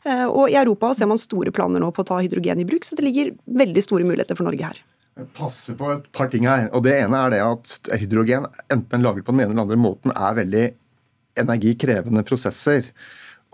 Eh, 0.09 0.27
og 0.29 0.49
i 0.49 0.57
Europa 0.61 0.95
ser 0.97 1.11
man 1.11 1.21
store 1.21 1.53
planer 1.53 1.85
nå 1.85 1.93
på 1.93 2.05
å 2.05 2.13
ta 2.13 2.23
hydrogen 2.23 2.65
i 2.65 2.69
bruk, 2.69 2.89
så 2.89 2.97
det 2.97 3.05
ligger 3.09 3.35
veldig 3.61 3.85
store 3.85 4.09
muligheter 4.09 4.39
for 4.39 4.49
Norge 4.49 4.73
her 4.73 4.85
passe 5.37 5.75
på 5.79 5.93
et 5.95 6.11
par 6.15 6.31
ting 6.33 6.47
her. 6.49 6.69
og 6.73 6.85
Det 6.87 6.95
ene 7.01 7.23
er 7.25 7.35
det 7.35 7.45
at 7.45 7.95
hydrogen, 8.01 8.47
enten 8.73 9.05
lagret 9.05 9.27
på 9.27 9.35
den 9.35 9.45
ene 9.45 9.55
eller 9.55 9.67
andre 9.67 9.81
måten, 9.81 10.15
er 10.15 10.37
veldig 10.39 10.67
energikrevende 11.39 12.25
prosesser. 12.27 12.93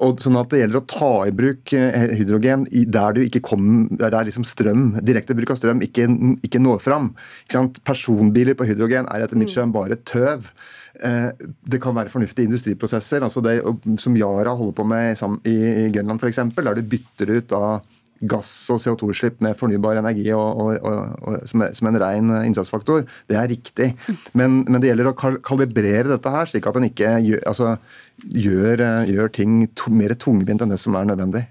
Og 0.02 0.18
sånn 0.18 0.36
at 0.40 0.50
Det 0.50 0.58
gjelder 0.58 0.80
å 0.80 0.86
ta 0.90 1.12
i 1.28 1.34
bruk 1.34 1.72
eh, 1.78 2.14
hydrogen 2.18 2.64
der, 2.66 3.14
du 3.14 3.22
ikke 3.22 3.44
kom, 3.46 3.86
der 3.94 4.16
liksom 4.26 4.46
strøm, 4.46 4.96
direkte 5.06 5.36
bruk 5.38 5.52
av 5.54 5.60
strøm 5.60 5.84
ikke, 5.86 6.08
ikke 6.42 6.62
når 6.62 6.82
fram. 6.82 7.12
Ikke 7.46 7.68
Personbiler 7.86 8.58
på 8.58 8.66
hydrogen 8.66 9.06
er 9.06 9.22
etter 9.22 9.38
mitt 9.38 9.54
skjønn 9.54 9.74
bare 9.74 10.00
tøv. 10.02 10.50
Eh, 10.98 11.30
det 11.62 11.80
kan 11.82 11.94
være 11.94 12.10
fornuftige 12.10 12.50
industriprosesser, 12.50 13.22
altså 13.22 13.42
det 13.44 13.60
som 14.02 14.18
Yara 14.18 14.56
holder 14.58 14.74
på 14.74 14.88
med 14.88 15.22
i, 15.46 15.54
i 15.86 15.92
Grønland 15.94 16.22
f.eks., 16.22 16.42
der 16.58 16.74
du 16.74 16.90
bytter 16.90 17.36
ut 17.38 17.54
av 17.54 18.02
gass- 18.20 18.70
og 18.72 18.80
CO2-utslipp 18.82 19.40
med 19.44 19.56
fornybar 19.58 19.98
energi 20.00 20.28
og, 20.36 20.60
og, 20.60 20.90
og, 21.22 21.38
som, 21.50 21.64
som, 21.76 21.88
en 21.90 22.00
ren 22.00 22.32
innsatsfaktor, 22.44 23.04
det 23.30 23.38
er 23.40 23.50
riktig. 23.50 23.90
Men, 24.32 24.62
men, 24.68 24.80
det 24.82 24.92
gjelder 24.92 25.10
å 25.10 25.16
kalibrere 25.44 26.08
dette 26.12 26.34
her, 26.34 26.50
slik 26.50 26.68
at 26.70 26.78
en 26.78 26.88
ikke 26.88 27.16
gjør, 27.26 27.42
altså, 27.50 27.74
gjør, 28.24 28.84
gjør 29.10 29.34
ting 29.34 29.64
mer 29.92 30.16
tungvint 30.20 30.64
enn 30.64 30.72
det 30.72 30.80
som 30.82 30.96
er 30.98 31.10
nødvendig. 31.10 31.46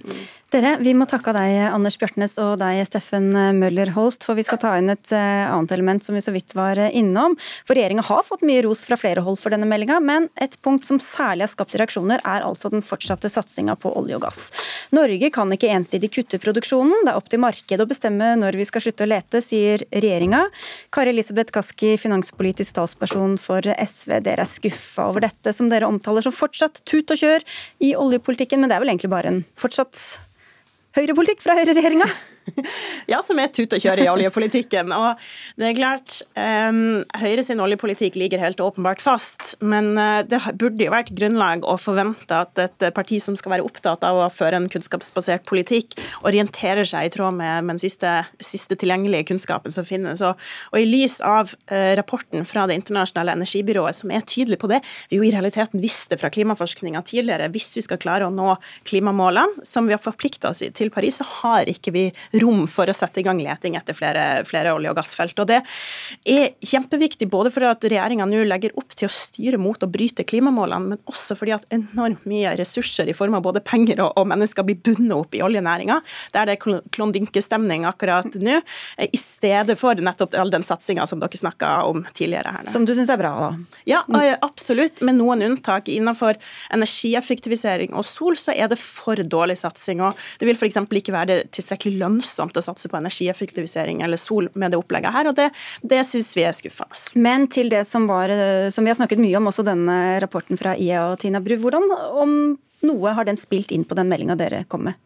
Dere, 0.53 0.75
Vi 0.85 0.91
må 0.93 1.07
takke 1.09 1.31
deg, 1.33 1.55
Anders 1.73 1.95
Bjartnes, 1.97 2.35
og 2.37 2.59
deg, 2.61 2.83
Steffen 2.85 3.31
Møller 3.57 3.89
Holst, 3.95 4.21
for 4.21 4.37
vi 4.37 4.43
skal 4.45 4.59
ta 4.61 4.75
inn 4.77 4.91
et 4.93 5.09
eh, 5.09 5.47
annet 5.49 5.71
element 5.73 6.05
som 6.05 6.13
vi 6.13 6.21
så 6.21 6.29
vidt 6.29 6.51
var 6.53 6.77
eh, 6.77 6.91
innom. 6.93 7.33
For 7.65 7.73
Regjeringa 7.73 8.03
har 8.05 8.19
fått 8.27 8.43
mye 8.45 8.61
ros 8.61 8.83
fra 8.85 8.93
flere 9.01 9.23
hold 9.25 9.39
for 9.41 9.49
denne 9.49 9.65
meldinga, 9.65 9.97
men 9.97 10.27
et 10.37 10.53
punkt 10.61 10.85
som 10.85 10.99
særlig 11.01 11.47
har 11.47 11.51
skapt 11.55 11.73
reaksjoner, 11.81 12.21
er 12.21 12.45
altså 12.45 12.69
den 12.69 12.85
fortsatte 12.85 13.31
satsinga 13.33 13.73
på 13.81 13.89
olje 13.97 14.19
og 14.19 14.27
gass. 14.27 14.43
Norge 14.93 15.31
kan 15.33 15.49
ikke 15.55 15.71
ensidig 15.73 16.11
kutte 16.13 16.37
produksjonen, 16.43 17.01
det 17.07 17.15
er 17.15 17.17
opp 17.17 17.31
til 17.33 17.41
markedet 17.41 17.81
å 17.81 17.89
bestemme 17.89 18.27
når 18.37 18.59
vi 18.61 18.67
skal 18.69 18.85
slutte 18.85 19.07
å 19.07 19.09
lete, 19.09 19.41
sier 19.41 19.81
regjeringa. 19.89 20.43
Kari 20.93 21.15
Elisabeth 21.15 21.55
Kaski, 21.55 21.95
finanspolitisk 22.03 22.77
talsperson 22.77 23.39
for 23.41 23.65
SV, 23.73 24.19
dere 24.29 24.45
er 24.45 24.53
skuffa 24.53 25.09
over 25.09 25.25
dette 25.25 25.55
som 25.57 25.73
dere 25.73 25.89
omtaler 25.89 26.21
som 26.21 26.37
fortsatt 26.43 26.83
tut 26.85 27.09
og 27.09 27.23
kjør 27.25 27.47
i 27.89 27.95
oljepolitikken, 27.97 28.61
men 28.61 28.69
det 28.69 28.77
er 28.77 28.85
vel 28.85 28.93
egentlig 28.93 29.11
bare 29.15 29.33
en 29.33 29.41
fortsatt 29.57 29.97
høyrepolitikk 30.97 31.43
fra 31.45 31.57
høyreregjeringa? 31.59 32.09
ja, 33.11 33.19
som 33.25 33.39
er 33.39 33.51
tut 33.53 33.73
og 33.75 33.81
kjøre 33.81 34.05
i 34.05 34.09
oljepolitikken. 34.11 34.91
Og 34.95 35.19
det 35.59 35.69
er 35.69 35.77
klart, 35.77 36.19
um, 36.35 37.03
Høyre 37.19 37.43
sin 37.45 37.61
oljepolitikk 37.63 38.17
ligger 38.19 38.41
helt 38.41 38.61
åpenbart 38.63 39.03
fast, 39.03 39.53
men 39.63 39.93
uh, 39.99 40.21
det 40.27 40.41
burde 40.59 40.85
jo 40.85 40.93
vært 40.93 41.13
grunnlag 41.15 41.65
å 41.67 41.77
forvente 41.81 42.35
at 42.35 42.59
et 42.61 42.87
parti 42.95 43.19
som 43.23 43.37
skal 43.39 43.55
være 43.55 43.67
opptatt 43.67 44.03
av 44.07 44.19
å 44.19 44.29
føre 44.33 44.59
en 44.59 44.69
kunnskapsbasert 44.71 45.45
politikk, 45.49 45.97
orienterer 46.27 46.87
seg 46.87 47.07
i 47.07 47.13
tråd 47.13 47.37
med, 47.39 47.67
med 47.67 47.77
den 47.77 47.83
siste, 47.83 48.15
siste, 48.43 48.77
tilgjengelige 48.79 49.29
kunnskapen 49.31 49.73
som 49.73 49.87
finnes. 49.87 50.23
Og, 50.25 50.39
og 50.73 50.79
i 50.79 50.87
lys 50.89 51.19
av 51.25 51.53
uh, 51.71 51.93
rapporten 51.99 52.47
fra 52.47 52.67
Det 52.69 52.77
internasjonale 52.79 53.35
energibyrået, 53.37 53.97
som 53.97 54.11
er 54.13 54.25
tydelig 54.27 54.59
på 54.61 54.69
det, 54.71 54.81
vi 55.09 55.19
jo 55.19 55.25
i 55.25 55.31
realiteten 55.33 55.81
visste 55.83 56.17
fra 56.19 56.31
klimaforskninga 56.33 57.03
tidligere, 57.07 57.49
hvis 57.53 57.73
vi 57.77 57.85
skal 57.85 58.01
klare 58.01 58.27
å 58.27 58.33
nå 58.33 58.55
klimamålene 58.87 59.65
som 59.67 59.87
vi 59.87 59.95
har 59.95 60.01
forplikta 60.01 60.51
oss 60.51 60.63
til 60.63 60.82
Paris, 60.91 61.19
så 61.21 61.27
har 61.41 61.69
ikke 61.69 61.93
vi 61.93 62.03
rom 62.41 62.65
for 62.67 62.89
å 62.89 62.95
sette 62.95 63.21
i 63.21 63.25
gang 63.25 63.39
leting 63.43 63.77
etter 63.79 63.95
flere, 63.97 64.43
flere 64.47 64.73
olje- 64.75 64.91
og 64.91 64.97
gassfelt. 64.97 65.39
Og 65.39 65.47
Det 65.47 65.61
er 66.25 66.53
kjempeviktig 66.59 67.29
både 67.29 67.51
fordi 67.53 67.69
at 67.69 67.87
regjeringa 67.87 68.27
nå 68.27 68.43
legger 68.47 68.75
opp 68.79 68.95
til 68.97 69.07
å 69.07 69.13
styre 69.13 69.59
mot 69.61 69.79
å 69.83 69.91
bryte 69.91 70.25
klimamålene, 70.27 70.93
men 70.93 71.03
også 71.09 71.37
fordi 71.39 71.55
at 71.55 71.67
enormt 71.73 72.25
mye 72.29 72.55
ressurser 72.59 73.09
i 73.09 73.17
form 73.17 73.37
av 73.37 73.45
både 73.45 73.63
penger 73.63 74.01
og, 74.03 74.13
og 74.17 74.27
mennesker 74.27 74.65
blir 74.67 74.81
bundet 74.83 75.15
opp 75.15 75.35
i 75.37 75.43
oljenæringa, 75.45 75.99
der 76.33 76.49
det 76.49 76.57
er 76.57 76.81
klondynkestemning 76.95 77.85
akkurat 77.89 78.33
nå, 78.41 78.59
i 79.03 79.19
stedet 79.19 79.77
for 79.79 79.95
nettopp 79.95 80.35
all 80.39 80.51
den 80.53 80.65
satsinga 80.65 81.05
som 81.09 81.21
dere 81.21 81.39
snakka 81.39 81.75
om 81.89 82.03
tidligere. 82.13 82.55
her. 82.57 82.67
Som 82.71 82.85
du 82.85 82.93
syns 82.95 83.11
er 83.13 83.19
bra, 83.21 83.33
da? 83.39 83.79
Ja, 83.89 84.03
absolutt. 84.41 85.01
Med 85.01 85.17
noen 85.19 85.43
unntak. 85.45 85.89
Innenfor 85.91 86.37
energieffektivisering 86.73 87.93
og 87.97 88.05
sol 88.07 88.37
så 88.39 88.55
er 88.55 88.71
det 88.71 88.79
for 88.81 89.15
dårlig 89.15 89.57
satsing. 89.61 90.01
og 90.01 90.17
Det 90.39 90.47
vil 90.49 90.57
f.eks. 90.57 90.72
ikke 90.73 91.15
være 91.15 91.39
tilstrekkelig 91.53 92.01
lønnsomt 92.01 92.57
å 92.57 92.63
satse 92.65 92.89
på 92.91 92.99
energieffektivisering 92.99 94.03
eller 94.05 94.21
sol 94.21 94.49
med 94.53 94.73
det 94.73 94.79
opplegget 94.81 95.15
her, 95.15 95.29
og 95.31 95.37
det, 95.39 95.49
det 95.81 96.01
syns 96.07 96.33
vi 96.37 96.45
er 96.47 96.55
skuffende. 96.55 96.99
Men 97.23 97.47
til 97.51 97.69
det 97.73 97.85
som, 97.89 98.07
var, 98.09 98.31
som 98.73 98.85
vi 98.85 98.91
har 98.91 98.99
snakket 98.99 99.21
mye 99.21 99.37
om, 99.39 99.49
også 99.51 99.65
denne 99.67 99.99
rapporten 100.23 100.59
fra 100.59 100.75
IEA 100.77 101.05
og 101.11 101.19
Tina 101.21 101.41
Bru. 101.43 101.57
Hvordan 101.61 101.89
om 102.23 102.33
noe 102.83 103.13
har 103.15 103.27
den 103.27 103.39
spilt 103.39 103.71
inn 103.71 103.85
på 103.87 103.97
den 103.97 104.09
meldinga 104.11 104.37
dere 104.39 104.63
kom 104.69 104.89
med? 104.89 104.99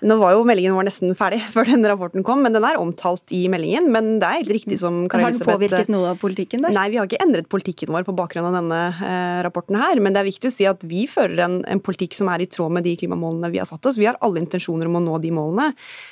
Nå 0.00 0.16
var 0.16 0.32
jo 0.32 0.44
meldingen 0.48 0.72
vår 0.72 0.86
nesten 0.88 1.12
ferdig 1.16 1.42
før 1.54 1.68
denne 1.68 1.90
rapporten 1.90 2.24
kom, 2.26 2.40
men 2.44 2.54
den 2.56 2.64
er 2.64 2.78
omtalt 2.80 3.34
i 3.36 3.42
meldingen. 3.52 3.90
Men 3.92 4.14
det 4.20 4.28
er 4.28 4.38
helt 4.40 4.54
riktig 4.56 4.78
som 4.80 5.02
Kari 5.12 5.26
Har 5.26 5.34
den 5.34 5.44
påvirket 5.44 5.90
noe 5.92 6.14
av 6.14 6.20
politikken 6.22 6.64
der? 6.64 6.72
Nei, 6.76 6.86
vi 6.92 7.00
har 7.00 7.08
ikke 7.08 7.20
endret 7.20 7.50
politikken 7.52 7.92
vår 7.92 8.06
på 8.08 8.14
bakgrunn 8.16 8.48
av 8.48 8.56
denne 8.56 8.80
eh, 8.96 9.40
rapporten 9.44 9.76
her. 9.80 10.00
Men 10.00 10.16
det 10.16 10.22
er 10.22 10.30
viktig 10.30 10.48
å 10.48 10.54
si 10.54 10.68
at 10.68 10.84
vi 10.88 11.04
fører 11.10 11.44
en, 11.44 11.58
en, 11.68 11.82
politikk 11.84 12.16
som 12.16 12.30
er 12.32 12.44
i 12.44 12.48
tråd 12.50 12.72
med 12.76 12.86
de 12.86 12.94
klimamålene 13.00 13.50
vi 13.52 13.60
har 13.60 13.68
satt 13.68 13.84
oss. 13.88 13.98
Vi 14.00 14.08
har 14.08 14.18
alle 14.24 14.40
intensjoner 14.42 14.88
om 14.88 14.96
å 15.00 15.04
nå 15.04 15.18
de 15.20 15.32
målene. 15.36 15.70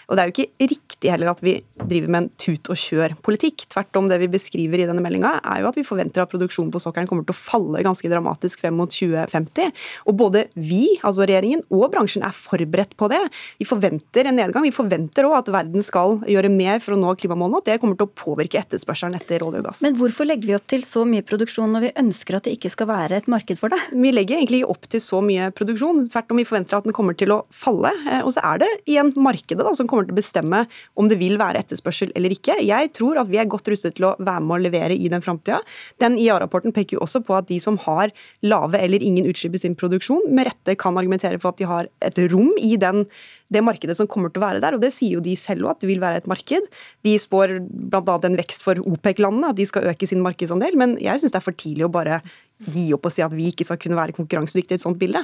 Og 0.08 0.16
det 0.16 0.24
er 0.24 0.30
jo 0.30 0.36
ikke 0.36 0.68
riktig 0.74 1.12
heller 1.12 1.32
at 1.32 1.42
vi 1.44 1.56
driver 1.80 2.12
med 2.12 2.26
en 2.26 2.30
tut 2.40 2.68
og 2.72 2.80
kjør-politikk. 2.80 3.68
Tvert 3.72 4.00
om 4.00 4.10
det 4.12 4.20
vi 4.20 4.30
beskriver 4.32 4.82
i 4.82 4.88
denne 4.88 5.04
meldinga, 5.04 5.38
er 5.40 5.62
jo 5.62 5.70
at 5.72 5.80
vi 5.80 5.86
forventer 5.86 6.24
at 6.24 6.32
produksjonen 6.32 6.72
på 6.74 6.82
sokkelen 6.82 7.08
kommer 7.08 7.24
til 7.28 7.36
å 7.36 7.40
falle 7.40 7.84
ganske 7.86 8.12
dramatisk 8.12 8.64
frem 8.64 8.76
mot 8.76 8.92
2050. 8.92 9.72
Og 10.08 10.18
både 10.18 10.46
vi, 10.56 10.84
altså 11.00 11.24
regjeringen, 11.28 11.64
og 11.72 11.88
bransjen 11.94 12.26
er 12.26 12.36
forberedt 12.36 12.96
på 12.98 13.08
det. 13.12 13.20
Vi 13.60 13.68
forventer 13.78 14.28
en 14.28 14.38
nedgang. 14.38 14.64
Vi 14.66 14.74
forventer 14.74 15.26
òg 15.28 15.36
at 15.38 15.50
verden 15.52 15.84
skal 15.84 16.18
gjøre 16.28 16.50
mer 16.52 16.82
for 16.82 16.94
å 16.94 17.00
nå 17.00 17.14
klimamålene, 17.18 17.60
at 17.62 17.68
det 17.70 17.78
kommer 17.82 17.98
til 17.98 18.08
å 18.08 18.14
påvirke 18.18 18.60
etterspørselen 18.60 19.16
etter 19.18 19.44
olje 19.46 19.62
og 19.62 19.68
gass. 19.68 19.82
Men 19.84 19.96
hvorfor 19.98 20.28
legger 20.28 20.50
vi 20.50 20.56
opp 20.58 20.66
til 20.70 20.84
så 20.86 21.04
mye 21.08 21.24
produksjon 21.26 21.72
når 21.74 21.86
vi 21.86 21.92
ønsker 22.02 22.38
at 22.38 22.48
det 22.48 22.56
ikke 22.58 22.72
skal 22.74 22.90
være 22.90 23.20
et 23.22 23.30
marked 23.30 23.60
for 23.60 23.72
det? 23.72 23.80
Vi 23.94 24.12
legger 24.14 24.38
egentlig 24.38 24.64
opp 24.68 24.88
til 24.90 25.02
så 25.02 25.22
mye 25.24 25.50
produksjon. 25.56 26.04
Tvert 26.10 26.34
om 26.34 26.40
vi 26.40 26.46
forventer 26.48 26.78
at 26.78 26.88
den 26.88 26.96
kommer 26.96 27.16
til 27.18 27.34
å 27.34 27.40
falle. 27.54 27.92
Eh, 28.08 28.22
og 28.24 28.32
så 28.34 28.44
er 28.52 28.62
det 28.64 28.70
igjen 28.90 29.12
markedet 29.18 29.64
da, 29.64 29.74
som 29.76 29.88
kommer 29.90 30.08
til 30.08 30.16
å 30.16 30.18
bestemme 30.18 30.64
om 30.98 31.10
det 31.10 31.20
vil 31.20 31.38
være 31.40 31.62
etterspørsel 31.64 32.12
eller 32.18 32.34
ikke. 32.34 32.58
Jeg 32.66 32.92
tror 32.96 33.22
at 33.22 33.30
vi 33.30 33.40
er 33.40 33.50
godt 33.50 33.70
rustet 33.70 33.98
til 33.98 34.08
å 34.10 34.14
være 34.18 34.44
med 34.44 34.58
å 34.58 34.62
levere 34.68 34.96
i 34.96 35.10
den 35.12 35.24
framtida. 35.24 35.60
Den 36.02 36.18
IA-rapporten 36.18 36.74
peker 36.76 36.98
jo 36.98 37.04
også 37.06 37.22
på 37.26 37.36
at 37.38 37.48
de 37.50 37.60
som 37.62 37.78
har 37.86 38.12
lave 38.46 38.80
eller 38.82 39.04
ingen 39.04 39.28
utslipp 39.28 39.56
i 39.58 39.62
sin 39.62 39.76
produksjon, 39.78 40.30
med 40.34 40.48
rette 40.50 40.76
kan 40.78 40.96
argumentere 40.98 41.40
for 41.40 41.52
at 41.52 41.60
de 41.60 41.68
har 41.68 41.88
et 42.04 42.20
rom 42.32 42.50
i 42.62 42.74
den 42.80 43.04
det 43.52 43.64
markedet 43.64 43.96
som 43.96 44.08
kommer 44.10 44.32
til 44.32 44.42
å 44.42 44.46
være 44.46 44.62
der. 44.64 44.76
Og 44.76 44.82
det 44.82 44.92
sier 44.94 45.16
jo 45.16 45.24
de 45.24 45.34
selv 45.38 45.66
òg, 45.66 45.76
at 45.76 45.84
det 45.84 45.90
vil 45.90 46.02
være 46.02 46.22
et 46.22 46.28
marked. 46.30 46.68
De 47.06 47.14
spår 47.20 47.58
bl.a. 47.64 48.18
en 48.28 48.38
vekst 48.40 48.64
for 48.66 48.80
OPEC-landene, 48.82 49.52
at 49.52 49.60
de 49.60 49.68
skal 49.68 49.88
øke 49.90 50.08
sin 50.08 50.24
markedsandel. 50.24 50.76
Men 50.80 50.96
jeg 51.02 51.22
syns 51.22 51.34
det 51.34 51.40
er 51.40 51.48
for 51.48 51.58
tidlig 51.58 51.88
å 51.88 51.92
bare 51.92 52.20
gi 52.58 52.88
opp 52.94 53.06
og 53.06 53.14
si 53.14 53.22
at 53.22 53.34
vi 53.34 53.48
ikke 53.52 53.66
skal 53.66 53.78
kunne 53.78 53.98
være 53.98 54.14
konkurransedyktige 54.16 54.74
i 54.74 54.80
et 54.80 54.82
sånt 54.82 54.98
bilde? 54.98 55.20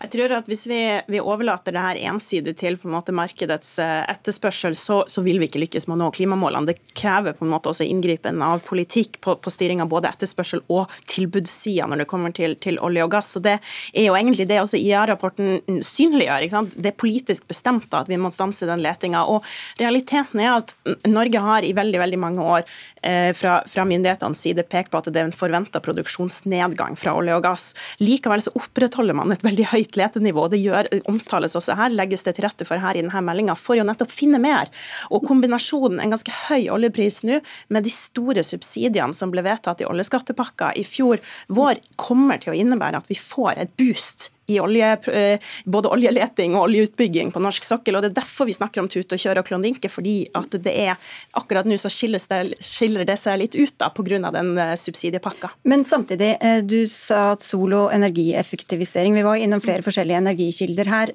Jeg 0.00 0.10
tror 0.12 0.36
at 0.38 0.46
Hvis 0.50 0.66
vi, 0.70 0.80
vi 1.10 1.20
overlater 1.20 1.74
det 1.74 1.82
her 1.82 1.98
ensidig 2.10 2.56
til 2.58 2.78
på 2.78 2.88
en 2.88 2.94
måte 2.94 3.14
markedets 3.14 3.78
eh, 3.82 4.04
etterspørsel, 4.10 4.76
så, 4.78 5.02
så, 5.10 5.22
vil 5.26 5.40
vi 5.40 5.48
ikke 5.50 5.62
lykkes 5.62 5.88
med 5.88 5.96
å 5.96 6.00
nå 6.04 6.10
klimamålene. 6.14 6.70
Det 6.70 6.94
krever 6.96 7.34
på 7.36 7.44
en 7.46 7.52
måte 7.52 7.70
også 7.72 7.86
inngripen 7.86 8.40
av 8.42 8.62
politikk 8.66 9.18
på, 9.22 9.34
på 9.42 9.52
styring 9.52 9.82
av 9.82 9.90
både 9.90 10.10
etterspørsel 10.10 10.62
og 10.70 10.90
tilbudssida 11.10 11.88
når 11.90 12.04
det 12.04 12.08
kommer 12.10 12.34
til, 12.34 12.56
til, 12.62 12.78
olje 12.82 13.06
og 13.06 13.12
gass. 13.14 13.32
Og 13.38 13.46
Det 13.46 13.56
er 13.58 14.06
jo 14.06 14.16
egentlig 14.18 14.46
det 14.50 14.60
også 14.62 14.80
IA-rapporten 14.80 15.82
synliggjør. 15.86 16.70
Det 16.76 16.92
er 16.92 16.98
politisk 16.98 17.50
bestemt 17.50 17.90
at 17.98 18.10
vi 18.10 18.18
må 18.20 18.32
stanse 18.34 18.68
den 18.70 18.82
letinga. 18.84 19.24
Og 19.26 19.46
realiteten 19.82 20.42
er 20.42 20.56
at 20.60 20.74
Norge 21.10 21.42
har 21.42 21.66
i 21.66 21.74
veldig 21.76 22.02
veldig 22.02 22.22
mange 22.22 22.46
år 22.56 22.64
eh, 23.02 23.30
fra, 23.36 23.60
fra 23.66 23.86
myndighetenes 23.88 24.46
side 24.46 24.66
pekt 24.70 24.94
på 24.94 25.02
at 25.02 25.10
det 25.10 25.22
er 25.22 25.30
en 25.30 25.36
forventa 25.36 25.82
produksjonsnedgang 25.84 26.59
nedgang 26.60 26.96
fra 27.00 27.14
olje 27.18 27.36
og 27.36 27.44
gass. 27.44 27.70
Likevel 28.02 28.42
så 28.44 28.52
opprettholder 28.58 29.16
man 29.16 29.32
et 29.34 29.44
veldig 29.46 29.68
høyt 29.72 29.98
letenivå. 29.98 30.46
Det 30.52 30.60
gjør, 30.62 30.90
omtales 31.10 31.56
også 31.58 31.76
her, 31.78 31.94
legges 31.94 32.26
det 32.26 32.36
til 32.36 32.46
rette 32.46 32.68
for 32.68 32.80
her 32.82 32.98
i 32.98 33.04
denne 33.04 33.24
meldinga, 33.26 33.56
for 33.58 33.80
å 33.80 33.86
nettopp 33.86 34.12
finne 34.14 34.40
mer. 34.42 34.70
Og 35.10 35.24
kombinasjonen, 35.28 36.00
en 36.02 36.14
ganske 36.14 36.34
høy 36.48 36.68
oljepris 36.72 37.22
nå, 37.28 37.40
med 37.72 37.86
de 37.86 37.94
store 37.94 38.44
subsidiene 38.46 39.16
som 39.16 39.32
ble 39.32 39.44
vedtatt 39.46 39.82
i 39.82 39.88
oljeskattepakka 39.88 40.74
i 40.78 40.84
fjor 40.86 41.22
vår, 41.48 41.80
kommer 42.00 42.40
til 42.42 42.54
å 42.54 42.60
innebære 42.60 43.02
at 43.02 43.10
vi 43.10 43.18
får 43.20 43.60
et 43.60 43.74
boost 43.80 44.30
i 44.50 44.60
olje, 44.60 44.90
eh, 45.12 45.52
både 45.64 45.90
oljeleting 45.94 46.56
og 46.56 46.68
oljeutbygging 46.68 47.32
på 47.32 47.42
norsk 47.42 47.66
sokkel. 47.66 47.96
og 47.96 48.02
Det 48.02 48.10
er 48.10 48.20
derfor 48.20 48.48
vi 48.48 48.56
snakker 48.56 48.82
om 48.82 48.88
tut 48.88 49.12
og 49.12 49.18
kjør 49.18 49.42
og 49.42 49.46
klondinke, 49.46 49.90
fordi 49.90 50.28
at 50.34 50.50
det 50.50 50.74
er 50.74 50.96
akkurat 51.38 51.66
nå 51.66 51.78
så 51.78 51.90
det, 51.90 52.58
skiller 52.60 53.06
det 53.06 53.18
seg 53.18 53.38
litt 53.38 53.54
ut 53.54 53.76
da 53.78 53.90
pga. 53.90 54.32
den 54.32 54.58
eh, 54.58 54.74
subsidiepakka. 54.74 55.50
Men 55.64 55.84
samtidig, 55.84 56.36
eh, 56.40 56.60
du 56.62 56.86
sa 56.86 57.32
at 57.32 57.42
sol- 57.42 57.74
og 57.74 57.92
energieffektivisering, 57.92 59.14
vi 59.14 59.22
var 59.22 59.36
innom 59.36 59.60
flere 59.60 59.82
forskjellige 59.82 60.18
energikilder 60.18 60.86
her. 60.86 61.12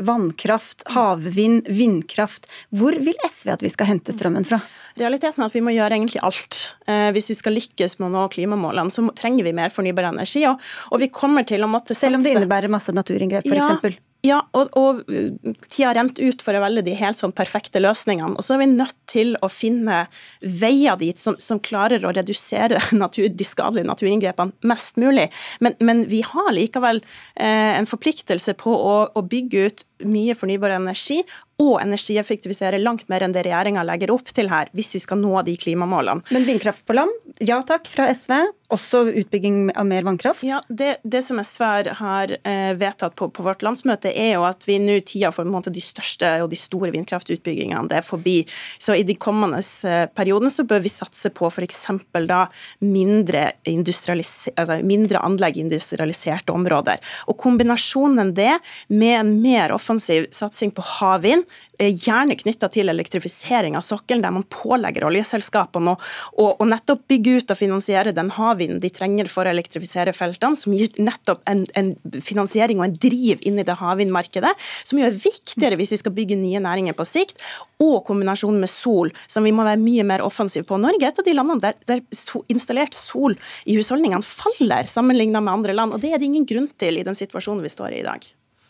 Vannkraft, 0.00 0.84
havvind, 0.94 1.66
vindkraft. 1.68 2.46
Hvor 2.72 2.96
vil 2.96 3.16
SV 3.28 3.52
at 3.52 3.62
vi 3.62 3.68
skal 3.68 3.86
hente 3.86 4.12
strømmen 4.12 4.46
fra? 4.46 4.60
Realiteten 4.98 5.42
er 5.42 5.50
at 5.50 5.54
vi 5.54 5.62
må 5.62 5.74
gjøre 5.74 5.94
egentlig 5.94 6.22
alt. 6.22 6.74
Hvis 6.86 7.30
vi 7.30 7.36
skal 7.38 7.54
lykkes 7.54 7.98
med 7.98 8.08
å 8.08 8.12
nå 8.14 8.24
klimamålene, 8.32 8.90
så 8.90 9.04
trenger 9.14 9.44
vi 9.44 9.52
mer 9.52 9.70
fornybar 9.70 10.08
energi. 10.10 10.44
Og, 10.48 10.58
og 10.90 11.02
vi 11.02 11.10
kommer 11.12 11.46
til 11.46 11.62
å 11.64 11.70
måtte 11.70 11.94
satse 11.94 12.08
Selv 12.08 12.18
om 12.18 12.24
det 12.24 12.34
innebærer 12.34 12.72
masse 12.78 12.94
naturinngrep, 12.94 13.46
f.eks.? 13.48 13.82
Ja. 13.82 13.96
Ja, 14.26 14.40
og, 14.50 14.72
og 14.74 15.04
tida 15.06 15.92
har 15.92 15.94
rent 15.94 16.16
ut 16.18 16.40
for 16.42 16.56
å 16.58 16.62
velge 16.64 16.82
de 16.88 16.96
helt 16.98 17.20
sånn 17.20 17.34
perfekte 17.36 17.78
løsningene. 17.78 18.34
Og 18.34 18.42
så 18.42 18.56
er 18.56 18.64
vi 18.64 18.66
nødt 18.72 18.96
til 19.10 19.36
å 19.46 19.50
finne 19.52 20.00
veier 20.42 20.98
dit 20.98 21.20
som, 21.22 21.36
som 21.38 21.60
klarer 21.62 22.02
å 22.02 22.10
redusere 22.16 22.80
natur, 22.98 23.28
de 23.30 23.46
skadelige 23.46 23.86
naturinngrepene 23.86 24.66
mest 24.66 24.98
mulig. 24.98 25.28
Men, 25.62 25.78
men 25.78 26.02
vi 26.10 26.24
har 26.26 26.50
likevel 26.56 26.98
eh, 27.38 27.78
en 27.78 27.86
forpliktelse 27.86 28.56
på 28.58 28.74
å, 28.74 28.96
å, 29.14 29.22
bygge 29.28 29.68
ut 29.68 29.86
mye 30.08 30.34
fornybar 30.38 30.74
energi 30.74 31.20
og 31.58 31.80
energieffektivisere 31.82 32.78
langt 32.78 33.08
mer 33.10 33.24
enn 33.26 33.34
det 33.34 33.42
regjeringa 33.46 33.82
legger 33.86 34.12
opp 34.14 34.30
til 34.30 34.50
her, 34.52 34.70
hvis 34.78 34.94
vi 34.94 35.02
skal 35.02 35.18
nå 35.18 35.42
de 35.46 35.56
klimamålene. 35.58 36.22
Men 36.30 36.46
vindkraft 36.46 36.84
på 36.86 36.94
land, 36.94 37.10
ja 37.42 37.58
takk 37.66 37.90
fra 37.90 38.06
SV. 38.14 38.36
Også 38.74 39.00
utbygging 39.16 39.70
av 39.80 39.86
mer 39.88 40.04
vannkraft? 40.04 40.44
Ja, 40.44 40.60
Det, 40.68 40.98
det 41.02 41.22
som 41.24 41.40
SV 41.40 41.64
har 41.98 42.34
eh, 42.36 42.74
vedtatt 42.76 43.16
på, 43.16 43.30
på, 43.32 43.42
vårt 43.42 43.64
landsmøte, 43.64 44.12
er 44.12 44.34
jo 44.36 44.44
at 44.44 44.66
vi 44.68 44.76
nå 44.82 44.98
tida 45.08 45.32
for 45.32 45.48
måte, 45.48 45.72
de 45.72 45.80
største 45.82 46.30
og 46.44 46.50
de 46.52 46.58
store 46.60 46.92
vindkraftutbyggingene 46.92 47.88
det 47.88 48.02
er 48.02 48.06
forbi. 48.06 48.36
Så 48.78 48.94
i 48.94 49.06
de 49.08 49.16
kommende 49.16 49.62
eh, 49.88 50.04
periodene 50.12 50.52
så 50.52 50.66
bør 50.68 50.84
vi 50.84 50.92
satse 50.92 51.32
på 51.34 51.48
f.eks. 51.48 51.80
da 52.28 52.42
mindre, 52.84 53.46
altså, 53.64 54.78
mindre 54.84 55.24
anlegg 55.24 55.56
i 55.56 55.64
industrialiserte 55.64 56.52
områder. 56.52 57.00
Og 57.32 57.40
kombinasjonen 57.40 58.34
det 58.36 58.52
med 58.92 59.16
en 59.16 59.34
mer 59.40 59.72
offensiv 59.74 60.28
satsing 60.34 60.76
på 60.76 60.84
havvind, 60.98 61.47
gjerne 61.78 62.36
knytta 62.38 62.70
til 62.72 62.90
elektrifisering 62.90 63.76
av 63.78 63.84
sokkelen, 63.86 64.22
der 64.24 64.34
man 64.34 64.46
pålegger 64.50 65.06
oljeselskapene 65.08 65.94
å, 65.94 66.46
å, 66.48 66.66
nettopp 66.68 67.04
bygge 67.10 67.36
ut 67.38 67.52
og 67.54 67.60
finansiere 67.60 68.14
den 68.16 68.32
havvinden 68.34 68.80
de 68.82 68.90
trenger 68.94 69.30
for 69.30 69.46
å 69.46 69.52
elektrifisere 69.52 70.14
feltene, 70.16 70.58
som 70.58 70.74
gir 70.74 70.94
nettopp 70.98 71.44
en, 71.50 71.64
en 71.78 71.92
finansiering 72.24 72.80
og 72.80 72.88
en 72.88 72.96
driv 72.98 73.44
inn 73.46 73.60
i 73.60 73.66
det 73.66 73.78
havvindmarkedet, 73.78 74.54
som 74.88 75.00
jo 75.00 75.06
er 75.08 75.18
viktigere 75.18 75.78
hvis 75.78 75.94
vi 75.94 76.00
skal 76.02 76.16
bygge 76.16 76.38
nye 76.40 76.62
næringer 76.64 76.96
på 76.98 77.06
sikt, 77.08 77.44
og 77.78 78.00
kombinasjonen 78.08 78.58
med 78.62 78.72
sol, 78.72 79.12
som 79.30 79.46
vi 79.46 79.54
må 79.54 79.66
være 79.66 79.78
mye 79.82 80.06
mer 80.08 80.24
offensive 80.26 80.66
på. 80.66 80.80
Norge 80.82 81.04
er 81.04 81.12
et 81.12 81.20
av 81.22 81.28
de 81.28 81.36
landene 81.36 81.62
der, 81.62 81.78
der 81.86 82.02
installert 82.50 82.96
sol 82.96 83.36
i 83.68 83.76
husholdningene 83.78 84.26
faller 84.26 84.88
sammenlignet 84.90 85.44
med 85.44 85.60
andre 85.60 85.76
land, 85.76 85.94
og 85.94 86.02
det 86.02 86.14
er 86.14 86.18
det 86.18 86.30
ingen 86.30 86.48
grunn 86.48 86.70
til 86.80 86.98
i 86.98 87.06
den 87.06 87.18
situasjonen 87.18 87.62
vi 87.62 87.72
står 87.72 87.94
i 87.94 87.98
i 87.98 88.06
dag. 88.06 88.26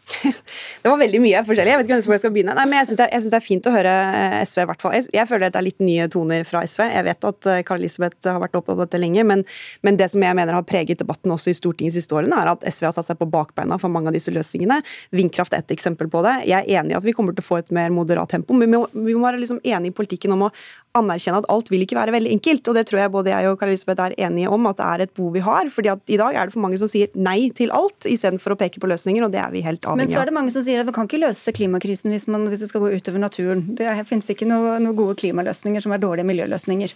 Det 0.83 0.89
var 0.89 0.99
veldig 1.01 1.21
mye 1.23 1.43
forskjellig. 1.47 1.73
Jeg 1.73 1.81
vet 1.81 1.89
ikke 1.89 1.99
hvor 2.07 2.17
jeg 2.17 2.23
skal 2.23 2.35
begynne. 2.35 2.55
Nei, 2.57 2.67
men 2.71 2.81
jeg 2.81 2.89
syns 2.91 3.01
det, 3.01 3.09
det, 3.27 3.35
er 3.39 3.45
fint 3.45 3.69
å 3.69 3.75
høre 3.75 3.95
eh, 4.19 4.37
SV, 4.49 4.63
i 4.63 4.69
hvert 4.71 4.85
fall. 4.85 4.97
Jeg, 4.99 5.27
føler 5.29 5.53
det 5.53 5.61
er 5.61 5.67
litt 5.67 5.85
nye 5.85 6.09
toner 6.13 6.47
fra 6.49 6.63
SV. 6.65 6.85
Jeg 6.89 7.07
vet 7.09 7.29
at 7.31 7.51
Karl 7.69 7.83
Elisabeth 7.83 8.31
har 8.31 8.41
vært 8.43 8.57
opptatt 8.59 8.77
av 8.77 8.85
dette 8.87 9.01
lenge, 9.03 9.25
men, 9.29 9.45
men, 9.87 9.99
det 10.01 10.11
som 10.13 10.23
jeg 10.25 10.39
mener 10.39 10.57
har 10.57 10.67
preget 10.69 11.03
debatten 11.03 11.35
også 11.35 11.53
i 11.53 11.57
Stortinget 11.59 11.97
siste 11.97 12.17
årene, 12.17 12.39
er 12.39 12.53
at 12.55 12.67
SV 12.69 12.89
har 12.89 12.97
satt 12.97 13.11
seg 13.11 13.21
på 13.21 13.29
bakbeina 13.31 13.79
for 13.83 13.93
mange 13.93 14.13
av 14.13 14.17
disse 14.17 14.33
løsningene. 14.35 14.81
Vindkraft 15.15 15.57
er 15.57 15.65
et 15.65 15.77
eksempel 15.77 16.11
på 16.13 16.23
det. 16.27 16.35
Jeg 16.49 16.65
er 16.65 16.83
enig 16.83 16.95
i 16.95 16.99
at 16.99 17.07
vi 17.07 17.15
kommer 17.17 17.37
til 17.37 17.45
å 17.45 17.49
få 17.49 17.61
et 17.63 17.73
mer 17.75 17.93
moderat 17.95 18.33
tempo, 18.33 18.57
men 18.57 18.69
vi 18.69 18.79
må, 18.79 18.85
vi 18.95 19.17
må 19.17 19.27
være 19.27 19.43
liksom 19.43 19.63
enige 19.65 19.93
i 19.93 19.99
politikken 19.99 20.35
om 20.37 20.49
å 20.49 20.53
anerkjenne 20.99 21.43
at 21.43 21.49
alt 21.53 21.71
vil 21.73 21.85
ikke 21.85 21.99
være 21.99 22.15
veldig 22.15 22.33
enkelt. 22.37 22.71
Og 22.71 22.79
det 22.79 22.87
tror 22.89 23.03
jeg 23.03 23.13
både 23.15 23.33
jeg 23.33 23.51
og 23.51 23.59
Karl 23.61 23.73
Elisabeth 23.73 24.07
er 24.07 24.17
enige 24.29 24.53
om, 24.55 24.69
at 24.71 24.81
det 24.81 24.89
er 24.89 25.05
et 25.05 25.15
behov 25.17 25.35
vi 25.37 25.45
har. 25.45 25.71
fordi 25.75 25.93
at 25.93 26.13
i 26.15 26.19
dag 26.21 26.35
er 26.35 26.49
det 26.49 26.55
for 26.55 26.65
mange 26.65 26.79
som 26.81 26.91
sier 26.91 27.13
nei 27.15 27.51
til 27.57 27.73
alt, 27.75 28.07
istedenfor 28.09 28.55
å 28.55 28.59
peke 28.61 28.81
på 28.83 28.91
løsninger, 28.91 29.25
og 29.25 29.33
det 29.35 29.43
er 29.43 29.53
vi 29.55 29.65
helt 29.65 29.85
avhengig 29.99 30.15
av. 30.15 30.15
Men 30.15 30.15
så 30.15 30.23
er 30.23 30.31
det 30.31 30.37
mange 30.37 30.55
som 30.55 30.65
sier 30.67 30.83
at 30.83 30.89
vi 30.89 30.95
kan 30.97 31.09
ikke 31.09 31.23
løse 31.23 31.55
klimakrisen 31.55 32.15
hvis, 32.15 32.29
man, 32.31 32.47
hvis 32.51 32.65
det 32.65 32.71
skal 32.71 32.85
gå 32.85 32.93
utover 32.95 33.23
naturen. 33.23 33.65
Det 33.79 33.91
finnes 34.09 34.31
ikke 34.33 34.49
noen 34.49 34.87
noe 34.87 34.97
gode 34.99 35.19
klimaløsninger 35.21 35.85
som 35.85 35.95
er 35.95 36.03
dårlige 36.03 36.29
miljøløsninger. 36.31 36.95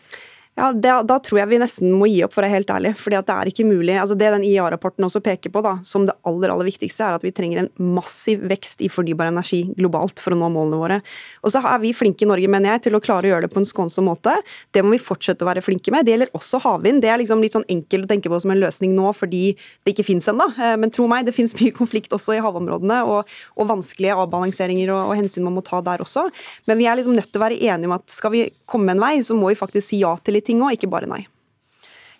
Ja, 0.54 0.68
det, 0.72 0.90
Da 1.08 1.16
tror 1.16 1.38
jeg 1.40 1.48
vi 1.48 1.58
nesten 1.62 1.94
må 1.96 2.06
gi 2.10 2.18
opp, 2.26 2.34
for 2.34 2.42
å 2.42 2.46
være 2.46 2.58
helt 2.58 2.70
ærlig. 2.70 2.92
fordi 3.00 3.16
at 3.16 3.26
Det 3.26 3.34
er 3.34 3.48
ikke 3.48 3.64
mulig. 3.64 3.96
altså 3.96 4.16
Det 4.16 4.28
den 4.32 4.44
IA-rapporten 4.44 5.04
også 5.04 5.22
peker 5.24 5.50
på 5.50 5.62
da, 5.62 5.78
som 5.82 6.04
det 6.04 6.14
aller 6.26 6.50
aller 6.50 6.68
viktigste, 6.68 7.00
er 7.00 7.14
at 7.14 7.22
vi 7.22 7.32
trenger 7.32 7.58
en 7.62 7.70
massiv 7.78 8.40
vekst 8.40 8.82
i 8.82 8.88
fornybar 8.88 9.32
energi 9.32 9.72
globalt 9.74 10.20
for 10.20 10.32
å 10.32 10.36
nå 10.36 10.50
målene 10.52 10.76
våre. 10.76 11.00
Og 11.42 11.52
så 11.52 11.64
er 11.64 11.78
vi 11.80 11.94
flinke 11.94 12.26
i 12.26 12.28
Norge, 12.28 12.48
mener 12.48 12.72
jeg, 12.72 12.82
til 12.82 12.92
å 12.92 13.00
klare 13.00 13.24
å 13.24 13.32
gjøre 13.32 13.48
det 13.48 13.52
på 13.54 13.60
en 13.60 13.64
skånsom 13.64 14.04
måte. 14.04 14.34
Det 14.72 14.82
må 14.84 14.92
vi 14.92 14.98
fortsette 15.00 15.40
å 15.40 15.48
være 15.48 15.64
flinke 15.64 15.90
med. 15.90 16.04
Det 16.04 16.12
gjelder 16.12 16.36
også 16.36 16.60
havvind. 16.60 17.00
Det 17.00 17.08
er 17.08 17.18
liksom 17.22 17.40
litt 17.40 17.56
sånn 17.56 17.66
enkelt 17.68 18.04
å 18.04 18.12
tenke 18.12 18.28
på 18.28 18.40
som 18.44 18.52
en 18.52 18.60
løsning 18.60 18.94
nå 18.94 19.08
fordi 19.16 19.56
det 19.56 19.94
ikke 19.94 20.04
fins 20.04 20.28
ennå. 20.28 20.52
Eh, 20.60 20.76
men 20.76 20.92
tro 20.92 21.08
meg, 21.08 21.24
det 21.24 21.32
fins 21.32 21.56
mye 21.56 21.72
konflikt 21.72 22.12
også 22.12 22.36
i 22.36 22.42
havområdene, 22.44 23.00
og, 23.08 23.24
og 23.56 23.70
vanskelige 23.72 24.18
avbalanseringer 24.20 24.92
og, 24.92 25.08
og, 25.08 25.16
hensyn 25.16 25.48
man 25.48 25.56
må 25.56 25.64
ta 25.64 25.80
der 25.80 26.04
også. 26.04 26.28
Men 26.68 26.76
vi 26.76 26.84
er 26.84 27.00
liksom 27.00 27.16
nødt 27.16 27.32
til 27.32 27.40
å 27.40 27.46
være 27.46 27.60
enige 27.72 27.88
om 27.88 27.96
at 27.96 28.04
skal 28.12 28.36
vi 28.36 28.46
komme 28.68 28.92
en 28.92 29.00
vei, 29.00 29.16
så 29.24 29.34
må 29.38 29.48
vi 29.48 29.58
faktisk 29.58 29.88
si 29.88 30.02
ja 30.04 30.12
til 30.20 30.36
litt 30.36 30.41
ting 30.44 30.62
òg, 30.62 30.76
ikke 30.76 30.90
bare 30.92 31.08
nei. 31.10 31.24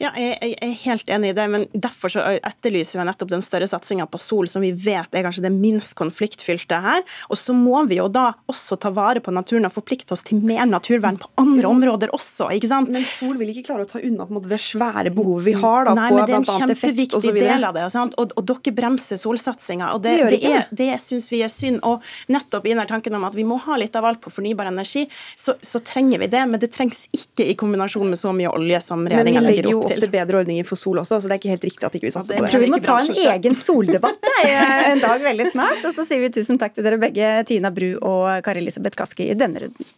Ja, 0.01 0.12
jeg, 0.16 0.55
er 0.57 0.72
helt 0.84 1.11
enig 1.12 1.32
i 1.32 1.36
det, 1.36 1.47
men 1.53 1.66
derfor 1.72 2.12
så 2.12 2.24
etterlyser 2.38 3.01
vi 3.01 3.07
nettopp 3.09 3.32
den 3.32 3.45
større 3.45 3.68
satsinga 3.70 4.07
på 4.11 4.20
sol, 4.20 4.49
som 4.51 4.64
vi 4.64 4.72
vet 4.72 5.12
er 5.14 5.26
kanskje 5.26 5.45
det 5.45 5.53
minst 5.55 5.95
konfliktfylte 5.99 6.80
her. 6.84 7.05
Og 7.28 7.38
så 7.38 7.55
må 7.57 7.82
vi 7.90 7.99
jo 8.01 8.09
da 8.12 8.30
også 8.51 8.78
ta 8.80 8.93
vare 8.95 9.22
på 9.24 9.34
naturen 9.34 9.68
og 9.68 9.74
forplikte 9.74 10.16
oss 10.16 10.24
til 10.26 10.40
mer 10.43 10.64
naturvern 10.70 11.18
på 11.20 11.30
andre 11.43 11.68
områder 11.68 12.14
også, 12.16 12.51
ikke 12.57 12.70
sant? 12.70 12.93
Men 12.93 13.05
sol 13.07 13.36
vil 13.40 13.53
ikke 13.53 13.66
klare 13.70 13.86
å 13.86 13.90
ta 13.90 14.01
unna 14.01 14.26
på 14.26 14.34
en 14.34 14.40
måte 14.40 14.53
det 14.53 14.61
svære 14.62 15.12
behovet 15.14 15.49
vi 15.51 15.57
har 15.59 15.88
da, 15.88 15.97
Nei, 15.99 16.09
på 16.12 16.20
bl.a. 16.22 16.40
effekt 16.40 16.49
osv. 16.49 16.53
Det 16.53 16.57
er 16.57 16.57
en 16.57 16.62
kjempeviktig 16.62 17.34
del 17.36 17.68
av 17.68 17.76
det, 17.76 17.86
og, 17.88 18.16
og, 18.22 18.36
og 18.38 18.49
dere 18.53 18.76
bremser 18.76 19.20
solsatsinga. 19.20 19.93
Og 19.97 20.03
det, 20.05 20.16
det, 20.22 20.40
det, 20.40 20.53
er, 20.53 20.66
det 20.82 20.90
syns 21.03 21.28
vi 21.32 21.43
er 21.45 21.53
synd. 21.53 21.82
Og 21.86 22.03
nettopp 22.32 22.66
i 22.66 22.74
den 22.74 22.88
tanken 22.88 23.16
om 23.18 23.26
at 23.28 23.36
vi 23.36 23.45
må 23.47 23.59
ha 23.66 23.78
litt 23.80 23.97
av 23.99 24.07
alt 24.09 24.22
på 24.22 24.32
fornybar 24.32 24.70
energi, 24.70 25.05
så, 25.36 25.57
så 25.61 25.82
trenger 25.84 26.22
vi 26.22 26.30
det, 26.32 26.43
men 26.49 26.61
det 26.62 26.72
trengs 26.74 27.05
ikke 27.14 27.47
i 27.53 27.57
kombinasjon 27.59 28.09
med 28.09 28.20
så 28.20 28.32
mye 28.36 28.51
olje 28.53 28.80
som 28.84 29.05
regjeringa 29.09 29.43
legger 29.45 29.70
opp 29.74 29.88
til 29.90 29.91
opp 29.93 30.05
til 30.05 30.12
bedre 30.12 30.43
ordninger 30.43 30.68
for 30.68 30.80
sol 30.80 31.01
også, 31.03 31.20
så 31.22 31.30
det 31.30 31.36
er 31.36 31.43
ikke 31.43 31.55
helt 31.55 31.66
riktig 31.68 31.88
at 31.88 31.99
ikke 31.99 32.09
vi 32.09 32.14
satser 32.14 32.36
på 32.36 32.43
det. 32.43 32.49
Jeg 32.49 32.55
tror 32.55 32.64
vi 32.64 32.72
må 32.72 32.82
ta 32.82 32.99
en 33.03 33.24
egen 33.36 33.59
soldebatt 33.59 34.30
en 34.45 35.03
dag 35.05 35.26
veldig 35.28 35.51
snart. 35.53 35.84
Og 35.88 35.97
så 35.97 36.07
sier 36.09 36.22
vi 36.24 36.32
tusen 36.34 36.61
takk 36.61 36.76
til 36.76 36.86
dere 36.86 37.01
begge, 37.03 37.34
Tina 37.49 37.72
Bru 37.74 37.95
og 38.01 38.40
Kari 38.47 38.64
Elisabeth 38.64 38.99
Kaski, 38.99 39.30
i 39.32 39.38
denne 39.38 39.66
runden. 39.66 39.93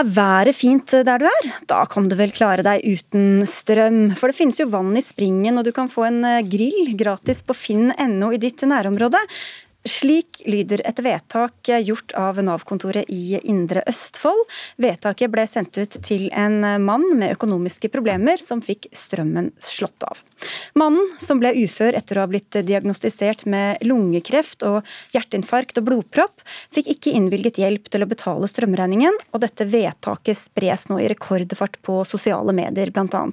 Er 0.00 0.06
været 0.06 0.54
fint 0.54 0.92
der 1.04 1.18
du 1.20 1.26
er? 1.26 1.48
Da 1.68 1.82
kan 1.90 2.06
du 2.08 2.14
vel 2.16 2.30
klare 2.32 2.62
deg 2.64 2.84
uten 2.86 3.42
strøm. 3.48 4.14
For 4.16 4.30
det 4.30 4.38
finnes 4.38 4.60
jo 4.62 4.68
vann 4.72 4.94
i 4.96 5.02
springen, 5.04 5.58
og 5.58 5.66
du 5.66 5.72
kan 5.76 5.90
få 5.92 6.06
en 6.06 6.22
grill 6.48 6.94
gratis 6.96 7.42
på 7.44 7.56
finn.no 7.58 8.30
i 8.32 8.40
ditt 8.40 8.62
nærområde. 8.70 9.20
Slik 9.88 10.42
lyder 10.44 10.82
et 10.84 10.98
vedtak 11.00 11.70
gjort 11.86 12.12
av 12.18 12.36
Nav-kontoret 12.44 13.08
i 13.08 13.38
Indre 13.48 13.80
Østfold. 13.88 14.42
Vedtaket 14.76 15.32
ble 15.32 15.46
sendt 15.48 15.78
ut 15.80 15.96
til 16.04 16.26
en 16.36 16.60
mann 16.84 17.06
med 17.16 17.32
økonomiske 17.38 17.88
problemer 17.92 18.42
som 18.44 18.60
fikk 18.64 18.90
strømmen 18.92 19.50
slått 19.64 20.04
av. 20.04 20.20
Mannen, 20.76 21.08
som 21.20 21.40
ble 21.40 21.54
ufør 21.64 21.96
etter 21.96 22.18
å 22.18 22.26
ha 22.26 22.30
blitt 22.30 22.60
diagnostisert 22.68 23.46
med 23.48 23.80
lungekreft 23.84 24.64
og 24.68 24.84
hjerteinfarkt 25.14 25.80
og 25.80 25.88
blodpropp, 25.88 26.44
fikk 26.74 26.92
ikke 26.94 27.16
innvilget 27.16 27.60
hjelp 27.60 27.88
til 27.88 28.04
å 28.04 28.10
betale 28.10 28.48
strømregningen, 28.52 29.16
og 29.32 29.44
dette 29.44 29.68
vedtaket 29.68 30.38
spres 30.38 30.88
nå 30.92 31.00
i 31.00 31.08
rekordfart 31.12 31.80
på 31.86 32.02
sosiale 32.08 32.54
medier, 32.56 32.92
bl.a. 32.92 33.26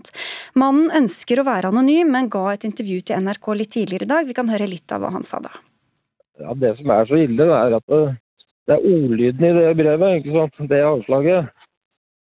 Mannen 0.56 0.91
ønsker 1.04 1.41
å 1.41 1.48
være 1.48 1.76
anonym, 1.76 2.12
men 2.16 2.32
ga 2.32 2.50
et 2.54 2.68
intervju 2.68 3.04
til 3.08 3.24
NRK 3.28 3.56
litt 3.56 3.76
tidligere 3.76 4.08
i 4.08 4.14
dag. 4.16 4.28
Vi 4.28 4.38
kan 4.38 4.52
høre 4.52 4.70
litt 4.70 4.91
av 4.95 5.04
hva 5.04 5.16
han 5.16 5.28
sa 5.28 5.43
da. 5.43 5.52
Ja, 6.40 6.54
Det 6.54 6.74
som 6.78 6.90
er 6.94 7.06
så 7.06 7.16
ille, 7.18 7.38
det 7.44 7.54
er 7.54 7.76
at 7.78 7.86
det, 7.90 8.02
det 8.68 8.76
er 8.76 8.90
ordlyden 8.96 9.46
i 9.48 9.54
det 9.58 9.78
brevet, 9.78 10.18
ikke 10.20 10.36
sant? 10.36 10.70
det 10.70 10.84
avslaget. 10.86 11.50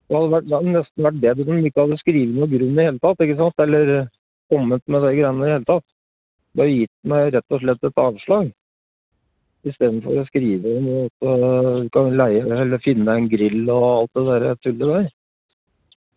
Det 0.08 0.18
hadde, 0.18 0.32
vært, 0.34 0.50
det 0.50 0.58
hadde 0.58 0.74
nesten 0.76 1.08
vært 1.08 1.22
bedre 1.24 1.46
om 1.48 1.62
de 1.62 1.70
ikke 1.72 1.86
hadde 1.86 2.02
skrevet 2.02 2.36
noe 2.38 2.50
grunn 2.52 2.80
i 2.80 2.88
hele 2.88 3.02
tatt, 3.02 3.24
ikke 3.26 3.40
sant? 3.40 3.64
eller 3.66 3.94
kommet 4.54 4.84
med 4.86 5.06
de 5.08 5.14
greiene 5.18 5.48
i 5.48 5.54
hele 5.56 5.70
tatt. 5.70 5.86
Bare 6.54 6.76
gitt 6.76 6.94
meg 7.10 7.32
rett 7.34 7.56
og 7.56 7.64
slett 7.64 7.88
et 7.90 8.02
avslag. 8.04 8.52
Istedenfor 9.64 10.20
å 10.20 10.26
skrive 10.28 10.74
om 10.78 10.90
at 11.06 11.26
uh, 11.26 11.82
du 11.86 11.90
kan 11.96 12.12
leie 12.20 12.44
eller 12.44 12.82
finne 12.84 13.16
en 13.16 13.30
grill 13.32 13.64
og 13.72 13.86
alt 13.88 14.20
det 14.20 14.40
der 14.44 14.60
tullet 14.62 14.92
der. 14.92 15.08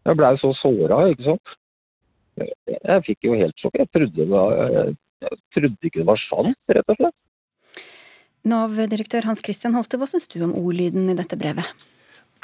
Jeg 0.07 0.19
blei 0.19 0.33
så 0.43 0.51
såra, 0.59 0.99
ikke 1.11 1.29
sant. 1.31 1.55
Jeg, 2.37 2.53
jeg 2.75 3.05
fikk 3.07 3.31
jo 3.31 3.39
helt 3.39 3.63
sjokk. 3.63 3.79
Jeg 3.81 3.91
trodde, 3.95 4.27
jeg 5.25 5.39
trodde 5.57 5.89
ikke 5.89 6.03
det 6.03 6.11
var 6.11 6.21
sant, 6.27 6.59
rett 6.77 6.93
og 6.93 7.01
slett. 7.01 7.17
Nav-direktør 8.47 9.27
Hans 9.27 9.43
Christian 9.43 9.75
Holte, 9.75 9.99
hva 9.99 10.09
syns 10.11 10.29
du 10.31 10.39
om 10.47 10.55
ordlyden 10.55 11.11
i 11.11 11.17
dette 11.19 11.39
brevet? 11.39 11.87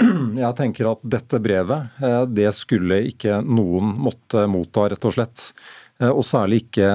Jeg 0.43 0.57
tenker 0.59 0.91
at 0.91 1.05
dette 1.05 1.39
brevet, 1.43 1.95
eh, 2.03 2.25
det 2.27 2.51
skulle 2.57 3.03
ikke 3.13 3.41
noen 3.45 3.95
måtte 4.03 4.47
motta, 4.51 4.89
rett 4.91 5.07
og 5.09 5.15
slett. 5.15 5.53
Eh, 6.03 6.11
og 6.11 6.25
særlig 6.27 6.65
ikke 6.65 6.91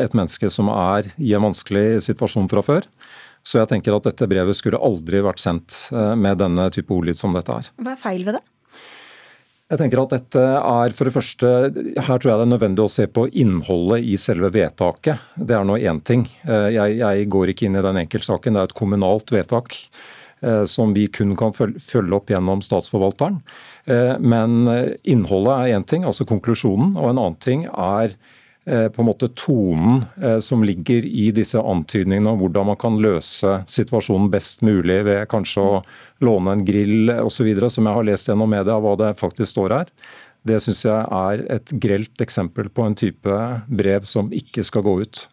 et 0.00 0.16
menneske 0.16 0.50
som 0.52 0.70
er 0.72 1.10
i 1.18 1.34
en 1.36 1.44
vanskelig 1.48 2.02
situasjon 2.06 2.48
fra 2.52 2.64
før. 2.64 2.88
Så 3.46 3.60
jeg 3.60 3.70
tenker 3.70 3.94
at 3.94 4.08
dette 4.08 4.26
brevet 4.26 4.58
skulle 4.58 4.80
aldri 4.82 5.20
vært 5.22 5.38
sendt 5.42 5.84
eh, 5.94 6.14
med 6.18 6.40
denne 6.42 6.66
type 6.74 6.90
ordlyd 6.94 7.20
som 7.20 7.36
dette 7.36 7.60
er. 7.60 7.68
Hva 7.78 7.94
er 7.94 8.00
feil 8.00 8.24
ved 8.26 8.40
det? 8.40 8.44
Jeg 9.66 9.80
tenker 9.80 9.98
at 9.98 10.12
dette 10.14 10.42
er 10.46 10.92
for 10.94 11.08
det 11.08 11.12
første, 11.16 11.48
Her 11.98 12.20
tror 12.20 12.30
jeg 12.30 12.38
det 12.38 12.44
er 12.44 12.52
nødvendig 12.52 12.84
å 12.84 12.92
se 12.92 13.08
på 13.10 13.24
innholdet 13.34 14.04
i 14.06 14.14
selve 14.20 14.52
vedtaket. 14.54 15.24
Det 15.34 15.56
er 15.56 15.66
nå 15.66 15.78
én 15.80 15.98
ting. 16.06 16.22
Eh, 16.46 16.68
jeg, 16.76 17.00
jeg, 17.00 17.26
går 17.34 17.50
ikke 17.50 17.66
inn 17.66 17.80
i 17.80 17.82
den 17.82 17.98
enkeltsaken. 18.04 18.54
Det 18.54 18.62
er 18.62 18.70
et 18.70 18.76
kommunalt 18.78 19.34
vedtak 19.34 19.74
eh, 19.74 20.62
som 20.70 20.94
vi 20.94 21.08
kun 21.10 21.34
kan 21.38 21.50
følge 21.56 22.14
opp 22.14 22.30
gjennom 22.30 22.62
statsforvalteren. 22.62 23.40
Eh, 23.90 24.14
men 24.22 24.70
innholdet 25.02 25.56
er 25.56 25.80
én 25.80 25.88
ting, 25.90 26.06
altså 26.06 26.28
konklusjonen. 26.30 26.94
Og 26.94 27.10
en 27.10 27.18
annen 27.18 27.40
ting 27.42 27.66
er 27.66 28.14
på 28.66 29.02
en 29.02 29.06
måte 29.06 29.28
tonen 29.38 30.04
eh, 30.22 30.38
som 30.42 30.64
ligger 30.66 31.06
i 31.06 31.28
disse 31.34 31.60
antydningene 31.60 32.32
om 32.32 32.40
hvordan 32.40 32.70
man 32.72 32.78
kan 32.80 32.98
løse 33.02 33.60
situasjonen 33.70 34.30
best 34.32 34.64
mulig 34.66 35.02
ved 35.06 35.26
kanskje 35.30 35.62
å 35.62 35.80
låne 36.26 36.56
en 36.56 36.64
grill 36.66 37.12
osv., 37.22 37.52
som 37.70 37.86
jeg 37.86 37.98
har 37.98 38.08
lest 38.08 38.30
gjennom 38.30 38.50
media 38.50 38.78
hva 38.82 38.96
det 38.98 39.14
faktisk 39.20 39.52
står 39.54 39.76
her. 39.78 39.92
Det 40.46 40.58
syns 40.62 40.84
jeg 40.86 41.06
er 41.10 41.46
et 41.56 41.72
grelt 41.82 42.22
eksempel 42.22 42.68
på 42.70 42.84
en 42.86 42.98
type 42.98 43.38
brev 43.66 44.06
som 44.06 44.30
ikke 44.34 44.62
skal 44.66 44.84
gå 44.86 45.00
ut. 45.02 45.24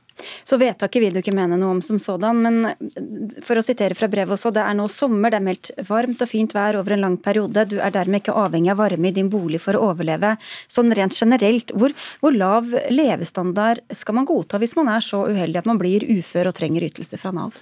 Så 0.44 0.58
vedtaket 0.62 1.02
vil 1.02 1.16
du 1.16 1.22
ikke 1.22 1.34
mene 1.36 1.58
noe 1.60 1.78
om 1.78 1.82
som 1.84 2.00
sådan, 2.02 2.42
men 2.44 3.40
for 3.46 3.60
å 3.60 3.64
sitere 3.66 3.98
fra 3.98 4.10
brevet 4.12 4.36
også, 4.36 4.52
det 4.54 4.64
er 4.64 4.78
nå 4.78 4.88
sommer, 4.92 5.34
det 5.34 5.40
er 5.40 5.48
meldt 5.48 5.72
varmt 5.88 6.22
og 6.22 6.30
fint 6.30 6.54
vær 6.56 6.78
over 6.80 6.96
en 6.96 7.06
lang 7.06 7.18
periode. 7.22 7.66
Du 7.72 7.80
er 7.82 7.94
dermed 7.96 8.22
ikke 8.22 8.36
avhengig 8.38 8.74
av 8.74 8.82
varme 8.84 9.10
i 9.10 9.16
din 9.16 9.32
bolig 9.34 9.62
for 9.64 9.78
å 9.78 9.90
overleve. 9.92 10.36
Sånn 10.72 10.94
rent 10.96 11.18
generelt, 11.18 11.74
hvor, 11.78 11.96
hvor 12.22 12.36
lav 12.36 12.70
levestandard 12.94 13.82
skal 13.94 14.20
man 14.20 14.30
godta 14.30 14.62
hvis 14.62 14.78
man 14.80 14.92
er 14.94 15.06
så 15.06 15.26
uheldig 15.30 15.64
at 15.64 15.70
man 15.70 15.82
blir 15.82 16.06
ufør 16.14 16.52
og 16.52 16.60
trenger 16.60 16.86
ytelser 16.92 17.22
fra 17.22 17.34
Nav? 17.36 17.58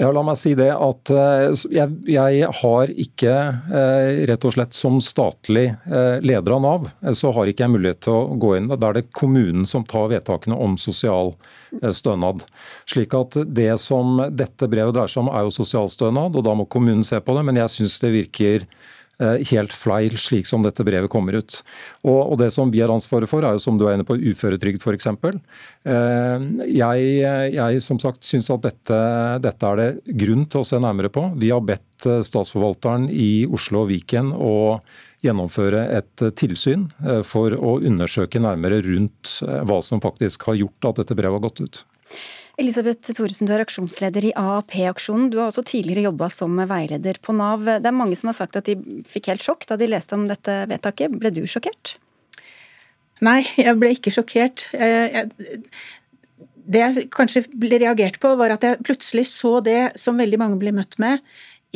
Ja, 0.00 0.08
la 0.14 0.22
meg 0.24 0.38
si 0.40 0.54
det 0.56 0.70
at 0.72 1.10
eh, 1.12 1.50
jeg, 1.74 1.96
jeg, 2.08 2.44
har 2.62 2.92
ikke, 3.04 3.32
eh, 3.68 4.20
rett 4.30 4.44
og 4.48 4.54
slett 4.54 4.76
som 4.76 4.96
statlig 5.04 5.66
eh, 5.68 6.22
leder 6.24 6.54
av 6.56 6.62
Nav, 6.64 6.86
så 7.18 7.32
har 7.36 7.50
ikke 7.50 7.66
jeg 7.66 7.74
mulighet 7.74 8.00
til 8.06 8.16
å 8.16 8.38
gå 8.40 8.54
inn. 8.56 8.70
Da 8.70 8.78
er 8.88 9.00
det 9.00 9.10
kommunen 9.16 9.66
som 9.68 9.84
tar 9.84 10.08
vedtakene 10.14 10.56
om 10.56 10.78
sosial 10.80 11.34
stønad. 11.96 12.44
Slik 12.90 13.14
at 13.18 13.40
det 13.46 13.72
som 13.82 14.18
dette 14.34 14.68
brevet 14.70 14.96
dreier 14.96 15.10
seg 15.10 15.24
om 15.24 15.32
er 15.34 15.46
jo 15.46 15.54
sosialstønad, 15.54 16.38
og 16.38 16.46
da 16.46 16.56
må 16.58 16.68
kommunen 16.70 17.06
se 17.06 17.20
på 17.22 17.36
det. 17.36 17.44
Men 17.46 17.60
jeg 17.62 17.74
syns 17.76 18.00
det 18.02 18.14
virker 18.14 18.66
Eh, 19.20 19.42
helt 19.50 19.72
fleil, 19.76 20.14
slik 20.16 20.46
som 20.48 20.62
dette 20.64 20.84
brevet 20.86 21.10
kommer 21.12 21.36
ut. 21.36 21.58
Og, 22.06 22.20
og, 22.32 22.38
Det 22.40 22.48
som 22.54 22.70
vi 22.72 22.80
har 22.80 22.92
ansvaret 22.92 23.28
for, 23.28 23.44
er 23.44 23.52
jo 23.52 23.60
som 23.60 23.76
du 23.76 23.84
er 23.84 23.98
inne 23.98 24.06
på 24.08 24.16
uføretrygd 24.16 24.80
f.eks. 24.80 25.10
Eh, 25.84 26.46
jeg, 26.72 27.10
jeg 27.52 27.84
som 27.84 28.00
sagt 28.00 28.24
syns 28.24 28.48
at 28.54 28.64
dette, 28.64 29.00
dette 29.44 29.68
er 29.68 29.82
det 29.82 30.16
grunn 30.24 30.46
til 30.48 30.62
å 30.62 30.68
se 30.70 30.80
nærmere 30.80 31.12
på. 31.12 31.26
Vi 31.36 31.52
har 31.52 31.60
bedt 31.60 32.08
eh, 32.08 32.24
statsforvalteren 32.24 33.10
i 33.12 33.44
Oslo 33.52 33.84
og 33.84 33.92
Viken 33.92 34.32
å 34.32 34.54
gjennomføre 35.24 35.84
et 35.98 36.24
tilsyn 36.40 36.88
for 37.26 37.54
å 37.56 37.78
undersøke 37.84 38.40
nærmere 38.42 38.80
rundt 38.86 39.38
hva 39.68 39.80
som 39.84 40.00
faktisk 40.02 40.48
har 40.48 40.60
gjort 40.62 40.90
at 40.90 41.02
dette 41.02 41.16
brevet 41.18 41.38
har 41.38 41.44
gått 41.48 41.60
ut. 41.64 41.82
Elisabeth 42.60 43.14
Thoresen, 43.16 43.48
du 43.48 43.54
er 43.54 43.62
aksjonsleder 43.64 44.26
i 44.28 44.32
AAP-aksjonen. 44.36 45.30
Du 45.32 45.38
har 45.40 45.48
også 45.48 45.64
tidligere 45.64 46.10
jobba 46.10 46.28
som 46.32 46.58
veileder 46.68 47.20
på 47.24 47.32
Nav. 47.36 47.64
Det 47.80 47.88
er 47.88 47.96
mange 47.96 48.18
som 48.20 48.28
har 48.32 48.36
sagt 48.36 48.58
at 48.60 48.68
de 48.68 48.76
fikk 49.08 49.30
helt 49.32 49.44
sjokk 49.44 49.64
da 49.70 49.78
de 49.80 49.88
leste 49.88 50.16
om 50.16 50.26
dette 50.28 50.56
vedtaket. 50.68 51.14
Ble 51.22 51.32
du 51.32 51.46
sjokkert? 51.48 51.94
Nei, 53.24 53.40
jeg 53.56 53.76
ble 53.80 53.94
ikke 53.96 54.12
sjokkert. 54.12 54.66
Det 56.70 56.82
jeg 56.84 57.06
kanskje 57.14 57.46
ble 57.54 57.80
reagert 57.80 58.20
på, 58.20 58.34
var 58.36 58.52
at 58.54 58.66
jeg 58.66 58.82
plutselig 58.84 59.26
så 59.30 59.58
det 59.64 59.94
som 60.00 60.20
veldig 60.20 60.40
mange 60.40 60.60
ble 60.60 60.74
møtt 60.76 61.00
med 61.00 61.24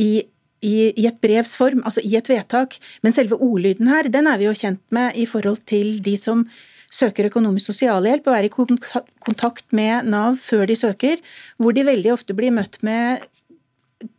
i 0.00 0.24
i, 0.64 0.92
i, 0.96 1.06
et 1.08 1.18
brevs 1.22 1.54
form, 1.60 1.82
altså 1.84 2.02
i 2.04 2.14
et 2.18 2.30
vedtak. 2.30 2.78
Men 3.04 3.16
selve 3.16 3.38
ordlyden 3.38 3.90
her, 3.92 4.08
den 4.12 4.30
er 4.30 4.40
vi 4.40 4.48
jo 4.48 4.56
kjent 4.56 4.82
med 4.94 5.18
i 5.20 5.26
forhold 5.28 5.62
til 5.68 5.98
de 6.04 6.16
som 6.20 6.46
søker 6.94 7.28
økonomisk 7.28 7.72
sosialhjelp 7.72 8.28
og 8.30 8.36
er 8.36 8.46
i 8.46 8.52
kontakt 8.54 9.66
med 9.74 10.06
Nav 10.10 10.38
før 10.38 10.66
de 10.70 10.76
søker, 10.78 11.22
hvor 11.58 11.74
de 11.74 11.86
veldig 11.86 12.12
ofte 12.14 12.36
blir 12.38 12.54
møtt 12.54 12.78
med 12.86 13.24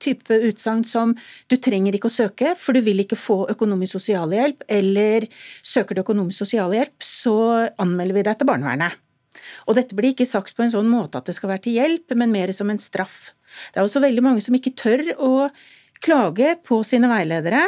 type 0.01 0.33
utsagn 0.47 0.83
som 0.87 1.13
du 1.51 1.55
trenger 1.61 1.95
ikke 1.95 2.09
å 2.09 2.13
søke, 2.13 2.53
for 2.57 2.75
du 2.75 2.81
vil 2.85 3.03
ikke 3.03 3.19
få 3.19 3.43
økonomisk 3.53 3.99
sosialhjelp, 3.99 4.65
eller 4.71 5.27
søker 5.65 5.95
du 5.95 6.01
økonomisk 6.01 6.41
sosialhjelp, 6.43 6.95
så 7.03 7.35
anmelder 7.81 8.17
vi 8.17 8.25
deg 8.27 8.39
til 8.39 8.49
barnevernet. 8.49 8.97
Og 9.69 9.77
dette 9.77 9.97
blir 9.97 10.13
ikke 10.13 10.27
sagt 10.27 10.55
på 10.57 10.65
en 10.65 10.73
sånn 10.73 10.89
måte 10.89 11.19
at 11.19 11.29
det 11.29 11.35
skal 11.37 11.51
være 11.51 11.67
til 11.67 11.77
hjelp, 11.77 12.15
men 12.17 12.33
mer 12.33 12.53
som 12.55 12.71
en 12.71 12.81
straff. 12.81 13.35
Det 13.71 13.79
er 13.79 13.85
også 13.85 14.03
veldig 14.03 14.23
mange 14.25 14.43
som 14.43 14.55
ikke 14.57 14.73
tør 14.79 15.03
å 15.21 15.31
klage 16.05 16.55
på 16.65 16.81
sine 16.87 17.09
veiledere, 17.11 17.63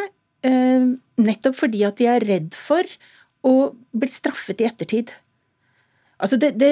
eh, 0.45 0.89
nettopp 1.17 1.57
fordi 1.57 1.83
at 1.87 1.97
de 1.99 2.09
er 2.11 2.25
redd 2.27 2.57
for 2.57 2.85
å 3.47 3.55
bli 3.97 4.09
straffet 4.11 4.61
i 4.61 4.69
ettertid. 4.69 5.13
Altså 6.17 6.39
det, 6.41 6.55
det, 6.57 6.71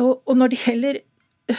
og 0.00 0.34
når 0.34 0.52
det 0.52 0.60
gjelder 0.64 1.00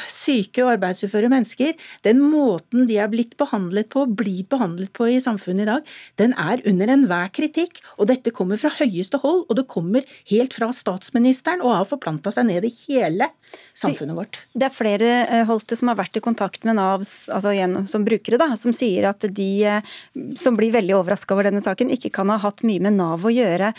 syke 0.09 0.63
og 0.65 0.73
arbeidsuføre 0.75 1.29
mennesker, 1.31 1.75
den 2.05 2.21
måten 2.23 2.87
de 2.89 2.97
er 3.01 3.09
blitt 3.11 3.37
behandlet 3.39 3.89
på, 3.91 4.05
blir 4.07 4.45
behandlet 4.51 4.91
på 4.95 5.07
i 5.11 5.19
samfunnet 5.23 5.65
i 5.65 5.69
dag, 5.69 5.91
den 6.21 6.35
er 6.39 6.63
under 6.69 6.93
enhver 6.93 7.31
kritikk. 7.33 7.81
Og 7.97 8.09
dette 8.11 8.33
kommer 8.35 8.59
fra 8.61 8.71
høyeste 8.77 9.19
hold, 9.23 9.45
og 9.47 9.57
det 9.57 9.67
kommer 9.71 10.05
helt 10.31 10.55
fra 10.57 10.71
statsministeren 10.75 11.63
og 11.65 11.75
har 11.75 11.89
forplanta 11.89 12.33
seg 12.33 12.47
ned 12.49 12.67
i 12.67 12.73
hele 12.87 13.29
samfunnet 13.77 14.17
vårt. 14.17 14.41
Det 14.53 14.67
er 14.67 14.75
flere 14.75 15.11
eh, 15.25 15.45
Holte 15.49 15.75
som 15.77 15.91
har 15.91 15.99
vært 15.99 16.17
i 16.19 16.23
kontakt 16.23 16.65
med 16.67 16.77
Nav 16.77 17.03
altså 17.03 17.53
gjennom, 17.55 17.87
som 17.89 18.05
brukere, 18.07 18.39
da, 18.41 18.51
som 18.59 18.75
sier 18.75 19.09
at 19.09 19.25
de 19.27 19.49
eh, 19.67 19.93
som 20.39 20.57
blir 20.57 20.73
veldig 20.75 20.95
overraska 20.99 21.35
over 21.35 21.49
denne 21.49 21.63
saken, 21.63 21.91
ikke 21.93 22.13
kan 22.15 22.31
ha 22.31 22.39
hatt 22.41 22.63
mye 22.67 22.83
med 22.83 22.97
Nav 22.99 23.25
å 23.25 23.33
gjøre. 23.33 23.73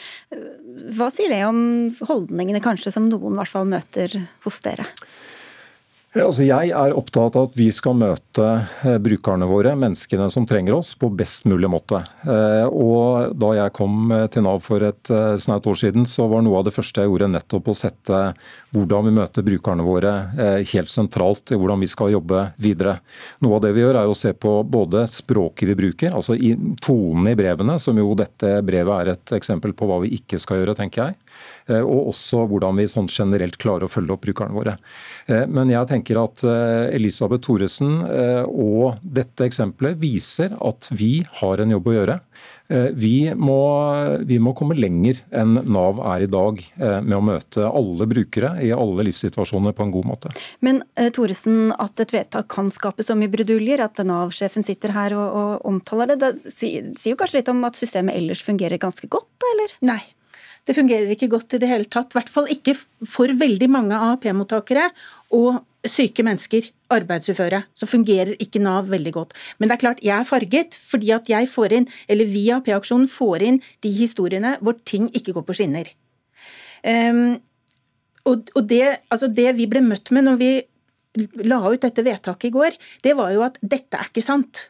Hva 0.96 1.10
sier 1.12 1.32
det 1.32 1.42
om 1.48 1.62
holdningene 2.08 2.62
kanskje 2.64 2.94
som 2.94 3.08
noen 3.10 3.36
hvert 3.38 3.52
fall 3.52 3.68
møter 3.68 4.16
hos 4.46 4.62
dere? 4.64 4.88
Altså 6.12 6.44
jeg 6.44 6.68
er 6.76 6.92
opptatt 6.92 7.38
av 7.40 7.46
at 7.46 7.54
vi 7.56 7.70
skal 7.72 7.94
møte 7.96 8.44
eh, 8.84 8.98
brukerne 9.00 9.46
våre, 9.48 9.70
menneskene 9.80 10.26
som 10.28 10.44
trenger 10.48 10.74
oss, 10.76 10.90
på 11.00 11.08
best 11.08 11.46
mulig 11.48 11.70
måte. 11.72 12.02
Eh, 12.28 12.68
og 12.68 13.32
Da 13.40 13.54
jeg 13.56 13.72
kom 13.72 14.12
eh, 14.12 14.26
til 14.28 14.44
Nav 14.44 14.60
for 14.60 14.84
et 14.84 15.12
snaut 15.40 15.64
år 15.64 15.78
siden, 15.80 16.04
så 16.04 16.26
var 16.28 16.44
noe 16.44 16.58
av 16.60 16.66
det 16.68 16.74
første 16.76 17.00
jeg 17.00 17.08
gjorde 17.08 17.30
nettopp 17.32 17.72
å 17.72 17.76
sette 17.78 18.20
hvordan 18.76 19.08
vi 19.08 19.14
møter 19.16 19.46
brukerne 19.46 19.84
våre 19.84 20.12
helt 20.68 20.90
sentralt 20.92 21.52
i 21.52 21.58
hvordan 21.60 21.80
vi 21.80 21.88
skal 21.88 22.12
jobbe 22.12 22.44
videre. 22.60 22.98
Noe 23.44 23.56
av 23.56 23.64
det 23.64 23.72
vi 23.76 23.82
gjør 23.84 24.02
er 24.02 24.08
å 24.08 24.16
se 24.16 24.32
på 24.32 24.54
både 24.68 25.04
språket 25.10 25.68
vi 25.68 25.76
bruker, 25.76 26.16
altså 26.16 26.36
tonen 26.80 27.28
i 27.28 27.36
brevene, 27.36 27.76
som 27.80 27.96
jo 28.00 28.14
dette 28.16 28.54
brevet 28.64 28.94
er 28.96 29.12
et 29.12 29.34
eksempel 29.36 29.76
på 29.76 29.88
hva 29.88 30.00
vi 30.04 30.14
ikke 30.16 30.40
skal 30.40 30.60
gjøre, 30.62 30.76
tenker 30.78 31.06
jeg. 31.06 31.21
Og 31.72 32.08
også 32.10 32.42
hvordan 32.50 32.78
vi 32.80 32.88
sånn 32.90 33.08
generelt 33.10 33.56
klarer 33.62 33.86
å 33.86 33.90
følge 33.92 34.14
opp 34.14 34.24
brukerne 34.26 34.56
våre. 34.56 34.74
Men 35.28 35.70
jeg 35.70 35.88
tenker 35.90 36.18
at 36.18 36.42
Elisabeth 36.42 37.46
Thoresen 37.46 38.00
og 38.50 38.98
dette 39.02 39.46
eksempelet 39.46 40.00
viser 40.02 40.56
at 40.58 40.90
vi 40.90 41.12
har 41.38 41.62
en 41.62 41.76
jobb 41.76 41.92
å 41.92 41.96
gjøre. 41.96 42.18
Eh, 42.72 42.88
vi 42.92 43.34
må, 43.34 43.60
vi 44.24 44.38
må, 44.40 44.54
komme 44.56 44.76
lenger 44.78 45.18
enn 45.34 45.58
Nav 45.72 45.98
er 46.14 46.24
i 46.24 46.30
dag 46.30 46.60
eh, 46.62 47.00
med 47.04 47.16
å 47.18 47.24
møte 47.24 47.66
alle 47.68 48.06
brukere 48.08 48.54
i 48.64 48.70
alle 48.72 49.04
livssituasjoner 49.08 49.74
på 49.76 49.86
en 49.86 49.92
god 49.92 50.08
måte. 50.08 50.32
Men 50.64 50.80
eh, 50.96 51.10
Thoresen, 51.12 51.74
at 51.82 52.00
et 52.00 52.14
vedtak 52.14 52.48
kan 52.52 52.70
skape 52.72 53.04
så 53.04 53.16
mye 53.18 53.32
bruduljer, 53.32 53.82
at 53.84 54.00
Nav-sjefen 54.06 54.64
sitter 54.64 54.94
her 54.96 55.16
og, 55.18 55.36
og, 55.42 55.52
omtaler 55.68 56.14
det, 56.14 56.20
det 56.22 56.54
sier, 56.54 56.92
sier 56.96 57.16
jo 57.16 57.20
kanskje 57.20 57.42
litt 57.42 57.52
om 57.52 57.62
at 57.68 57.78
systemet 57.80 58.16
ellers 58.16 58.44
fungerer 58.46 58.80
ganske 58.80 59.10
godt, 59.10 59.30
da, 59.42 59.52
eller? 59.56 59.78
Nei. 59.92 60.00
Det 60.66 60.76
fungerer 60.76 61.10
ikke 61.10 61.30
godt 61.32 61.56
i 61.56 61.60
det 61.62 61.70
hele 61.70 61.88
tatt. 61.90 62.12
I 62.12 62.20
hvert 62.20 62.30
fall 62.30 62.48
ikke 62.52 62.74
for 63.08 63.32
veldig 63.34 63.68
mange 63.72 63.98
AAP-mottakere 63.98 64.88
og 65.34 65.62
syke 65.88 66.22
mennesker, 66.22 66.68
arbeidsuføre, 66.94 67.62
så 67.74 67.88
fungerer 67.90 68.36
ikke 68.42 68.60
Nav 68.62 68.90
veldig 68.92 69.12
godt. 69.16 69.32
Men 69.58 69.68
det 69.68 69.74
er 69.74 69.82
klart, 69.82 70.02
jeg 70.04 70.14
er 70.14 70.28
farget 70.28 70.76
fordi 70.78 71.10
at 71.14 71.30
jeg 71.30 71.48
får 71.50 71.74
inn, 71.78 71.88
eller 72.06 72.28
vi 72.30 72.44
i 72.46 72.52
AAP-aksjonen 72.54 73.08
får 73.10 73.46
inn 73.48 73.58
de 73.82 73.94
historiene 73.96 74.56
hvor 74.62 74.78
ting 74.86 75.08
ikke 75.10 75.34
går 75.34 75.46
på 75.48 75.56
skinner. 75.58 75.90
Um, 76.86 77.40
og, 78.28 78.52
og 78.54 78.68
det, 78.70 78.84
altså 79.10 79.30
det 79.30 79.48
vi 79.58 79.66
ble 79.70 79.82
møtt 79.82 80.12
med 80.14 80.28
når 80.28 80.38
vi 80.38 80.52
la 81.44 81.58
ut 81.66 81.82
dette 81.82 82.04
vedtaket 82.06 82.48
i 82.48 82.54
går, 82.54 82.78
det 83.04 83.16
var 83.18 83.32
jo 83.34 83.42
at 83.44 83.58
dette 83.60 83.98
er 83.98 84.08
ikke 84.08 84.24
sant. 84.24 84.68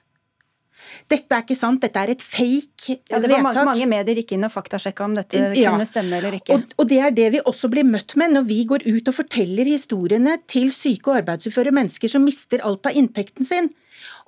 Dette 1.11 1.37
er 1.37 1.45
ikke 1.45 1.57
sant, 1.59 1.83
dette 1.83 1.99
er 1.99 2.13
et 2.15 2.23
fake 2.25 2.97
ja, 3.11 3.19
det 3.19 3.31
var 3.31 3.43
vedtak. 3.49 3.69
Mange 3.69 3.89
medier 3.91 4.21
gikk 4.23 4.35
inn 4.37 4.47
og 4.47 4.53
faktasjekka 4.55 5.05
om 5.07 5.17
dette 5.19 5.43
ja. 5.59 5.73
kunne 5.73 5.87
stemme 5.89 6.19
eller 6.21 6.39
ikke. 6.39 6.57
Og, 6.57 6.75
og, 6.79 6.89
det 6.93 7.01
er 7.03 7.15
det 7.17 7.29
vi 7.37 7.43
også 7.53 7.71
blir 7.73 7.87
møtt 7.89 8.17
med 8.21 8.37
når 8.37 8.47
vi 8.49 8.59
går 8.71 8.87
ut 8.89 9.11
og 9.13 9.17
forteller 9.17 9.69
historiene 9.69 10.39
til 10.51 10.73
syke 10.75 11.13
og 11.13 11.21
arbeidsuføre 11.23 11.75
mennesker 11.75 12.13
som 12.13 12.25
mister 12.27 12.65
alt 12.67 12.89
av 12.89 12.99
inntekten 12.99 13.49
sin. 13.49 13.71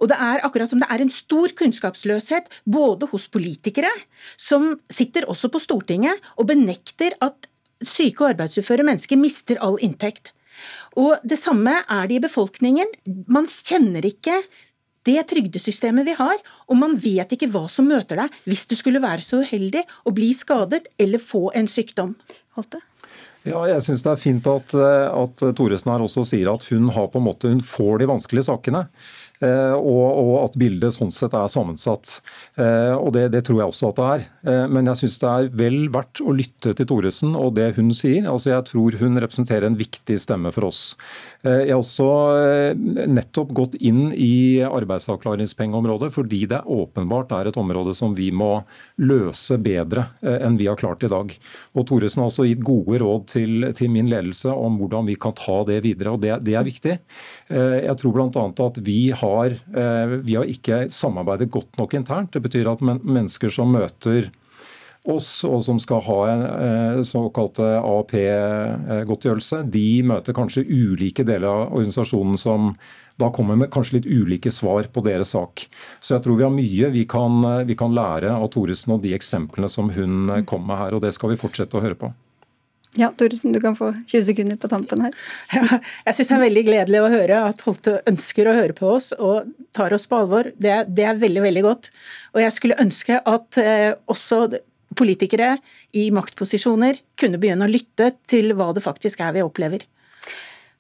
Og 0.03 0.11
det 0.11 0.19
er 0.21 0.45
akkurat 0.47 0.71
som 0.71 0.83
det 0.83 0.91
er 0.93 1.03
en 1.03 1.13
stor 1.13 1.55
kunnskapsløshet 1.59 2.51
både 2.69 3.09
hos 3.11 3.27
politikere, 3.33 3.91
som 4.37 4.75
sitter 4.93 5.27
også 5.31 5.51
på 5.53 5.63
Stortinget 5.63 6.33
og 6.39 6.49
benekter 6.51 7.17
at 7.25 7.49
syke 7.85 8.25
og 8.25 8.35
arbeidsuføre 8.35 8.87
mennesker 8.87 9.21
mister 9.21 9.61
all 9.65 9.79
inntekt. 9.83 10.33
Og 11.01 11.19
Det 11.27 11.39
samme 11.39 11.81
er 11.83 12.07
det 12.07 12.21
i 12.21 12.23
befolkningen. 12.23 12.87
Man 13.27 13.47
kjenner 13.47 14.05
ikke 14.07 14.39
det 15.05 15.21
trygdesystemet 15.31 16.07
vi 16.09 16.17
har, 16.19 16.41
og 16.69 16.81
man 16.81 16.97
vet 17.01 17.37
ikke 17.37 17.51
hva 17.53 17.67
som 17.73 17.89
møter 17.91 18.25
deg 18.25 18.41
hvis 18.49 18.65
du 18.71 18.75
skulle 18.79 19.03
være 19.05 19.25
så 19.25 19.43
uheldig 19.45 19.85
å 20.05 20.15
bli 20.17 20.33
skadet 20.37 20.89
eller 21.01 21.23
få 21.23 21.51
en 21.57 21.71
sykdom. 21.71 22.15
Holte? 22.59 22.81
Ja, 23.45 23.61
jeg 23.69 23.83
synes 23.85 24.03
Det 24.03 24.13
er 24.15 24.21
fint 24.21 24.47
at, 24.49 24.73
at 24.73 25.43
Thoresen 25.57 25.93
her 25.93 26.05
også 26.07 26.25
sier 26.25 26.49
at 26.55 26.65
hun, 26.71 26.89
har 26.97 27.11
på 27.13 27.21
en 27.21 27.27
måte, 27.27 27.51
hun 27.53 27.61
får 27.61 28.01
de 28.01 28.09
vanskelige 28.09 28.49
sakene. 28.49 28.87
Eh, 29.43 29.75
og, 29.75 30.45
at 30.45 30.55
bildet 30.61 30.95
sånn 30.95 31.11
sett 31.13 31.35
er 31.35 31.51
sammensatt. 31.51 32.21
Eh, 32.61 32.95
og 32.95 33.11
det, 33.17 33.27
det, 33.35 33.43
tror 33.47 33.61
jeg 33.61 33.73
også 33.73 33.91
at 33.91 33.99
det 33.99 34.07
er. 34.13 34.27
Eh, 34.47 34.65
men 34.71 34.91
jeg 34.91 35.01
syns 35.03 35.19
det 35.23 35.31
er 35.31 35.49
vel 35.59 35.79
verdt 35.95 36.23
å 36.23 36.35
lytte 36.37 36.75
til 36.79 36.89
Thoresen 36.91 37.35
og 37.39 37.57
det 37.59 37.73
hun 37.79 37.91
sier. 37.97 38.29
Altså 38.31 38.53
Jeg 38.53 38.69
tror 38.71 38.99
hun 39.01 39.19
representerer 39.19 39.67
en 39.69 39.79
viktig 39.79 40.21
stemme 40.23 40.55
for 40.55 40.71
oss. 40.71 40.83
Jeg 41.45 41.75
har 41.75 41.81
også 41.83 42.07
nettopp 43.11 43.51
gått 43.53 43.75
inn 43.85 44.15
i 44.17 44.65
arbeidsavklaringspengeområdet 44.65 46.09
fordi 46.15 46.39
det 46.49 46.63
åpenbart 46.73 47.35
er 47.37 47.51
et 47.51 47.59
område 47.61 47.93
som 47.93 48.15
vi 48.17 48.31
må 48.33 48.63
løse 49.05 49.59
bedre 49.61 50.07
enn 50.25 50.57
vi 50.57 50.71
har 50.71 50.79
klart 50.81 51.05
i 51.05 51.11
dag. 51.13 51.35
Og 51.77 51.85
Thoresen 51.91 52.23
har 52.23 52.31
også 52.31 52.47
gitt 52.49 52.65
gode 52.65 52.97
råd 53.03 53.27
til, 53.35 53.69
til 53.77 53.93
min 53.93 54.09
ledelse 54.09 54.55
om 54.57 54.79
hvordan 54.81 55.05
vi 55.11 55.19
kan 55.21 55.37
ta 55.37 55.59
det 55.69 55.83
videre. 55.85 56.15
og 56.15 56.25
Det, 56.25 56.33
det 56.49 56.57
er 56.57 56.65
viktig. 56.65 56.97
Jeg 57.53 57.99
tror 58.01 58.17
bl.a. 58.17 58.47
at 58.65 58.81
vi 58.89 58.99
har 59.13 59.24
har, 59.25 59.47
eh, 59.75 60.07
vi 60.23 60.35
har 60.37 60.45
ikke 60.45 60.91
samarbeidet 60.93 61.51
godt 61.51 61.79
nok 61.81 61.95
internt. 61.97 62.33
Det 62.33 62.43
betyr 62.45 62.69
at 62.71 62.85
mennesker 62.85 63.49
som 63.53 63.73
møter 63.73 64.31
oss, 65.05 65.45
og 65.45 65.63
som 65.65 65.79
skal 65.81 66.01
ha 66.07 66.29
en 66.33 66.43
eh, 66.45 67.03
såkalt 67.05 67.59
AAP-godtgjørelse, 67.65 69.71
de 69.71 70.03
møter 70.07 70.33
kanskje 70.37 70.69
ulike 70.69 71.25
deler 71.25 71.49
av 71.49 71.73
organisasjonen 71.73 72.37
som 72.41 72.77
da 73.21 73.29
kommer 73.31 73.57
med 73.57 73.71
kanskje 73.71 74.01
litt 74.01 74.09
ulike 74.11 74.51
svar 74.51 74.83
på 74.91 75.01
deres 75.07 75.29
sak. 75.37 75.69
Så 76.03 76.15
jeg 76.17 76.23
tror 76.25 76.37
vi 76.39 76.47
har 76.47 76.55
mye 76.55 76.91
vi 76.91 77.05
kan, 77.07 77.65
vi 77.67 77.75
kan 77.79 77.95
lære 77.95 78.31
av 78.35 78.49
Thoresen 78.51 78.93
og 78.97 79.03
de 79.05 79.15
eksemplene 79.15 79.69
som 79.71 79.91
hun 79.95 80.43
kom 80.51 80.67
med 80.67 80.79
her, 80.81 80.95
og 80.97 81.01
det 81.05 81.13
skal 81.15 81.31
vi 81.31 81.39
fortsette 81.39 81.77
å 81.79 81.85
høre 81.85 82.01
på. 82.01 82.11
Ja, 82.97 83.11
Thoresen, 83.19 83.53
du 83.53 83.59
kan 83.61 83.75
få 83.77 83.91
20 84.07 84.23
sekunder 84.29 84.59
på 84.61 84.69
tampen 84.71 85.03
her. 85.03 85.15
Ja, 85.55 85.81
jeg 86.07 86.17
syns 86.17 86.29
det 86.31 86.37
er 86.37 86.45
veldig 86.45 86.63
gledelig 86.69 87.01
å 87.03 87.09
høre 87.11 87.41
at 87.49 87.65
Holte 87.67 87.97
ønsker 88.11 88.47
å 88.47 88.55
høre 88.55 88.77
på 88.77 88.93
oss 88.95 89.11
og 89.17 89.51
tar 89.75 89.95
oss 89.97 90.07
på 90.11 90.21
alvor. 90.23 90.53
Det, 90.55 90.77
det 90.95 91.09
er 91.11 91.19
veldig, 91.19 91.43
veldig 91.43 91.65
godt. 91.67 91.91
Og 92.37 92.43
jeg 92.45 92.55
skulle 92.55 92.79
ønske 92.83 93.19
at 93.19 93.59
eh, 93.63 93.91
også 94.11 94.45
politikere 94.95 95.57
i 95.99 96.07
maktposisjoner 96.15 97.01
kunne 97.19 97.41
begynne 97.43 97.67
å 97.67 97.73
lytte 97.73 98.13
til 98.31 98.55
hva 98.55 98.71
det 98.77 98.85
faktisk 98.85 99.25
er 99.27 99.35
vi 99.35 99.43
opplever. 99.43 99.83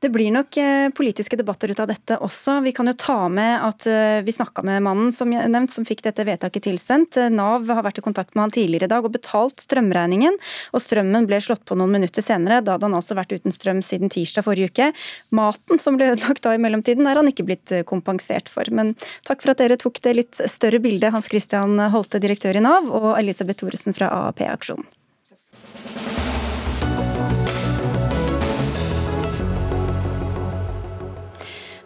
Det 0.04 0.10
blir 0.12 0.28
nok 0.34 0.56
eh, 0.60 0.90
politiske 0.92 1.36
debatter 1.36 1.70
ut 1.72 1.78
av 1.80 1.86
dette 1.88 2.18
også. 2.20 2.58
Vi 2.60 2.74
kan 2.76 2.90
jo 2.90 2.92
ta 3.00 3.14
med 3.32 3.62
at 3.64 3.86
eh, 3.88 4.18
vi 4.20 4.34
snakka 4.36 4.60
med 4.60 4.82
mannen 4.84 5.08
som 5.16 5.30
nevnt, 5.32 5.72
som 5.72 5.86
fikk 5.88 6.02
dette 6.04 6.26
vedtaket 6.28 6.66
tilsendt. 6.66 7.16
Eh, 7.16 7.30
Nav 7.32 7.70
har 7.72 7.80
vært 7.86 8.02
i 8.02 8.04
kontakt 8.04 8.34
med 8.34 8.42
han 8.42 8.52
tidligere 8.52 8.84
i 8.84 8.92
dag 8.92 9.06
og 9.08 9.14
betalt 9.14 9.64
strømregningen. 9.64 10.36
Og 10.76 10.82
strømmen 10.84 11.24
ble 11.30 11.38
slått 11.40 11.64
på 11.64 11.78
noen 11.80 11.94
minutter 11.96 12.20
senere. 12.20 12.58
Da 12.60 12.74
hadde 12.74 12.84
han 12.84 12.98
altså 12.98 13.16
vært 13.16 13.32
uten 13.32 13.56
strøm 13.56 13.80
siden 13.80 14.12
tirsdag 14.12 14.44
forrige 14.44 14.74
uke. 14.74 14.90
Maten 15.32 15.80
som 15.80 15.96
ble 15.96 16.10
ødelagt 16.12 16.44
da 16.44 16.52
i 16.52 16.60
mellomtiden, 16.60 17.08
er 17.08 17.22
han 17.22 17.30
ikke 17.30 17.46
blitt 17.48 17.72
kompensert 17.88 18.52
for. 18.52 18.68
Men 18.68 18.92
takk 19.24 19.40
for 19.40 19.54
at 19.54 19.62
dere 19.62 19.80
tok 19.80 20.02
det 20.04 20.12
litt 20.18 20.42
større 20.52 20.82
bildet, 20.84 21.14
Hans 21.16 21.32
Christian 21.32 21.80
Holte, 21.96 22.20
direktør 22.20 22.60
i 22.60 22.66
Nav, 22.68 22.92
og 22.92 23.14
Elisabeth 23.22 23.64
Thoresen 23.64 23.96
fra 23.96 24.12
AAP-aksjonen. 24.12 24.84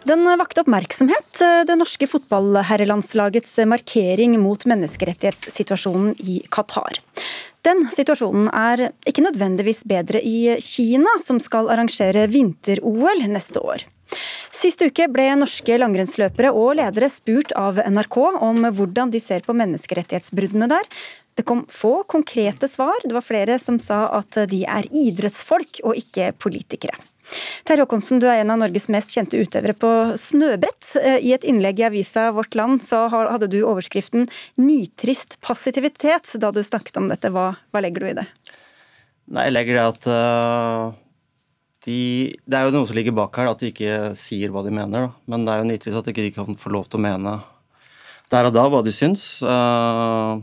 Den 0.09 0.25
vakte 0.39 0.63
oppmerksomhet, 0.63 1.41
eh, 1.41 1.65
det 1.69 1.75
norske 1.77 2.07
fotballherrelandslagets 2.09 3.57
markering 3.69 4.39
mot 4.41 4.63
menneskerettighetssituasjonen 4.65 6.15
i 6.17 6.39
Qatar. 6.49 6.97
Den 7.61 7.83
situasjonen 7.93 8.47
er 8.49 8.87
ikke 9.05 9.21
nødvendigvis 9.21 9.83
bedre 9.85 10.17
i 10.25 10.55
Kina, 10.65 11.13
som 11.21 11.37
skal 11.37 11.69
arrangere 11.69 12.25
vinter-OL 12.25 13.21
neste 13.29 13.61
år. 13.61 13.85
Sist 14.49 14.81
uke 14.81 15.05
ble 15.13 15.27
norske 15.37 15.77
langrennsløpere 15.77 16.55
og 16.57 16.79
ledere 16.81 17.11
spurt 17.13 17.53
av 17.53 17.77
NRK 17.77 18.17
om 18.41 18.65
hvordan 18.65 19.13
de 19.13 19.21
ser 19.21 19.45
på 19.45 19.53
menneskerettighetsbruddene 19.61 20.71
der. 20.73 20.89
Det 21.37 21.45
kom 21.45 21.67
få 21.69 22.01
konkrete 22.09 22.65
svar. 22.65 22.97
Det 23.05 23.13
var 23.13 23.29
flere 23.29 23.61
som 23.61 23.77
sa 23.77 24.07
at 24.23 24.41
de 24.49 24.65
er 24.65 24.89
idrettsfolk 24.89 25.83
og 25.83 26.01
ikke 26.01 26.33
politikere. 26.41 26.97
Terje 27.67 27.83
Håkonsen, 27.85 28.19
du 28.21 28.27
er 28.29 28.41
en 28.41 28.53
av 28.53 28.59
Norges 28.61 28.87
mest 28.91 29.13
kjente 29.13 29.39
utøvere 29.39 29.75
på 29.77 29.89
snøbrett. 30.19 30.95
Eh, 31.01 31.19
I 31.29 31.33
et 31.35 31.45
innlegg 31.47 31.81
i 31.81 31.85
avisa 31.89 32.29
Vårt 32.35 32.57
Land 32.57 32.83
så 32.85 33.05
hadde 33.11 33.49
du 33.51 33.59
overskriften 33.61 34.27
'nitrist 34.57 35.37
passivitet' 35.41 36.37
da 36.41 36.51
du 36.51 36.63
snakket 36.63 36.97
om 36.97 37.09
dette. 37.11 37.29
Hva, 37.29 37.51
hva 37.71 37.83
legger 37.83 38.05
du 38.05 38.09
i 38.09 38.17
det? 38.21 38.25
Nei, 39.29 39.45
Jeg 39.45 39.53
legger 39.53 39.77
det 39.77 39.85
at 39.85 40.09
uh, 40.09 40.97
de, 41.85 41.99
Det 42.47 42.57
er 42.57 42.65
jo 42.65 42.73
noe 42.73 42.89
som 42.89 42.97
ligger 42.97 43.13
bak 43.13 43.37
her, 43.37 43.51
at 43.51 43.61
de 43.61 43.69
ikke 43.69 44.15
sier 44.17 44.49
hva 44.49 44.65
de 44.65 44.73
mener. 44.73 45.07
Da. 45.07 45.13
Men 45.29 45.45
det 45.45 45.53
er 45.53 45.61
jo 45.61 45.69
nitrist 45.69 46.01
at 46.01 46.09
de 46.09 46.15
ikke 46.17 46.41
kan 46.41 46.57
få 46.57 46.73
lov 46.73 46.89
til 46.89 46.99
å 46.99 47.05
mene 47.05 47.39
der 48.29 48.45
og 48.45 48.53
da 48.53 48.65
hva 48.69 48.81
de 48.85 48.93
syns. 48.93 49.41
Uh, 49.41 50.41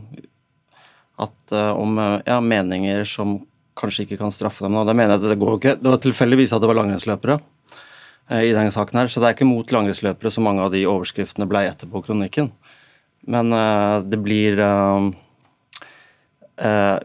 at 1.17 1.53
uh, 1.55 1.73
om 1.75 1.97
ja, 2.27 2.39
meninger 2.39 3.03
som 3.07 3.39
kanskje 3.77 4.05
ikke 4.05 4.19
kan 4.21 4.33
straffe 4.33 4.65
dem. 4.65 4.77
Og 4.79 4.87
det 4.87 4.95
mener 4.97 5.15
jeg 5.15 5.23
at 5.23 5.29
det 5.31 5.39
går 5.41 5.59
ikke. 5.59 5.75
Det 5.81 5.93
var 5.93 6.01
tilfeldigvis 6.03 6.53
at 6.55 6.63
det 6.63 6.69
var 6.71 6.79
langrennsløpere 6.79 7.37
eh, 7.37 8.43
i 8.49 8.55
denne 8.55 8.73
saken 8.73 9.01
her, 9.01 9.11
så 9.11 9.21
det 9.21 9.29
er 9.29 9.37
ikke 9.37 9.49
mot 9.49 9.73
langrennsløpere 9.75 10.33
så 10.33 10.43
mange 10.43 10.65
av 10.65 10.73
de 10.73 10.85
overskriftene 10.89 11.49
ble 11.49 11.65
etterpå 11.69 12.03
kronikken. 12.07 12.51
Men 13.27 13.51
uh, 13.51 13.99
det 14.07 14.19
blir 14.23 14.59
uh, 14.61 15.09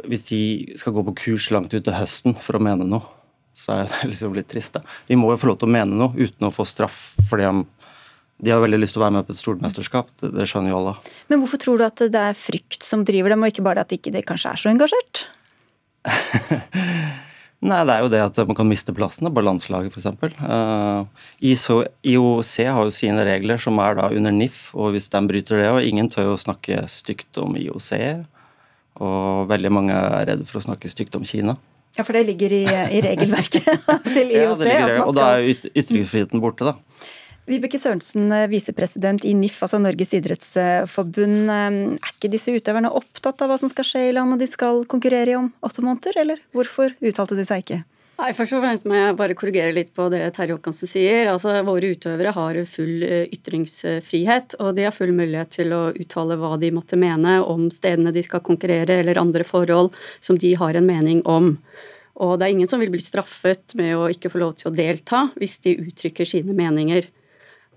Hvis 0.07 0.29
de 0.29 0.43
skal 0.79 0.95
gå 0.95 1.03
på 1.09 1.17
kurs 1.25 1.49
langt 1.51 1.73
ut 1.75 1.83
til 1.83 1.97
høsten 1.97 2.37
for 2.39 2.57
å 2.57 2.63
mene 2.63 2.87
noe, 2.87 3.03
så 3.57 3.75
er 3.75 3.91
det 3.91 4.09
liksom 4.13 4.37
litt 4.37 4.51
trist. 4.53 4.79
Da. 4.79 4.85
De 5.09 5.19
må 5.19 5.33
jo 5.33 5.41
få 5.41 5.51
lov 5.51 5.61
til 5.61 5.71
å 5.71 5.75
mene 5.75 5.99
noe 5.99 6.15
uten 6.17 6.49
å 6.49 6.55
få 6.55 6.65
straff 6.69 7.13
fordi 7.29 7.49
de, 7.49 7.91
de 8.47 8.55
har 8.55 8.63
veldig 8.63 8.81
lyst 8.81 8.97
til 8.97 9.03
å 9.03 9.07
være 9.07 9.17
med 9.19 9.29
på 9.29 9.35
et 9.35 9.43
stormesterskap. 9.43 10.09
Det, 10.23 10.33
det 10.39 10.49
skjønner 10.51 10.73
jo 10.73 10.81
alle. 10.81 10.95
Men 11.33 11.43
hvorfor 11.43 11.61
tror 11.63 11.83
du 11.83 11.87
at 11.89 12.07
det 12.15 12.25
er 12.31 12.39
frykt 12.39 12.87
som 12.87 13.05
driver 13.09 13.35
dem, 13.35 13.45
og 13.45 13.53
ikke 13.53 13.67
bare 13.67 13.85
at 13.85 13.93
ikke 13.95 14.25
kanskje 14.27 14.55
er 14.55 14.63
så 14.63 14.73
engasjert? 14.73 15.27
Nei, 17.63 17.79
det 17.87 17.95
er 17.95 18.01
jo 18.03 18.11
det 18.11 18.21
at 18.25 18.39
man 18.49 18.57
kan 18.59 18.67
miste 18.67 18.91
plassene 18.95 19.31
på 19.31 19.43
landslaget, 19.47 19.95
f.eks. 19.95 20.09
Uh, 20.43 21.07
IOC 21.39 22.55
har 22.67 22.83
jo 22.83 22.95
sine 22.95 23.23
regler 23.29 23.61
som 23.63 23.79
er 23.79 24.01
da 24.01 24.09
under 24.11 24.35
NIF, 24.35 24.73
og 24.75 24.97
hvis 24.97 25.07
de 25.13 25.21
bryter 25.31 25.61
det, 25.61 25.69
og 25.71 25.87
ingen 25.87 26.11
tør 26.11 26.33
å 26.33 26.41
snakke 26.43 26.81
stygt 26.91 27.39
om 27.39 27.55
IOC, 27.61 27.93
og 29.03 29.47
veldig 29.53 29.73
mange 29.79 29.95
er 29.95 30.27
redde 30.33 30.49
for 30.49 30.59
å 30.59 30.65
snakke 30.67 30.91
stygt 30.91 31.15
om 31.19 31.27
Kina. 31.29 31.55
Ja, 31.95 32.03
for 32.03 32.17
det 32.17 32.25
ligger 32.33 32.51
i, 32.57 32.65
i 32.67 33.03
regelverket 33.05 33.69
til 34.17 34.35
IOC. 34.35 34.43
Ja, 34.43 34.55
det 34.59 34.73
ligger, 34.73 34.99
og 35.07 35.15
da 35.21 35.29
er 35.37 35.47
jo 35.47 35.71
ytringsfriheten 35.71 36.43
borte, 36.43 36.73
da. 36.73 37.13
Vibeke 37.43 37.75
Sørensen, 37.75 38.31
eh, 38.31 38.47
visepresident 38.47 39.25
i 39.27 39.33
NIF, 39.35 39.57
altså 39.67 39.81
Norges 39.83 40.13
idrettsforbund. 40.15 41.49
Eh, 41.51 41.79
er 41.99 42.13
ikke 42.13 42.31
disse 42.31 42.55
utøverne 42.55 42.93
opptatt 42.95 43.43
av 43.43 43.51
hva 43.51 43.59
som 43.59 43.69
skal 43.69 43.85
skje 43.85 44.03
i 44.09 44.13
landet 44.15 44.39
de 44.39 44.47
skal 44.47 44.85
konkurrere 44.87 45.33
i 45.33 45.35
om 45.35 45.49
åtte 45.61 45.83
måneder, 45.83 46.21
eller 46.23 46.39
hvorfor 46.55 46.95
uttalte 47.03 47.35
de 47.35 47.45
seg 47.45 47.65
ikke? 47.65 47.81
Nei, 48.23 48.31
først 48.37 48.55
og 48.55 48.61
fremst 48.63 48.85
må 48.87 48.95
jeg 48.95 49.17
bare 49.19 49.35
korrigere 49.35 49.75
litt 49.75 49.91
på 49.97 50.05
det 50.13 50.21
Terje 50.37 50.55
Håkonsen 50.55 50.87
sier. 50.87 51.27
Altså, 51.33 51.57
Våre 51.67 51.89
utøvere 51.97 52.31
har 52.37 52.59
full 52.71 53.03
eh, 53.03 53.25
ytringsfrihet, 53.35 54.55
og 54.63 54.77
de 54.77 54.85
har 54.87 54.95
full 54.95 55.11
mulighet 55.11 55.51
til 55.57 55.75
å 55.75 55.89
uttale 55.91 56.37
hva 56.39 56.53
de 56.63 56.71
måtte 56.71 56.95
mene 57.01 57.41
om 57.43 57.65
stedene 57.75 58.13
de 58.15 58.23
skal 58.23 58.45
konkurrere, 58.47 59.01
eller 59.01 59.19
andre 59.19 59.43
forhold 59.43 59.91
som 60.21 60.39
de 60.39 60.53
har 60.55 60.79
en 60.79 60.87
mening 60.87 61.25
om. 61.27 61.57
Og 62.23 62.37
det 62.39 62.47
er 62.47 62.55
ingen 62.55 62.71
som 62.71 62.79
vil 62.79 62.93
bli 62.93 63.03
straffet 63.03 63.75
med 63.75 63.97
å 63.97 64.07
ikke 64.13 64.31
få 64.31 64.45
lov 64.45 64.55
til 64.61 64.71
å 64.71 64.77
delta 64.77 65.25
hvis 65.35 65.59
de 65.67 65.75
uttrykker 65.89 66.29
sine 66.29 66.55
meninger. 66.55 67.09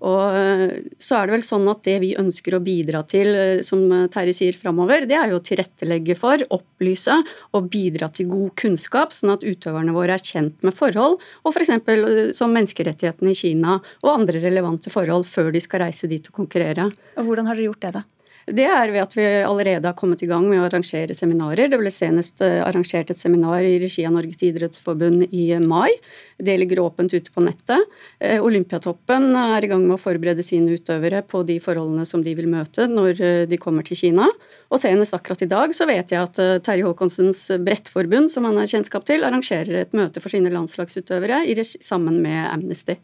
Og 0.04 0.36
eh, 0.36 0.72
så 1.00 1.16
er 1.16 1.28
det 1.28 1.36
vel 1.38 1.44
sånn 1.46 1.68
at 1.72 1.80
det 1.86 1.96
vi 2.02 2.10
ønsker 2.20 2.56
å 2.56 2.62
bidra 2.64 3.00
til, 3.08 3.30
eh, 3.32 3.62
som 3.64 3.86
Terje 4.12 4.34
sier 4.36 4.58
framover, 4.58 5.06
det 5.08 5.16
er 5.16 5.32
jo 5.32 5.38
å 5.40 5.44
tilrettelegge 5.44 6.18
for, 6.20 6.42
opplyse 6.52 7.16
og 7.56 7.70
bidra 7.72 8.10
til 8.12 8.28
god 8.28 8.52
kunnskap, 8.60 9.14
sånn 9.16 9.32
at 9.32 9.46
utøverne 9.46 9.94
våre 9.96 10.18
er 10.18 10.26
kjent 10.26 10.60
med 10.66 10.76
forhold, 10.76 11.22
og 11.44 11.54
f.eks. 11.54 11.72
Eh, 11.78 12.34
som 12.36 12.52
menneskerettighetene 12.52 13.32
i 13.32 13.38
Kina 13.38 13.78
og 13.78 14.12
andre 14.12 14.42
relevante 14.44 14.92
forhold 14.92 15.24
før 15.30 15.48
de 15.54 15.64
skal 15.64 15.86
reise 15.86 16.10
dit 16.10 16.28
og 16.28 16.42
konkurrere. 16.44 16.90
Og 17.16 17.30
Hvordan 17.30 17.48
har 17.48 17.56
dere 17.56 17.70
gjort 17.70 17.86
det, 17.86 17.96
da? 17.96 18.04
Det 18.46 18.62
er 18.62 18.92
ved 18.94 19.02
at 19.02 19.14
vi 19.16 19.24
allerede 19.42 19.88
har 19.88 19.96
kommet 19.98 20.20
i 20.22 20.28
gang 20.30 20.44
med 20.46 20.60
å 20.60 20.66
arrangere 20.68 21.14
seminarer. 21.18 21.66
Det 21.66 21.80
ble 21.80 21.90
senest 21.90 22.38
eh, 22.46 22.60
arrangert 22.62 23.08
et 23.10 23.18
seminar 23.18 23.64
i 23.66 23.72
regi 23.82 24.04
av 24.06 24.12
Norges 24.14 24.38
idrettsforbund 24.46 25.24
i 25.34 25.48
mai. 25.58 25.90
Det 26.38 26.54
ligger 26.54 26.84
åpent 26.84 27.10
ute 27.10 27.32
på 27.34 27.42
nettet. 27.42 27.82
Eh, 28.22 28.38
Olympiatoppen 28.38 29.32
er 29.34 29.66
i 29.66 29.70
gang 29.72 29.82
med 29.82 29.96
å 29.96 29.98
forberede 29.98 30.46
sine 30.46 30.76
utøvere 30.78 31.24
på 31.26 31.40
de 31.48 31.56
forholdene 31.64 32.06
som 32.06 32.22
de 32.22 32.36
vil 32.38 32.46
møte 32.52 32.86
når 32.86 33.18
eh, 33.18 33.40
de 33.50 33.58
kommer 33.58 33.82
til 33.88 33.98
Kina. 33.98 34.28
Og 34.70 34.78
senest 34.78 35.18
akkurat 35.18 35.42
i 35.42 35.50
dag 35.50 35.74
så 35.74 35.90
vet 35.90 36.14
jeg 36.14 36.22
at 36.22 36.38
Terje 36.62 36.86
Haakonsens 36.86 37.42
brettforbund, 37.66 38.30
som 38.30 38.46
han 38.46 38.62
har 38.62 38.70
kjennskap 38.70 39.08
til, 39.10 39.26
arrangerer 39.26 39.82
et 39.82 39.98
møte 39.98 40.22
for 40.22 40.30
sine 40.30 40.54
landslagsutøvere 40.54 41.42
sammen 41.82 42.22
med 42.22 42.46
Amnesty. 42.52 42.94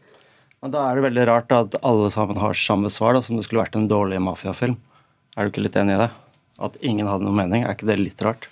Men 0.63 0.71
Da 0.71 0.87
er 0.87 0.95
det 0.95 1.07
veldig 1.09 1.27
rart 1.27 1.51
at 1.51 1.75
alle 1.83 2.07
sammen 2.15 2.39
har 2.39 2.55
samme 2.55 2.87
svar, 2.87 3.17
da, 3.17 3.23
som 3.23 3.35
det 3.35 3.43
skulle 3.43 3.65
vært 3.65 3.75
en 3.75 3.91
dårlig 3.91 4.23
mafiafilm. 4.23 4.79
Er 5.33 5.45
du 5.45 5.53
ikke 5.53 5.65
litt 5.65 5.77
enig 5.79 5.97
i 5.97 6.03
det? 6.03 6.09
At 6.63 6.75
ingen 6.85 7.09
hadde 7.09 7.25
noen 7.25 7.39
mening, 7.41 7.63
er 7.65 7.73
ikke 7.73 7.89
det 7.89 8.01
litt 8.01 8.21
rart? 8.25 8.49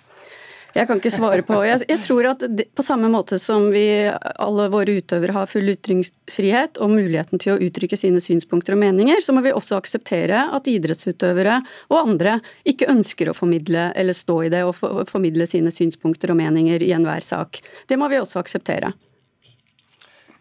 Jeg 0.71 0.87
kan 0.87 1.01
ikke 1.01 1.11
svare 1.11 1.43
på. 1.43 1.57
Jeg, 1.67 1.81
jeg 1.89 1.99
tror 2.05 2.29
at 2.29 2.45
det, 2.47 2.69
På 2.77 2.83
samme 2.85 3.09
måte 3.11 3.35
som 3.41 3.67
vi, 3.73 3.83
alle 4.07 4.69
våre 4.71 4.95
utøvere 5.01 5.35
har 5.35 5.49
full 5.51 5.67
ytringsfrihet 5.73 6.79
og 6.81 6.93
muligheten 6.93 7.41
til 7.43 7.55
å 7.55 7.59
uttrykke 7.67 7.99
sine 7.99 8.23
synspunkter 8.23 8.77
og 8.77 8.81
meninger, 8.85 9.19
så 9.23 9.35
må 9.35 9.43
vi 9.43 9.51
også 9.55 9.77
akseptere 9.81 10.45
at 10.55 10.69
idrettsutøvere 10.71 11.59
og 11.91 11.99
andre 11.99 12.39
ikke 12.67 12.89
ønsker 12.91 13.31
å 13.31 13.35
formidle 13.35 13.89
eller 13.99 14.15
stå 14.15 14.41
i 14.47 14.51
det 14.53 14.63
og 14.67 14.75
for, 14.79 15.03
formidle 15.09 15.47
sine 15.49 15.73
synspunkter 15.75 16.31
og 16.31 16.39
meninger 16.39 16.83
i 16.83 16.93
enhver 16.95 17.23
sak. 17.25 17.59
Det 17.91 17.99
må 17.99 18.07
vi 18.11 18.21
også 18.21 18.39
akseptere. 18.39 18.93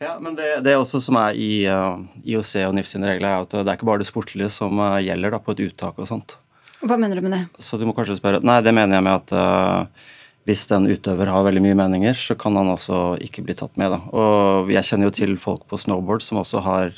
Ja, 0.00 0.14
men 0.16 0.32
det, 0.36 0.62
det 0.64 0.78
også 0.80 0.96
som 1.04 1.18
er 1.20 1.36
i 1.36 1.50
uh, 1.68 2.00
IOC 2.24 2.54
og 2.64 2.76
NIF 2.76 2.88
sine 2.88 3.10
regler, 3.10 3.28
er 3.28 3.44
at 3.44 3.52
det 3.52 3.66
er 3.66 3.76
ikke 3.76 3.88
bare 3.90 4.00
det 4.00 4.08
sportlige 4.08 4.48
som 4.52 4.80
uh, 4.80 4.96
gjelder 5.04 5.34
da, 5.34 5.40
på 5.44 5.52
et 5.52 5.60
uttak 5.66 6.00
og 6.00 6.08
sånt. 6.08 6.38
Hva 6.80 6.96
mener 6.96 7.20
du 7.20 7.26
med 7.26 7.34
det? 7.36 7.42
Så 7.60 7.76
du 7.76 7.84
må 7.84 7.92
kanskje 7.92 8.16
spørre 8.16 8.40
Nei, 8.40 8.62
det 8.64 8.72
mener 8.72 8.96
jeg 8.96 9.04
med 9.04 9.18
at 9.18 9.34
uh, 9.36 10.06
hvis 10.48 10.64
en 10.72 10.88
utøver 10.88 11.28
har 11.28 11.44
veldig 11.44 11.62
mye 11.66 11.76
meninger, 11.76 12.16
så 12.16 12.32
kan 12.40 12.56
han 12.56 12.72
også 12.72 13.18
ikke 13.20 13.44
bli 13.44 13.58
tatt 13.58 13.76
med. 13.76 13.92
Da. 13.92 14.00
Og 14.16 14.72
jeg 14.72 14.88
kjenner 14.88 15.10
jo 15.10 15.16
til 15.20 15.36
folk 15.42 15.66
på 15.68 15.78
snowboard 15.82 16.24
som 16.24 16.40
også 16.40 16.64
har 16.64 16.96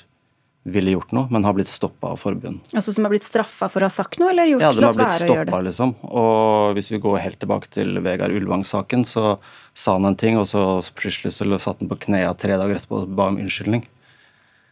ville 0.62 0.92
gjort 0.94 1.10
noe, 1.16 1.26
men 1.30 1.44
har 1.44 1.56
blitt 1.56 1.70
stoppa 1.70 2.12
av 2.14 2.20
forbund. 2.22 2.60
Altså 2.70 2.94
Som 2.94 3.06
har 3.06 3.10
blitt 3.10 3.26
straffa 3.26 3.66
for 3.72 3.82
å 3.82 3.88
ha 3.88 3.92
sagt 3.92 4.20
noe, 4.22 4.30
eller 4.30 4.46
gjort 4.46 4.62
ja, 4.62 4.70
de 4.76 4.84
har 4.86 4.98
blitt 4.98 5.16
stoppa, 5.24 5.58
liksom. 5.66 5.96
Og 6.06 6.76
hvis 6.78 6.92
vi 6.92 7.00
går 7.02 7.18
helt 7.24 7.40
tilbake 7.42 7.70
til 7.72 7.98
Vegard 8.04 8.34
Ulvang-saken, 8.36 9.02
så 9.08 9.36
sa 9.74 9.96
han 9.96 10.06
en 10.12 10.18
ting, 10.18 10.38
og 10.38 10.46
så 10.50 10.62
plutselig 10.94 11.34
så 11.34 11.48
satt 11.58 11.82
han 11.82 11.90
på 11.90 11.98
knærne 12.06 12.36
tre 12.38 12.54
dager 12.60 12.78
etterpå 12.78 13.02
og 13.02 13.18
ba 13.18 13.32
om 13.32 13.40
unnskyldning. 13.42 13.82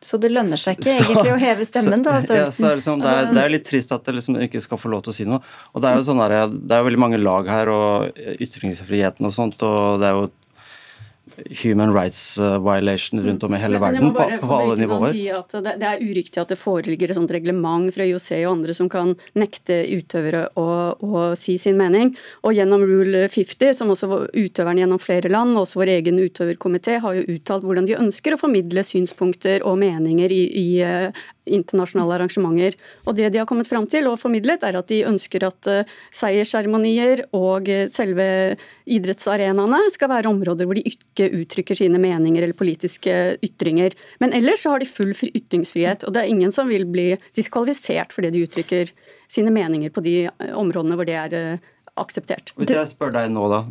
Så 0.01 0.17
det 0.17 0.31
lønner 0.33 0.57
seg 0.57 0.79
ikke 0.79 0.95
så, 0.97 1.05
egentlig 1.05 1.35
å 1.35 1.41
heve 1.43 1.67
stemmen, 1.69 2.05
da? 2.07 2.21
Ja, 2.23 2.47
så 2.49 2.71
er 2.71 2.79
liksom, 2.79 3.03
det, 3.03 3.11
er, 3.11 3.33
det, 3.35 3.43
er, 3.43 3.53
litt 3.53 3.67
trist 3.69 3.91
at 3.93 4.07
det 4.07 4.15
liksom 4.17 4.39
ikke 4.47 4.63
skal 4.65 4.81
få 4.81 4.93
lov 4.95 5.03
til 5.05 5.13
å 5.13 5.17
si 5.19 5.27
noe. 5.29 5.43
Og 5.75 5.83
Det 5.83 5.91
er 5.91 5.99
jo 5.99 6.07
sånn 6.07 6.23
der, 6.23 6.37
det 6.55 6.77
er 6.77 6.85
jo 6.85 6.89
veldig 6.89 7.03
mange 7.03 7.21
lag 7.21 7.51
her, 7.51 7.73
og 7.75 8.23
ytringsfriheten 8.39 9.29
og 9.29 9.35
sånt, 9.37 9.59
og 9.67 10.01
det 10.01 10.09
er 10.09 10.17
jo 10.17 10.31
human 11.63 11.93
rights 11.95 12.39
uh, 12.39 12.59
violation 12.59 13.21
rundt 13.25 13.43
om 13.43 13.55
i 13.55 13.61
hele 13.61 13.81
verden, 13.83 14.13
på, 14.15 14.27
på 14.43 14.57
alle 14.57 14.77
nivåer. 14.81 15.15
Si 15.15 15.25
det, 15.61 15.75
det, 15.81 15.89
er 15.89 16.05
uriktig 16.05 16.43
at 16.43 16.53
det 16.53 16.59
foreligger 16.61 17.11
et 17.11 17.19
sånt 17.19 17.33
reglement 17.35 17.91
fra 17.95 18.07
IOC 18.07 18.29
og 18.41 18.51
andre 18.53 18.77
som 18.77 18.91
kan 18.93 19.15
nekte 19.39 19.81
utøvere 19.91 20.47
å, 20.61 20.69
å, 20.97 21.25
si 21.39 21.57
sin 21.61 21.79
mening. 21.81 22.13
Og 22.47 22.57
gjennom 22.57 22.85
Rule 22.87 23.27
50, 23.31 23.75
som 23.79 23.93
også 23.95 24.27
utøverne 24.35 24.85
gjennom 24.85 25.03
flere 25.03 25.33
land, 25.33 25.57
og 25.57 25.67
også 25.67 25.83
vår 25.83 25.95
egen 25.99 26.21
utøverkomité, 26.21 27.01
har 27.05 27.19
jo 27.19 27.27
uttalt 27.37 27.67
hvordan 27.67 27.89
de 27.89 27.99
ønsker 28.01 28.37
å 28.37 28.41
formidle 28.41 28.85
synspunkter 28.87 29.67
og 29.67 29.79
meninger 29.83 30.33
i, 30.35 30.43
i 30.61 30.69
uh, 30.85 31.27
internasjonale 31.49 32.17
arrangementer. 32.19 32.77
Og 33.07 33.17
det 33.19 33.31
de 33.33 33.41
har 33.41 33.49
kommet 33.49 33.69
fram 33.69 33.87
til 33.91 34.09
og 34.11 34.19
formidlet, 34.21 34.65
er 34.67 34.79
at 34.79 34.91
de 34.91 35.03
ønsker 35.09 35.47
at 35.47 35.71
uh, 35.71 35.95
seiersseremonier 36.15 37.25
og 37.37 37.69
selve 37.93 38.27
idrettsarenaene 38.91 39.81
skal 39.95 40.11
være 40.13 40.31
områder 40.31 40.69
hvor 40.69 40.79
de 40.79 40.85
ikke 40.89 41.31
uttrykker 41.41 41.79
sine 41.79 42.01
meninger 42.03 42.45
eller 42.45 42.59
politiske 42.59 43.17
ytringer. 43.45 43.97
Men 44.23 44.35
ellers 44.37 44.65
så 44.65 44.75
har 44.75 44.83
de 44.83 44.89
full 44.89 45.15
ytringsfrihet, 45.15 46.07
og 46.07 46.15
det 46.15 46.25
er 46.25 46.33
ingen 46.33 46.55
som 46.55 46.71
vil 46.71 46.87
bli 46.89 47.13
diskvalifisert 47.39 48.15
fordi 48.15 48.33
de 48.35 48.45
uttrykker 48.47 48.95
sine 49.31 49.53
meninger 49.55 49.93
på 49.95 50.03
de 50.05 50.17
eh, 50.27 50.55
områdene 50.59 50.99
hvor 50.99 51.09
det 51.09 51.19
er 51.19 51.37
eh, 51.39 51.71
akseptert. 52.01 52.55
Hvis 52.59 52.73
jeg 52.75 52.93
spør 52.93 53.13
deg 53.15 53.31
nå, 53.33 53.47
da. 53.51 53.65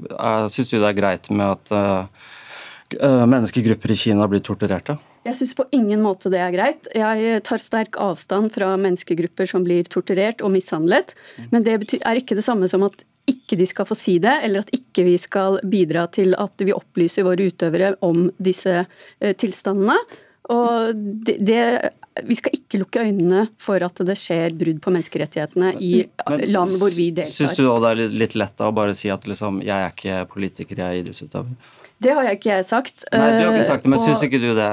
Syns 0.51 0.70
du 0.72 0.78
det 0.78 0.89
er 0.91 0.97
greit 0.97 1.30
med 1.34 1.55
at 1.55 3.30
menneskegrupper 3.30 3.93
i 3.93 3.97
Kina 3.97 4.28
blir 4.30 4.43
torturerte? 4.45 4.97
Jeg 5.28 5.36
syns 5.36 5.55
på 5.57 5.65
ingen 5.76 6.01
måte 6.03 6.32
det 6.32 6.39
er 6.41 6.53
greit. 6.55 6.89
Jeg 6.95 7.43
tar 7.47 7.61
sterk 7.61 7.99
avstand 7.99 8.53
fra 8.55 8.72
menneskegrupper 8.80 9.49
som 9.51 9.65
blir 9.65 9.88
torturert 9.91 10.43
og 10.45 10.53
mishandlet. 10.55 11.13
Men 11.51 11.65
det 11.65 11.78
er 11.99 12.22
ikke 12.22 12.38
det 12.39 12.45
samme 12.45 12.70
som 12.72 12.86
at 12.88 13.03
ikke 13.30 13.59
de 13.59 13.67
skal 13.70 13.86
få 13.86 13.97
si 13.97 14.17
det, 14.22 14.39
eller 14.45 14.63
at 14.63 14.72
ikke 14.74 15.05
vi 15.05 15.13
skal 15.22 15.59
bidra 15.70 16.07
til 16.13 16.34
at 16.39 16.65
vi 16.65 16.74
opplyser 16.74 17.28
våre 17.28 17.49
utøvere 17.51 17.93
om 18.05 18.26
disse 18.41 18.82
eh, 18.82 19.36
tilstandene. 19.38 19.97
Og 20.49 20.95
det, 20.95 21.36
det, 21.45 21.61
vi 22.26 22.38
skal 22.39 22.55
ikke 22.57 22.80
lukke 22.82 23.03
øynene 23.05 23.43
for 23.61 23.84
at 23.86 24.01
det 24.05 24.15
skjer 24.17 24.55
brudd 24.57 24.80
på 24.82 24.93
menneskerettighetene 24.95 25.76
i 25.78 25.91
Men, 26.01 26.45
land 26.49 26.80
hvor 26.82 26.93
vi 26.95 27.11
deltar. 27.13 27.36
Syns 27.36 27.59
du 27.59 27.67
det 27.67 27.91
er 27.91 28.17
litt 28.24 28.38
lett 28.39 28.65
å 28.65 28.72
bare 28.74 28.95
si 28.97 29.11
at 29.13 29.30
liksom, 29.30 29.61
jeg 29.65 29.76
er 29.78 29.93
ikke 29.93 30.24
politiker, 30.34 30.82
jeg 30.82 30.88
er 30.89 31.03
idrettsutøver? 31.03 31.78
Det 32.00 32.16
har 32.16 32.24
jeg 32.30 32.39
ikke 32.39 32.52
jeg 32.54 32.66
sagt. 32.68 33.04
Nei, 33.12 33.30
du 33.36 33.43
har 33.43 33.56
ikke 33.58 33.68
sagt 33.68 33.86
det, 33.86 33.91
men 33.91 34.04
syns 34.06 34.22
ikke 34.24 34.39
du 34.39 34.54
det? 34.56 34.70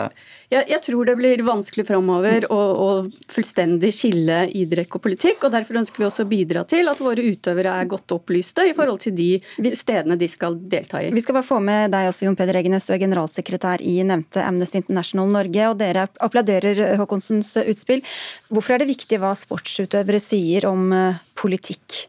Jeg, 0.46 0.62
jeg, 0.70 0.78
tror 0.84 1.08
det 1.08 1.16
blir 1.18 1.40
vanskelig 1.42 1.82
framover 1.88 2.44
å, 2.54 2.58
å, 2.78 2.88
fullstendig 3.34 3.90
skille 3.94 4.44
idrett 4.54 4.94
og 4.94 5.02
politikk. 5.02 5.42
og 5.48 5.54
Derfor 5.56 5.80
ønsker 5.80 6.04
vi 6.04 6.06
også 6.06 6.22
å 6.22 6.30
bidra 6.30 6.62
til 6.70 6.86
at 6.86 7.02
våre 7.02 7.24
utøvere 7.26 7.74
er 7.80 7.90
godt 7.90 8.14
opplyste 8.14 8.68
i 8.70 8.74
forhold 8.76 9.02
til 9.02 9.16
de 9.18 9.72
stedene 9.74 10.18
de 10.20 10.30
skal 10.30 10.54
delta 10.70 11.02
i. 11.02 11.10
Vi 11.16 11.24
skal 11.24 11.40
bare 11.40 11.48
få 11.50 11.58
med 11.66 11.90
deg 11.96 12.12
også, 12.12 12.28
Jon 12.28 12.38
Peder 12.38 12.60
Egenes, 12.62 12.86
du 12.86 12.94
er 12.94 13.02
generalsekretær 13.02 13.82
i 13.82 13.98
nevnte 14.06 14.46
Amnesty 14.46 14.84
International 14.84 15.34
Norge. 15.34 15.70
og 15.72 15.80
Dere 15.82 16.06
applauderer 16.22 17.00
Håkonsens 17.02 17.56
utspill. 17.66 18.06
Hvorfor 18.52 18.76
er 18.76 18.84
det 18.84 18.92
viktig 18.94 19.18
hva 19.22 19.34
sportsutøvere 19.34 20.22
sier 20.22 20.70
om 20.70 20.92
eh, 20.94 21.24
politikk? 21.34 22.06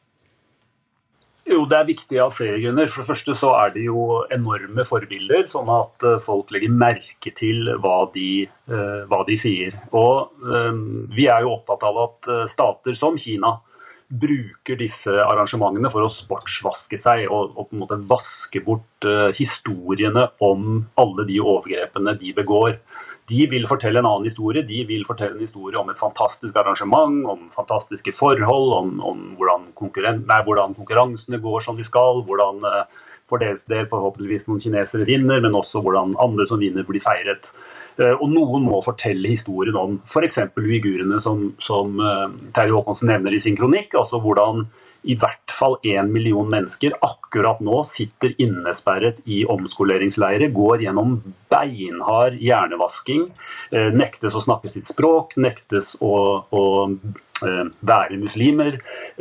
Jo, 1.47 1.61
Det 1.65 1.77
er 1.77 1.87
viktig 1.87 2.17
av 2.19 2.33
flere 2.35 2.59
grunner. 2.59 2.89
For 2.91 3.03
det 3.03 3.11
første 3.13 3.35
så 3.39 3.53
er 3.55 3.71
det 3.75 3.85
jo 3.85 4.23
enorme 4.35 4.83
forbilder, 4.87 5.45
sånn 5.47 5.69
at 5.71 6.03
eh, 6.03 6.17
folk 6.23 6.51
legger 6.51 6.73
merke 6.75 7.31
til 7.35 7.71
hva 7.79 8.01
de, 8.11 8.47
uh, 8.67 9.07
hva 9.07 9.21
de 9.27 9.37
sier. 9.39 9.77
Og 9.95 10.43
um, 10.43 11.07
Vi 11.15 11.29
er 11.31 11.45
jo 11.45 11.55
opptatt 11.55 11.85
av 11.87 12.01
at 12.03 12.31
stater 12.51 12.99
som 12.99 13.15
Kina 13.17 13.55
bruker 14.07 14.77
disse 14.79 15.11
arrangementene 15.11 15.89
for 15.91 16.05
å 16.05 16.11
sportsvaske 16.11 16.95
seg 16.99 17.25
og, 17.27 17.57
og 17.59 17.67
på 17.67 17.75
en 17.75 17.81
måte 17.81 17.97
vaske 18.07 18.61
bort 18.63 19.07
uh, 19.07 19.33
historiene 19.35 20.29
om 20.43 20.85
alle 21.01 21.25
de 21.27 21.41
overgrepene 21.43 22.13
de 22.21 22.31
begår. 22.37 22.77
De 23.27 23.41
vil 23.51 23.67
fortelle 23.67 23.99
en 23.99 24.07
annen 24.07 24.29
historie. 24.29 24.63
De 24.63 24.85
vil 24.87 25.03
fortelle 25.07 25.35
en 25.35 25.43
historie 25.43 25.79
om 25.79 25.91
et 25.91 25.99
fantastisk 25.99 26.55
arrangement, 26.55 27.19
om 27.27 27.49
fantastiske 27.51 28.15
forhold, 28.15 28.71
om, 28.77 28.95
om 29.03 29.25
hvordan, 29.39 29.67
nei, 30.23 30.39
hvordan, 30.47 30.77
konkurransene 30.79 31.41
går 31.43 31.67
som 31.67 31.75
de 31.75 31.87
skal, 31.87 32.23
hvordan 32.27 32.63
uh, 32.63 32.85
for 33.27 33.43
deres 33.43 33.67
del 33.67 33.89
forhåpentligvis 33.91 34.47
noen 34.47 34.63
kinesere 34.63 35.07
vinner, 35.09 35.43
men 35.43 35.57
også 35.59 35.83
hvordan 35.83 36.15
andre 36.23 36.47
som 36.47 36.63
vinner, 36.63 36.87
blir 36.87 37.03
feiret. 37.03 37.51
Eh, 37.97 38.13
og 38.13 38.27
noen 38.33 38.67
må 38.67 38.81
fortelle 38.85 39.31
historien 39.31 39.77
om 39.79 39.99
f.eks. 40.05 40.43
uigurene, 40.57 41.21
som, 41.23 41.49
som 41.63 41.97
uh, 42.01 42.27
Terje 42.55 42.75
Håkonsen 42.75 43.09
nevner 43.11 43.33
i 43.33 43.41
sin 43.41 43.57
kronikk. 43.57 43.95
altså 43.97 44.21
hvordan 44.21 44.67
i 45.07 45.15
hvert 45.15 45.53
fall 45.53 45.77
én 45.87 46.09
million 46.11 46.47
mennesker 46.49 46.95
akkurat 47.05 47.61
nå 47.63 47.79
sitter 47.87 48.33
innesperret 48.41 49.21
i 49.25 49.43
omskoleringsleirer, 49.49 50.51
går 50.55 50.83
gjennom 50.87 51.19
beinhard 51.51 52.35
hjernevasking, 52.41 53.27
eh, 53.71 53.91
nektes 53.95 54.35
å 54.35 54.43
snakke 54.43 54.71
sitt 54.73 54.87
språk, 54.89 55.37
nektes 55.39 55.95
å, 56.03 56.13
å 56.51 56.63
eh, 56.89 57.23
være 57.41 58.17
muslimer, 58.17 58.79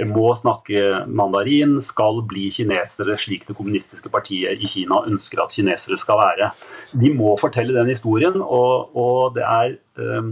må 0.08 0.30
snakke 0.38 1.04
mandarin, 1.06 1.76
skal 1.84 2.22
bli 2.28 2.48
kinesere 2.52 3.16
slik 3.20 3.46
det 3.48 3.56
kommunistiske 3.58 4.10
partiet 4.12 4.60
i 4.60 4.70
Kina 4.70 5.02
ønsker 5.06 5.42
at 5.42 5.54
kinesere 5.54 5.98
skal 6.00 6.20
være. 6.22 6.50
De 6.96 7.12
må 7.14 7.36
fortelle 7.40 7.76
den 7.76 7.92
historien, 7.92 8.40
og, 8.40 8.96
og 8.96 9.34
det 9.36 9.44
er 9.44 9.76
eh, 10.00 10.30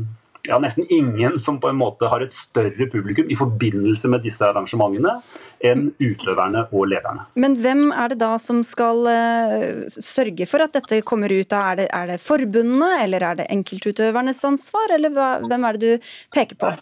ja, 0.49 0.59
nesten 0.61 0.87
ingen 0.93 1.39
som 1.41 1.59
på 1.61 1.71
en 1.71 1.79
måte 1.81 2.09
har 2.11 2.25
et 2.25 2.33
større 2.35 2.89
publikum 2.93 3.31
i 3.33 3.39
forbindelse 3.39 4.11
med 4.13 4.25
disse 4.27 4.45
arrangementene 4.47 5.17
enn 5.65 5.87
utøverne 6.03 6.67
og 6.71 6.89
lederne. 6.93 7.25
Men 7.41 7.57
hvem 7.63 7.87
er 7.93 8.13
det 8.13 8.21
da 8.21 8.35
som 8.43 8.61
skal 8.67 9.07
uh, 9.09 9.85
sørge 9.89 10.49
for 10.51 10.65
at 10.65 10.75
dette 10.77 11.01
kommer 11.07 11.33
ut? 11.33 11.57
Er 11.57 11.81
det, 11.81 11.89
er 11.89 12.13
det 12.13 12.21
forbundene, 12.23 12.91
eller 13.05 13.25
er 13.31 13.41
det 13.41 13.49
enkeltutøvernes 13.55 14.43
ansvar, 14.45 14.97
eller 14.99 15.15
hvem 15.49 15.71
er 15.71 15.79
det 15.79 15.95
du 15.97 16.11
peker 16.35 16.61
på? 16.61 16.75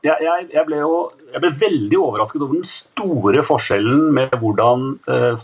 Jeg, 0.00 0.16
jeg, 0.24 0.46
jeg, 0.54 0.64
ble 0.64 0.78
jo, 0.80 0.94
jeg, 1.28 1.40
ble 1.42 1.50
veldig 1.60 1.98
overrasket 2.00 2.40
over 2.40 2.56
den 2.56 2.68
store 2.68 3.42
forskjellen 3.44 4.06
med 4.16 4.32
hvordan 4.40 4.86
eh, 5.12 5.42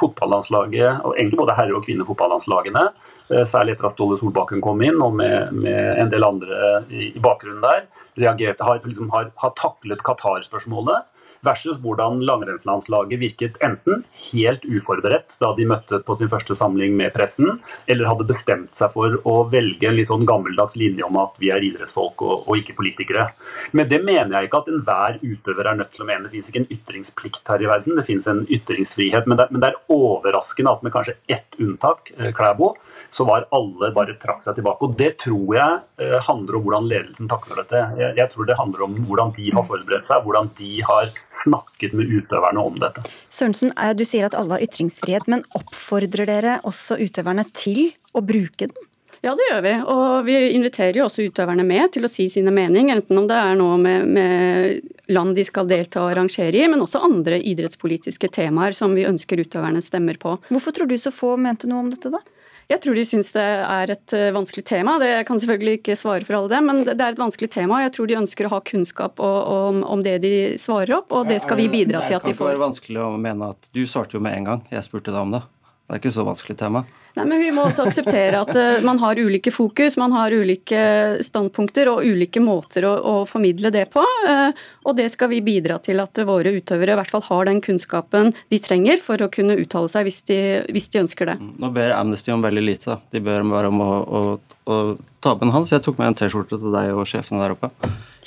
fotballandslaget, 0.00 1.02
og 1.04 1.12
egentlig 1.18 1.42
både 1.42 1.56
herre- 1.58 1.76
og 1.76 1.84
kvinnefotballandslagene, 1.84 2.86
eh, 3.28 3.44
særlig 3.48 3.76
etter 3.76 3.90
at 3.90 3.96
Ståle 3.96 4.16
Solbakken 4.20 4.64
kom 4.64 4.80
inn, 4.86 4.96
og 5.04 5.12
med, 5.20 5.52
med 5.60 6.00
en 6.00 6.12
del 6.14 6.24
andre 6.24 6.62
i, 6.88 7.10
i 7.10 7.20
bakgrunnen 7.20 7.60
der, 7.64 7.84
reagerte, 8.16 8.64
har, 8.64 8.80
liksom, 8.80 9.12
har, 9.12 9.28
har 9.44 9.54
taklet 9.60 10.04
Qatar-spørsmålet 10.08 11.04
versus 11.46 11.78
hvordan 11.82 12.20
langrennslandslaget 12.26 13.20
virket 13.20 13.58
enten 13.64 14.04
helt 14.32 14.64
uforberedt 14.66 15.36
da 15.42 15.52
de 15.56 15.66
møtte 15.68 16.00
på 16.04 16.16
sin 16.18 16.30
første 16.32 16.56
samling 16.58 16.96
med 16.98 17.12
pressen, 17.14 17.58
eller 17.86 18.10
hadde 18.10 18.28
bestemt 18.28 18.74
seg 18.78 18.92
for 18.94 19.18
å 19.28 19.36
velge 19.52 19.88
en 19.88 19.96
litt 19.98 20.10
sånn 20.10 20.26
gammeldags 20.28 20.76
linje 20.80 21.06
om 21.06 21.18
at 21.20 21.38
vi 21.42 21.52
er 21.54 21.64
idrettsfolk 21.70 22.24
og, 22.26 22.48
og 22.48 22.60
ikke 22.60 22.76
politikere. 22.78 23.28
Men 23.72 23.90
det 23.90 24.02
mener 24.04 24.38
jeg 24.38 24.50
ikke 24.50 24.62
at 24.64 24.72
enhver 24.72 25.18
utøver 25.22 25.70
er 25.70 25.80
nødt 25.80 25.94
til 25.94 26.04
å 26.04 26.08
mene. 26.08 26.26
Det 26.26 26.34
finnes 26.34 26.52
ikke 26.52 26.64
en 26.64 26.70
ytringsplikt 26.78 27.52
her 27.52 27.64
i 27.64 27.70
verden, 27.70 27.98
det 27.98 28.06
finnes 28.08 28.30
en 28.30 28.44
ytringsfrihet. 28.46 29.28
Men 29.28 29.40
det, 29.40 29.48
men 29.52 29.64
det 29.64 29.72
er 29.72 29.80
overraskende 29.94 30.74
at 30.74 30.86
med 30.86 30.94
kanskje 30.94 31.18
ett 31.30 31.58
unntak, 31.62 32.12
eh, 32.18 32.32
Klæbo, 32.36 32.74
så 33.10 33.24
var 33.28 33.46
alle 33.54 33.90
bare 33.96 34.16
trakk 34.20 34.42
seg 34.44 34.58
tilbake. 34.58 34.86
Og 34.86 34.96
Det 34.98 35.12
tror 35.24 35.54
jeg 35.56 35.78
eh, 36.02 36.18
handler 36.26 36.58
om 36.58 36.66
hvordan 36.66 36.88
ledelsen 36.90 37.30
takler 37.30 37.62
dette. 37.62 37.84
Jeg, 38.00 38.16
jeg, 38.20 38.32
tror 38.34 38.48
det 38.48 38.58
handler 38.58 38.84
om 38.88 38.98
hvordan 39.06 39.32
de 39.38 39.48
har 39.54 39.66
forberedt 39.66 40.08
seg, 40.08 40.24
hvordan 40.26 40.50
de 40.58 40.72
har 40.88 41.12
snakket 41.44 41.96
med 41.98 42.12
utøverne 42.18 42.66
om 42.70 42.76
dette. 42.82 43.06
Sørensen, 43.32 43.72
eh, 43.76 43.94
du 43.96 44.04
sier 44.08 44.28
at 44.28 44.36
alle 44.38 44.58
har 44.58 44.66
ytringsfrihet, 44.68 45.30
men 45.30 45.46
oppfordrer 45.58 46.28
dere 46.28 46.58
også 46.68 47.00
utøverne 47.00 47.48
til 47.56 47.88
å 48.16 48.24
bruke 48.24 48.68
den? 48.68 48.76
Ja, 49.20 49.32
det 49.34 49.48
gjør 49.48 49.62
vi. 49.64 49.72
Og 49.90 50.26
vi 50.28 50.36
inviterer 50.54 51.00
jo 51.00 51.08
også 51.08 51.24
utøverne 51.26 51.64
med 51.66 51.90
til 51.94 52.06
å 52.06 52.10
si 52.10 52.28
sine 52.30 52.52
mening, 52.54 52.92
enten 52.94 53.18
om 53.18 53.26
det 53.26 53.34
er 53.34 53.56
noe 53.58 53.74
med, 53.82 54.06
med 54.14 55.10
land 55.10 55.34
de 55.34 55.44
skal 55.46 55.66
delta 55.66 56.04
og 56.04 56.12
arrangere 56.12 56.54
i, 56.54 56.68
men 56.70 56.84
også 56.84 57.02
andre 57.02 57.40
idrettspolitiske 57.50 58.30
temaer 58.34 58.76
som 58.76 58.94
vi 58.94 59.08
ønsker 59.08 59.42
utøverne 59.42 59.82
stemmer 59.82 60.20
på. 60.22 60.36
Hvorfor 60.52 60.76
tror 60.76 60.90
du 60.90 60.94
så 61.00 61.10
få 61.14 61.34
mente 61.40 61.70
noe 61.70 61.82
om 61.82 61.90
dette, 61.90 62.12
da? 62.14 62.22
Jeg 62.68 62.82
tror 62.84 62.98
de 62.98 63.02
syns 63.08 63.30
det 63.32 63.42
er 63.64 63.90
et 63.94 64.12
eh, 64.12 64.28
vanskelig 64.36 64.64
tema. 64.68 64.98
Det 65.00 65.22
kan 65.24 65.40
selvfølgelig 65.40 65.78
ikke 65.78 65.94
svare 65.96 66.26
for 66.26 66.36
alle 66.36 66.50
det, 66.52 66.58
men 66.66 66.82
det 66.84 66.98
er 67.00 67.14
et 67.14 67.20
vanskelig 67.20 67.48
tema. 67.54 67.78
Jeg 67.86 67.94
tror 67.96 68.10
de 68.10 68.18
ønsker 68.18 68.44
å 68.44 68.50
ha 68.52 68.58
kunnskap 68.60 69.22
om, 69.24 69.80
om 69.88 70.02
det 70.04 70.18
de 70.20 70.32
svarer 70.60 70.98
opp, 70.98 71.14
og 71.16 71.30
det 71.30 71.40
skal 71.46 71.62
vi 71.62 71.70
bidra 71.72 72.02
til 72.04 72.18
at 72.18 72.28
de 72.28 72.34
får. 72.36 72.36
Det 72.36 72.36
kan 72.36 72.44
ikke 72.44 72.50
være 72.50 72.64
vanskelig 72.66 73.00
å 73.06 73.10
mene 73.24 73.48
at 73.54 73.70
Du 73.72 73.80
svarte 73.88 74.18
jo 74.18 74.24
med 74.24 74.36
en 74.36 74.50
gang. 74.50 74.66
Jeg 74.74 74.84
spurte 74.84 75.14
deg 75.14 75.22
om 75.22 75.32
det. 75.38 75.40
Det 75.88 75.96
er 75.96 76.02
ikke 76.02 76.12
så 76.18 76.26
vanskelig 76.28 76.58
tema. 76.60 76.84
Nei, 77.18 77.26
men 77.28 77.42
Vi 77.42 77.50
må 77.54 77.64
også 77.66 77.88
akseptere 77.88 78.42
at 78.44 78.54
uh, 78.54 78.84
man 78.86 79.00
har 79.02 79.18
ulike 79.18 79.52
fokus, 79.54 79.98
man 80.00 80.14
har 80.14 80.34
ulike 80.34 80.80
standpunkter 81.24 81.90
og 81.92 82.04
ulike 82.06 82.42
måter 82.42 82.86
å, 82.88 82.94
å 82.98 83.14
formidle 83.28 83.72
det 83.74 83.88
på. 83.92 84.04
Uh, 84.26 84.50
og 84.86 84.98
det 84.98 85.08
skal 85.12 85.32
vi 85.32 85.42
bidra 85.44 85.80
til 85.82 86.00
at 86.02 86.22
våre 86.28 86.52
utøvere 86.54 86.94
i 86.94 87.00
hvert 87.00 87.12
fall 87.12 87.24
har 87.28 87.50
den 87.50 87.62
kunnskapen 87.64 88.32
de 88.52 88.60
trenger 88.62 89.02
for 89.02 89.20
å 89.24 89.30
kunne 89.32 89.58
uttale 89.58 89.90
seg 89.90 90.08
hvis 90.08 90.22
de, 90.30 90.38
hvis 90.74 90.90
de 90.94 91.02
ønsker 91.04 91.32
det. 91.32 91.38
Nå 91.58 91.72
ber 91.74 91.96
Amnesty 91.96 92.32
om 92.34 92.44
veldig 92.44 92.64
lite. 92.64 92.94
Da. 92.94 93.00
De 93.14 93.24
ber 93.24 93.46
bare 93.50 93.72
om 93.72 93.82
å, 93.82 93.90
å, 93.98 94.22
å 94.68 94.78
ta 95.24 95.34
opp 95.34 95.42
en 95.44 95.52
hals. 95.54 95.74
Jeg 95.74 95.84
tok 95.84 95.98
med 96.00 96.12
en 96.12 96.18
T-skjorte 96.22 96.60
til 96.60 96.74
deg 96.74 96.94
og 96.94 97.08
sjefene 97.08 97.42
der 97.44 97.56
oppe. 97.56 97.72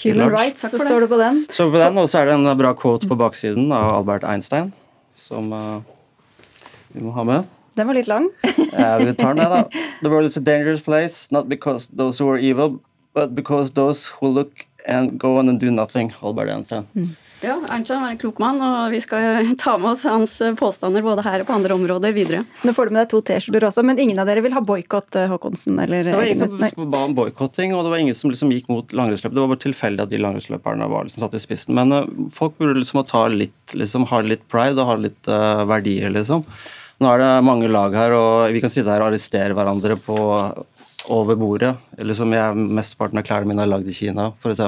Human 0.02 0.32
rights, 0.34 0.66
så 0.66 0.80
står 0.80 1.06
det 1.06 1.10
på 1.12 1.20
den. 1.22 1.46
Så 1.52 1.70
på 1.72 1.80
den, 1.80 1.98
Og 2.02 2.10
så 2.10 2.22
er 2.22 2.32
det 2.32 2.38
en 2.40 2.52
bra 2.58 2.74
quote 2.78 3.08
på 3.10 3.18
baksiden 3.20 3.72
av 3.76 3.96
Albert 4.00 4.26
Einstein, 4.28 4.72
som 5.16 5.52
uh, 5.54 5.82
vi 6.96 7.04
må 7.06 7.14
ha 7.16 7.26
med. 7.28 7.58
Den 7.76 7.88
var 7.88 7.94
litt 7.94 8.08
lang. 8.08 8.30
ja, 8.78 8.98
vi 8.98 9.14
tar 9.16 9.34
den, 9.34 9.50
da. 9.50 9.64
The 10.02 10.10
world 10.10 10.26
is 10.26 10.38
a 10.38 10.44
dangerous 10.44 10.82
place, 10.82 11.32
not 11.32 11.48
because 11.50 11.88
those 11.88 12.24
who 12.24 12.30
are 12.30 12.40
evil, 12.40 12.80
but 13.14 13.36
because 13.36 13.72
those 13.72 14.12
who 14.20 14.28
look 14.28 14.66
and 14.86 15.20
go 15.20 15.38
on 15.38 15.50
and 15.50 15.60
do 15.60 15.72
nothing. 15.72 16.14
Albert 16.22 16.50
Einstein. 16.50 16.88
Mm. 16.96 17.16
Ja, 17.44 17.56
Einstein 17.70 18.02
var 18.02 18.10
en 18.10 18.18
klok 18.22 18.38
mann, 18.40 18.60
og 18.62 18.92
vi 18.94 19.00
skal 19.02 19.56
ta 19.58 19.74
med 19.82 19.92
oss 19.92 20.04
hans 20.06 20.36
påstander 20.60 21.02
både 21.02 21.24
her 21.26 21.42
og 21.42 21.48
på 21.48 21.56
andre 21.56 21.74
områder 21.74 22.14
videre. 22.14 22.44
Nå 22.62 22.74
får 22.78 22.90
du 22.90 22.94
med 22.94 23.02
deg 23.02 23.10
to 23.10 23.22
T-skjorter 23.26 23.66
også, 23.66 23.82
men 23.88 23.98
ingen 24.04 24.20
av 24.22 24.30
dere 24.30 24.44
vil 24.46 24.54
ha 24.54 24.62
boikott, 24.62 25.10
eh, 25.18 25.26
Håkonsen? 25.32 25.80
Eller 25.82 26.06
det 26.06 26.14
var 26.14 26.30
ingen 26.30 26.52
som 26.70 26.92
ba 26.92 27.02
om 27.08 27.16
boikotting, 27.18 27.74
og 27.74 27.82
det 27.88 27.94
var 27.96 28.04
ingen 28.04 28.18
som 28.18 28.30
liksom 28.30 28.54
gikk 28.54 28.70
mot 28.70 28.94
langrennsløp. 28.94 29.34
Det 29.34 29.42
var 29.42 29.50
bare 29.56 29.64
tilfeldig 29.64 30.06
at 30.06 30.14
de 30.14 30.22
langrennsløperne 30.22 30.90
var 30.92 31.08
liksom 31.08 31.26
satt 31.26 31.40
i 31.40 31.42
spissen. 31.42 31.74
Men 31.80 31.96
uh, 31.96 32.30
folk 32.36 32.60
burde 32.62 32.78
liksom 32.78 33.02
ta 33.10 33.26
litt, 33.34 33.74
liksom, 33.74 34.06
ha 34.14 34.22
litt 34.22 34.46
pride 34.52 34.78
og 34.78 34.92
ha 34.92 35.00
litt 35.02 35.32
uh, 35.32 35.66
verdier, 35.72 36.14
liksom. 36.14 36.46
Nå 37.02 37.10
er 37.10 37.22
det 37.24 37.30
mange 37.48 37.70
lag 37.72 37.96
her, 37.98 38.14
og 38.14 38.54
vi 38.54 38.62
kan 38.62 38.70
sitte 38.70 38.92
her 38.94 39.02
og 39.02 39.10
arrestere 39.10 39.56
hverandre 39.58 39.96
på, 39.98 40.18
over 41.10 41.40
bordet. 41.40 41.74
Eller 41.98 42.18
som 42.18 42.30
jeg, 42.36 42.68
mesteparten 42.78 43.18
av 43.18 43.26
klærne 43.26 43.50
mine 43.50 43.66
er 43.66 43.72
lagd 43.72 43.90
i 43.90 43.96
Kina, 43.98 44.28
f.eks. 44.38 44.62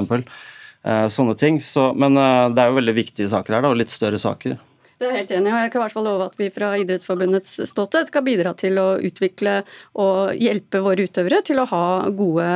Eh, 0.84 1.06
sånne 1.14 1.36
ting. 1.38 1.60
Så, 1.62 1.92
men 1.94 2.18
eh, 2.18 2.48
det 2.50 2.64
er 2.64 2.72
jo 2.72 2.80
veldig 2.80 2.96
viktige 2.96 3.30
saker 3.30 3.56
her, 3.56 3.62
da, 3.64 3.70
og 3.70 3.78
litt 3.78 3.94
større 3.94 4.18
saker. 4.18 4.58
Det 5.04 5.10
er 5.10 5.18
helt 5.18 5.32
enig 5.36 5.50
og 5.52 5.58
Jeg 5.60 5.70
kan 5.72 5.80
i 5.80 5.84
hvert 5.84 5.92
fall 5.92 6.06
love 6.06 6.26
at 6.30 6.36
vi 6.40 6.46
fra 6.52 6.70
Idrettsforbundets 6.80 7.58
ståsted 7.68 8.08
skal 8.08 8.22
bidra 8.24 8.54
til 8.56 8.78
å 8.80 8.86
utvikle 9.04 9.58
og 10.00 10.38
hjelpe 10.40 10.80
våre 10.80 11.04
utøvere 11.04 11.42
til 11.44 11.60
å 11.60 11.66
ha 11.68 11.84
gode, 12.08 12.46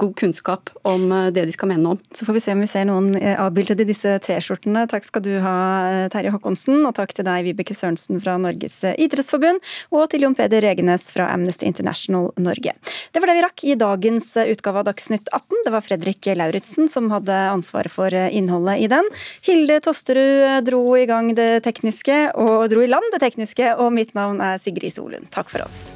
god 0.00 0.14
kunnskap 0.16 0.72
om 0.88 1.04
eh, 1.12 1.26
det 1.36 1.44
de 1.50 1.52
skal 1.52 1.68
mene 1.74 1.92
om. 1.92 2.00
Så 2.16 2.24
får 2.24 2.38
vi 2.38 2.42
se 2.46 2.54
om 2.56 2.62
vi 2.64 2.68
ser 2.70 2.86
noen 2.88 3.12
eh, 3.18 3.36
avbildet 3.36 3.82
i 3.84 3.88
disse 3.90 4.14
T-skjortene. 4.24 4.86
Takk 4.88 5.04
skal 5.04 5.24
du 5.26 5.34
ha, 5.44 5.56
eh, 5.90 6.06
Terje 6.12 6.32
Håkonsen, 6.32 6.78
og 6.88 6.94
takk 6.96 7.12
til 7.18 7.26
deg, 7.28 7.44
Vibeke 7.50 7.76
Sørensen 7.76 8.22
fra 8.24 8.38
Norges 8.40 8.78
idrettsforbund, 8.94 9.60
og 9.92 10.08
til 10.14 10.24
Jon 10.24 10.38
Peder 10.38 10.64
Regenes 10.64 11.04
fra 11.12 11.28
Amnesty 11.34 11.68
International 11.68 12.30
Norge. 12.40 12.72
Det 13.12 13.20
var 13.20 13.28
det 13.28 13.36
vi 13.42 13.44
rakk 13.44 13.66
i 13.68 13.76
dagens 13.76 14.32
utgave 14.40 14.80
av 14.80 14.88
Dagsnytt 14.88 15.28
18. 15.36 15.66
Det 15.68 15.74
var 15.76 15.84
Fredrik 15.84 16.32
Lauritzen 16.40 16.88
som 16.88 17.12
hadde 17.12 17.36
ansvaret 17.52 17.92
for 17.92 18.08
innholdet 18.08 18.86
i 18.86 18.88
den. 18.88 19.12
Hilde 19.44 19.82
Tosterud 19.84 20.64
dro 20.64 20.84
i 20.96 21.04
gang 21.10 21.34
det 21.36 21.50
tekniske 21.68 21.89
tekniske 21.90 22.32
og 22.38 22.70
dro 22.70 22.82
i 22.84 22.90
land 22.90 23.10
det 23.12 23.20
tekniske. 23.20 23.74
Og 23.78 23.92
mitt 23.92 24.14
navn 24.14 24.40
er 24.40 24.58
Sigrid 24.58 24.94
Solund. 24.94 25.30
Takk 25.30 25.50
for 25.50 25.66
oss. 25.66 25.92